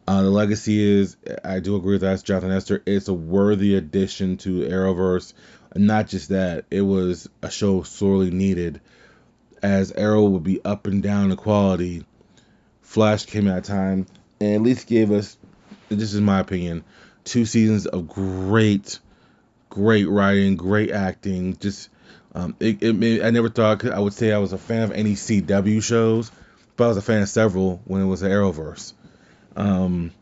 Uh, 0.09 0.23
the 0.23 0.31
legacy 0.31 0.81
is, 0.81 1.17
I 1.45 1.61
do 1.61 1.77
agree 1.77 1.93
with 1.93 2.01
that, 2.01 2.25
Jonathan 2.25 2.51
Esther. 2.51 2.83
It's 2.87 3.09
a 3.09 3.15
worthy 3.15 3.77
addition 3.77 4.39
to 4.39 4.61
Arrowverse. 4.61 5.35
And 5.73 5.87
not 5.87 6.09
just 6.09 6.31
that, 6.31 6.65
it 6.71 6.83
was 6.83 7.29
a 7.43 7.51
show 7.51 7.83
sorely 7.83 8.31
needed 8.31 8.81
as 9.63 9.93
Arrow 9.93 10.25
would 10.25 10.45
be 10.45 10.65
up 10.65 10.87
and 10.87 11.03
down 11.03 11.31
the 11.31 11.37
quality. 11.37 12.05
Flash 12.83 13.27
came 13.27 13.49
at 13.49 13.59
a 13.59 13.61
time 13.61 14.07
and 14.41 14.55
at 14.55 14.63
least 14.63 14.87
gave 14.87 15.11
us, 15.11 15.37
this 15.89 16.15
is 16.15 16.21
my 16.21 16.41
opinion, 16.41 16.85
two 17.25 17.45
seasons 17.45 17.87
of 17.87 18.09
great, 18.09 18.99
great 19.69 20.09
writing, 20.09 20.57
great 20.57 20.91
acting. 20.91 21.57
Just, 21.59 21.91
um, 22.35 22.57
it, 22.61 22.83
it, 22.83 23.25
I 23.25 23.31
never 23.31 23.49
thought 23.49 23.85
I 23.85 23.99
would 23.99 24.15
say 24.15 24.33
I 24.33 24.39
was 24.39 24.53
a 24.53 24.59
fan 24.59 24.83
of 24.83 24.93
any 24.93 25.15
CW 25.15 25.83
shows, 25.83 26.31
but 26.77 26.85
I 26.85 26.89
was 26.89 26.97
a 26.97 27.03
fan 27.03 27.23
of 27.23 27.29
several 27.29 27.83
when 27.85 28.03
it 28.03 28.07
was 28.07 28.21
the 28.21 28.29
Arrowverse. 28.29 28.95
Um, 29.57 30.13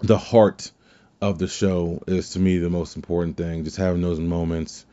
the 0.00 0.18
heart 0.18 0.72
of 1.20 1.38
the 1.38 1.48
show 1.48 2.02
is 2.06 2.30
to 2.30 2.38
me 2.38 2.58
the 2.58 2.70
most 2.70 2.96
important 2.96 3.36
thing. 3.36 3.64
Just 3.64 3.76
having 3.76 4.02
those 4.02 4.20
moments 4.20 4.86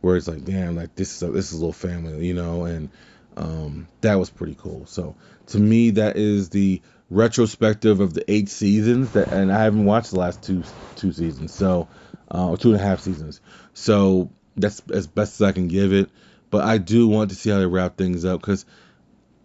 where 0.00 0.16
it's 0.16 0.28
like, 0.28 0.44
damn, 0.44 0.76
like 0.76 0.94
this 0.94 1.16
is 1.16 1.22
a, 1.22 1.30
this 1.30 1.52
is 1.52 1.52
a 1.52 1.56
little 1.56 1.72
family, 1.72 2.26
you 2.26 2.34
know, 2.34 2.64
and 2.64 2.90
um, 3.36 3.88
that 4.00 4.16
was 4.16 4.30
pretty 4.30 4.56
cool. 4.58 4.86
So 4.86 5.16
to 5.48 5.58
me, 5.58 5.90
that 5.90 6.16
is 6.16 6.50
the 6.50 6.82
retrospective 7.10 8.00
of 8.00 8.14
the 8.14 8.30
eight 8.30 8.48
seasons 8.48 9.12
that, 9.12 9.28
and 9.32 9.52
I 9.52 9.62
haven't 9.62 9.84
watched 9.84 10.10
the 10.10 10.18
last 10.18 10.42
two 10.42 10.64
two 10.96 11.12
seasons, 11.12 11.52
so 11.52 11.88
uh, 12.32 12.50
or 12.50 12.56
two 12.56 12.72
and 12.72 12.80
a 12.80 12.84
half 12.84 13.00
seasons. 13.00 13.40
So 13.74 14.30
that's 14.56 14.82
as 14.92 15.06
best 15.06 15.40
as 15.40 15.42
I 15.42 15.52
can 15.52 15.68
give 15.68 15.92
it. 15.92 16.10
But 16.50 16.64
I 16.64 16.78
do 16.78 17.08
want 17.08 17.30
to 17.30 17.36
see 17.36 17.50
how 17.50 17.58
they 17.58 17.66
wrap 17.66 17.96
things 17.96 18.24
up 18.24 18.40
because, 18.40 18.66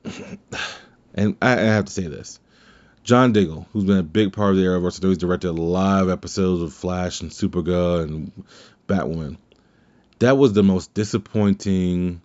and 1.13 1.37
I, 1.41 1.53
I, 1.53 1.55
have 1.55 1.85
to 1.85 1.91
say 1.91 2.07
this. 2.07 2.39
John 3.07 3.31
Diggle, 3.31 3.65
who's 3.71 3.85
been 3.85 3.99
a 3.99 4.03
big 4.03 4.33
part 4.33 4.51
of 4.51 4.57
the 4.57 4.63
Arrowverse, 4.63 5.01
he's 5.01 5.17
directed 5.17 5.53
live 5.53 6.09
episodes 6.09 6.61
of 6.61 6.73
Flash 6.73 7.21
and 7.21 7.31
Supergirl 7.31 8.03
and 8.03 8.43
Batwoman. 8.85 9.37
That 10.19 10.37
was 10.37 10.51
the 10.51 10.61
most 10.61 10.93
disappointing 10.93 12.21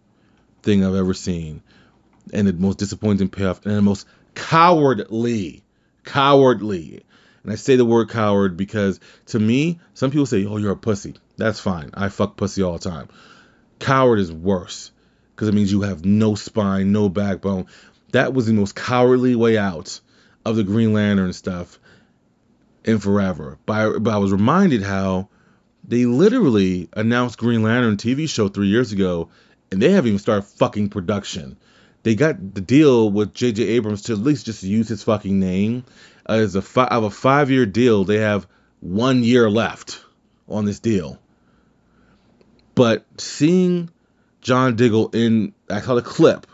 thing 0.65 0.85
I've 0.85 0.97
ever 0.97 1.15
seen, 1.15 1.63
and 2.33 2.49
the 2.49 2.53
most 2.53 2.79
disappointing 2.79 3.29
payoff, 3.29 3.65
and 3.65 3.77
the 3.77 3.81
most 3.81 4.09
cowardly, 4.35 5.63
cowardly. 6.03 7.05
And 7.45 7.53
I 7.53 7.55
say 7.55 7.77
the 7.77 7.85
word 7.85 8.09
coward 8.09 8.57
because 8.57 8.99
to 9.27 9.39
me, 9.39 9.79
some 9.95 10.11
people 10.11 10.27
say, 10.27 10.47
"Oh, 10.47 10.57
you're 10.57 10.73
a 10.73 10.77
pussy." 10.77 11.15
That's 11.37 11.61
fine. 11.61 11.91
I 11.95 12.09
fuck 12.09 12.37
pussy 12.37 12.61
all 12.61 12.73
the 12.73 12.91
time. 12.91 13.07
Coward 13.79 14.19
is 14.19 14.33
worse 14.33 14.91
because 15.31 15.47
it 15.47 15.55
means 15.55 15.71
you 15.71 15.83
have 15.83 16.05
no 16.05 16.35
spine, 16.35 16.91
no 16.91 17.09
backbone. 17.09 17.67
That 18.11 18.35
was 18.35 18.47
the 18.47 18.53
most 18.53 18.75
cowardly 18.75 19.37
way 19.37 19.57
out 19.57 20.01
of 20.45 20.57
the 20.57 20.65
Green 20.65 20.93
Lantern 20.93 21.33
stuff 21.33 21.79
in 22.85 22.99
forever. 22.99 23.59
But 23.67 24.07
I, 24.09 24.19
was 24.19 24.33
reminded 24.33 24.83
how 24.83 25.29
they 25.87 26.07
literally 26.07 26.89
announced 26.93 27.39
Green 27.39 27.63
Lantern 27.63 27.97
TV 27.97 28.29
show 28.29 28.49
three 28.49 28.69
years 28.69 28.93
ago, 28.93 29.29
and 29.71 29.81
they 29.81 29.91
haven't 29.91 30.09
even 30.09 30.19
started 30.19 30.47
fucking 30.47 30.91
production. 30.91 31.57
They 32.03 32.15
got 32.15 32.55
the 32.55 32.61
deal 32.61 33.11
with 33.11 33.35
J.J. 33.35 33.63
Abrams 33.63 34.03
to 34.03 34.13
at 34.13 34.19
least 34.19 34.47
just 34.47 34.63
use 34.63 34.89
his 34.89 35.05
fucking 35.05 35.39
name. 35.39 35.85
Uh, 36.29 36.35
as 36.35 36.55
a 36.55 36.63
fi- 36.63 36.87
of 36.87 37.05
a 37.05 37.11
five 37.11 37.51
year 37.51 37.67
deal, 37.67 38.05
they 38.05 38.19
have 38.19 38.47
one 38.81 39.23
year 39.23 39.49
left 39.49 40.05
on 40.49 40.65
this 40.65 40.81
deal. 40.81 41.19
But 42.75 43.05
seeing 43.19 43.91
John 44.41 44.77
Diggle 44.77 45.11
in, 45.11 45.53
I 45.71 45.81
saw 45.81 45.95
the 45.95 46.03
clip 46.03 46.47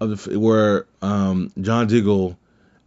of 0.00 0.24
the, 0.24 0.38
where 0.38 0.86
um, 1.02 1.52
John 1.60 1.86
Diggle 1.86 2.38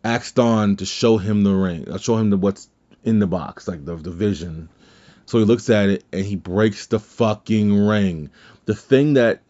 asked 0.04 0.40
on 0.40 0.78
to 0.78 0.86
show 0.86 1.18
him 1.18 1.44
the 1.44 1.54
ring, 1.54 1.90
uh, 1.90 1.98
show 1.98 2.18
him 2.18 2.30
the 2.30 2.38
what's 2.38 2.70
in 3.04 3.20
the 3.20 3.28
box, 3.28 3.68
like 3.68 3.86
the, 3.86 3.96
the 3.96 4.12
vision. 4.12 4.70
So 5.26 5.40
he 5.40 5.46
looks 5.46 5.70
at 5.70 5.90
it 5.90 6.04
and 6.12 6.26
he 6.26 6.36
breaks 6.36 6.88
the 6.88 7.00
fucking 7.00 7.88
ring. 7.88 8.30
The 8.66 8.76
thing 8.76 9.14
that 9.14 9.42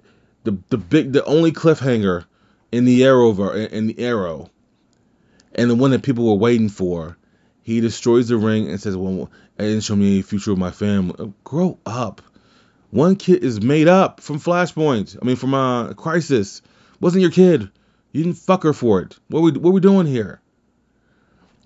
the 0.43 0.57
the 0.69 0.77
big 0.77 1.13
the 1.13 1.23
only 1.25 1.51
cliffhanger 1.51 2.25
in 2.71 2.85
the 2.85 3.03
arrow 3.03 3.31
in 3.51 3.87
the 3.87 3.99
arrow 3.99 4.49
and 5.53 5.69
the 5.69 5.75
one 5.75 5.91
that 5.91 6.03
people 6.03 6.27
were 6.27 6.35
waiting 6.35 6.69
for 6.69 7.17
he 7.63 7.81
destroys 7.81 8.27
the 8.27 8.37
ring 8.37 8.69
and 8.69 8.79
says 8.79 8.95
well 8.95 9.29
I 9.59 9.63
didn't 9.63 9.83
show 9.83 9.95
me 9.95 10.13
any 10.13 10.21
future 10.23 10.51
of 10.51 10.57
my 10.57 10.71
family. 10.71 11.15
Uh, 11.19 11.27
grow 11.43 11.77
up. 11.85 12.21
One 12.89 13.15
kid 13.15 13.43
is 13.43 13.61
made 13.61 13.87
up 13.87 14.19
from 14.21 14.39
flashpoint 14.39 15.17
i 15.21 15.25
mean 15.25 15.35
from 15.35 15.53
uh 15.53 15.93
crisis. 15.93 16.61
Wasn't 16.99 17.21
your 17.21 17.31
kid. 17.31 17.69
You 18.11 18.23
didn't 18.23 18.37
fuck 18.37 18.63
her 18.63 18.73
for 18.73 19.01
it. 19.01 19.17
What 19.29 19.41
we 19.41 19.51
what 19.51 19.73
we 19.73 19.79
doing 19.79 20.07
here 20.07 20.40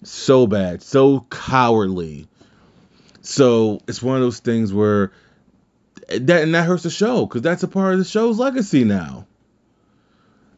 so 0.07 0.47
bad 0.47 0.81
so 0.81 1.21
cowardly 1.29 2.27
so 3.21 3.79
it's 3.87 4.03
one 4.03 4.17
of 4.17 4.21
those 4.21 4.39
things 4.39 4.71
where 4.71 5.11
that 6.07 6.43
and 6.43 6.53
that 6.53 6.65
hurts 6.65 6.83
the 6.83 6.89
show 6.89 7.25
because 7.25 7.41
that's 7.41 7.63
a 7.63 7.67
part 7.67 7.93
of 7.93 7.99
the 7.99 8.05
show's 8.05 8.37
legacy 8.37 8.83
now. 8.83 9.25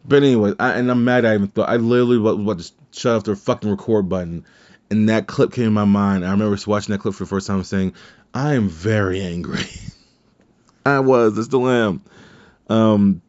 But 0.06 0.24
anyway, 0.24 0.54
I, 0.60 0.74
and 0.74 0.90
I'm 0.90 1.04
mad 1.04 1.26
I 1.26 1.34
even 1.36 1.48
thought 1.48 1.70
I 1.70 1.78
literally 1.78 2.18
was 2.18 2.36
about 2.36 2.60
to 2.60 2.72
shut 2.92 3.16
off 3.16 3.24
the 3.24 3.36
fucking 3.36 3.70
record 3.70 4.10
button, 4.10 4.46
and 4.90 5.10
that 5.10 5.28
clip 5.28 5.52
came 5.52 5.68
in 5.68 5.74
my 5.74 5.86
mind. 5.86 6.26
I 6.26 6.32
remember 6.32 6.58
watching 6.68 6.94
that 6.94 7.00
clip 7.00 7.14
for 7.14 7.24
the 7.24 7.30
first 7.30 7.48
time, 7.48 7.64
saying, 7.64 7.94
"I 8.34 8.56
am 8.56 8.70
very 8.70 9.22
angry." 9.22 9.64
I 10.86 11.00
was, 11.00 11.38
I 11.38 11.44
still 11.44 11.68
am. 11.68 12.02
Um, 12.70 13.22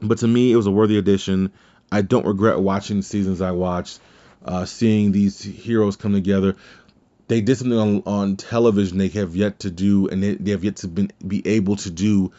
But 0.00 0.18
to 0.18 0.28
me, 0.28 0.50
it 0.50 0.56
was 0.56 0.66
a 0.66 0.72
worthy 0.72 0.98
addition. 0.98 1.52
I 1.92 2.02
don't 2.02 2.26
regret 2.26 2.58
watching 2.58 2.98
the 2.98 3.02
seasons 3.02 3.40
I 3.40 3.52
watched, 3.52 4.00
uh, 4.44 4.64
seeing 4.64 5.12
these 5.12 5.40
heroes 5.42 5.96
come 5.96 6.12
together. 6.12 6.56
They 7.28 7.40
did 7.40 7.56
something 7.56 7.78
on, 7.78 8.02
on 8.06 8.36
television 8.36 8.98
they 8.98 9.08
have 9.08 9.36
yet 9.36 9.60
to 9.60 9.70
do, 9.70 10.08
and 10.08 10.22
they, 10.22 10.34
they 10.34 10.50
have 10.50 10.64
yet 10.64 10.76
to 10.76 10.88
been, 10.88 11.12
be 11.26 11.46
able 11.46 11.76
to 11.76 11.90
do 11.90 12.32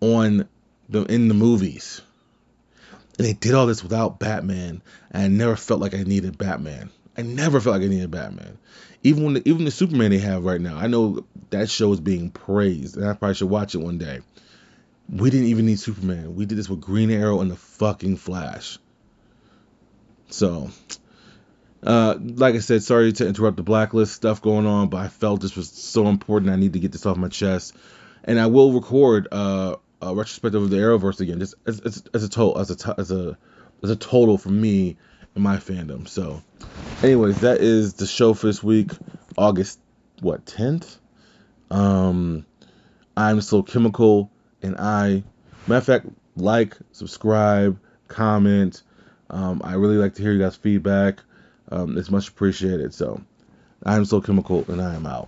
on 0.00 0.48
the 0.88 1.04
in 1.04 1.28
the 1.28 1.34
movies. 1.34 2.02
And 3.18 3.26
they 3.26 3.32
did 3.32 3.54
all 3.54 3.66
this 3.66 3.82
without 3.82 4.18
Batman, 4.18 4.82
and 5.10 5.22
I 5.22 5.28
never 5.28 5.56
felt 5.56 5.80
like 5.80 5.94
I 5.94 6.02
needed 6.02 6.38
Batman. 6.38 6.90
I 7.16 7.22
never 7.22 7.60
felt 7.60 7.74
like 7.74 7.84
I 7.84 7.88
needed 7.88 8.10
Batman. 8.10 8.58
Even 9.02 9.24
when 9.24 9.34
the, 9.34 9.48
even 9.48 9.64
the 9.64 9.70
Superman 9.70 10.10
they 10.10 10.18
have 10.18 10.44
right 10.44 10.60
now, 10.60 10.76
I 10.76 10.86
know 10.86 11.24
that 11.50 11.68
show 11.68 11.92
is 11.92 12.00
being 12.00 12.30
praised, 12.30 12.96
and 12.96 13.06
I 13.06 13.14
probably 13.14 13.34
should 13.34 13.50
watch 13.50 13.74
it 13.74 13.78
one 13.78 13.98
day. 13.98 14.20
We 15.08 15.30
didn't 15.30 15.48
even 15.48 15.66
need 15.66 15.80
Superman. 15.80 16.36
We 16.36 16.46
did 16.46 16.56
this 16.56 16.68
with 16.68 16.80
Green 16.80 17.10
Arrow 17.10 17.40
and 17.40 17.50
the 17.50 17.56
fucking 17.56 18.16
Flash. 18.16 18.78
So, 20.28 20.70
uh, 21.82 22.16
like 22.20 22.54
I 22.54 22.58
said, 22.58 22.82
sorry 22.82 23.12
to 23.12 23.26
interrupt 23.26 23.56
the 23.56 23.62
blacklist 23.62 24.14
stuff 24.14 24.42
going 24.42 24.66
on, 24.66 24.88
but 24.88 24.98
I 24.98 25.08
felt 25.08 25.40
this 25.40 25.56
was 25.56 25.70
so 25.70 26.08
important. 26.08 26.52
I 26.52 26.56
need 26.56 26.74
to 26.74 26.80
get 26.80 26.92
this 26.92 27.06
off 27.06 27.16
my 27.16 27.28
chest, 27.28 27.74
and 28.24 28.38
I 28.38 28.46
will 28.46 28.72
record 28.72 29.28
uh, 29.32 29.76
a 30.02 30.14
retrospective 30.14 30.62
of 30.62 30.70
the 30.70 30.76
Arrowverse 30.76 31.20
again, 31.20 31.38
just 31.38 31.54
as, 31.66 31.80
as, 31.80 32.04
as 32.12 32.24
a 32.24 32.28
total, 32.28 32.60
as 32.60 32.70
a 32.70 32.94
as 32.98 33.10
a 33.10 33.38
as 33.82 33.90
a 33.90 33.96
total 33.96 34.36
for 34.38 34.50
me 34.50 34.96
and 35.34 35.44
my 35.44 35.56
fandom. 35.56 36.06
So, 36.06 36.42
anyways, 37.02 37.40
that 37.40 37.60
is 37.60 37.94
the 37.94 38.06
show 38.06 38.34
for 38.34 38.46
this 38.46 38.62
week, 38.62 38.92
August 39.36 39.78
what 40.20 40.44
10th. 40.44 40.98
Um, 41.70 42.44
I'm 43.16 43.40
so 43.40 43.62
chemical 43.62 44.30
and 44.62 44.76
I, 44.78 45.22
matter 45.66 45.78
of 45.78 45.86
fact, 45.86 46.06
like, 46.36 46.76
subscribe, 46.92 47.78
comment. 48.08 48.82
Um, 49.30 49.60
I 49.64 49.74
really 49.74 49.96
like 49.96 50.14
to 50.14 50.22
hear 50.22 50.32
you 50.32 50.40
guys' 50.40 50.56
feedback. 50.56 51.20
Um, 51.70 51.98
it's 51.98 52.10
much 52.10 52.28
appreciated. 52.28 52.94
So, 52.94 53.20
I'm 53.84 54.04
so 54.04 54.20
chemical, 54.20 54.64
and 54.68 54.80
I 54.80 54.94
am 54.94 55.06
out. 55.06 55.18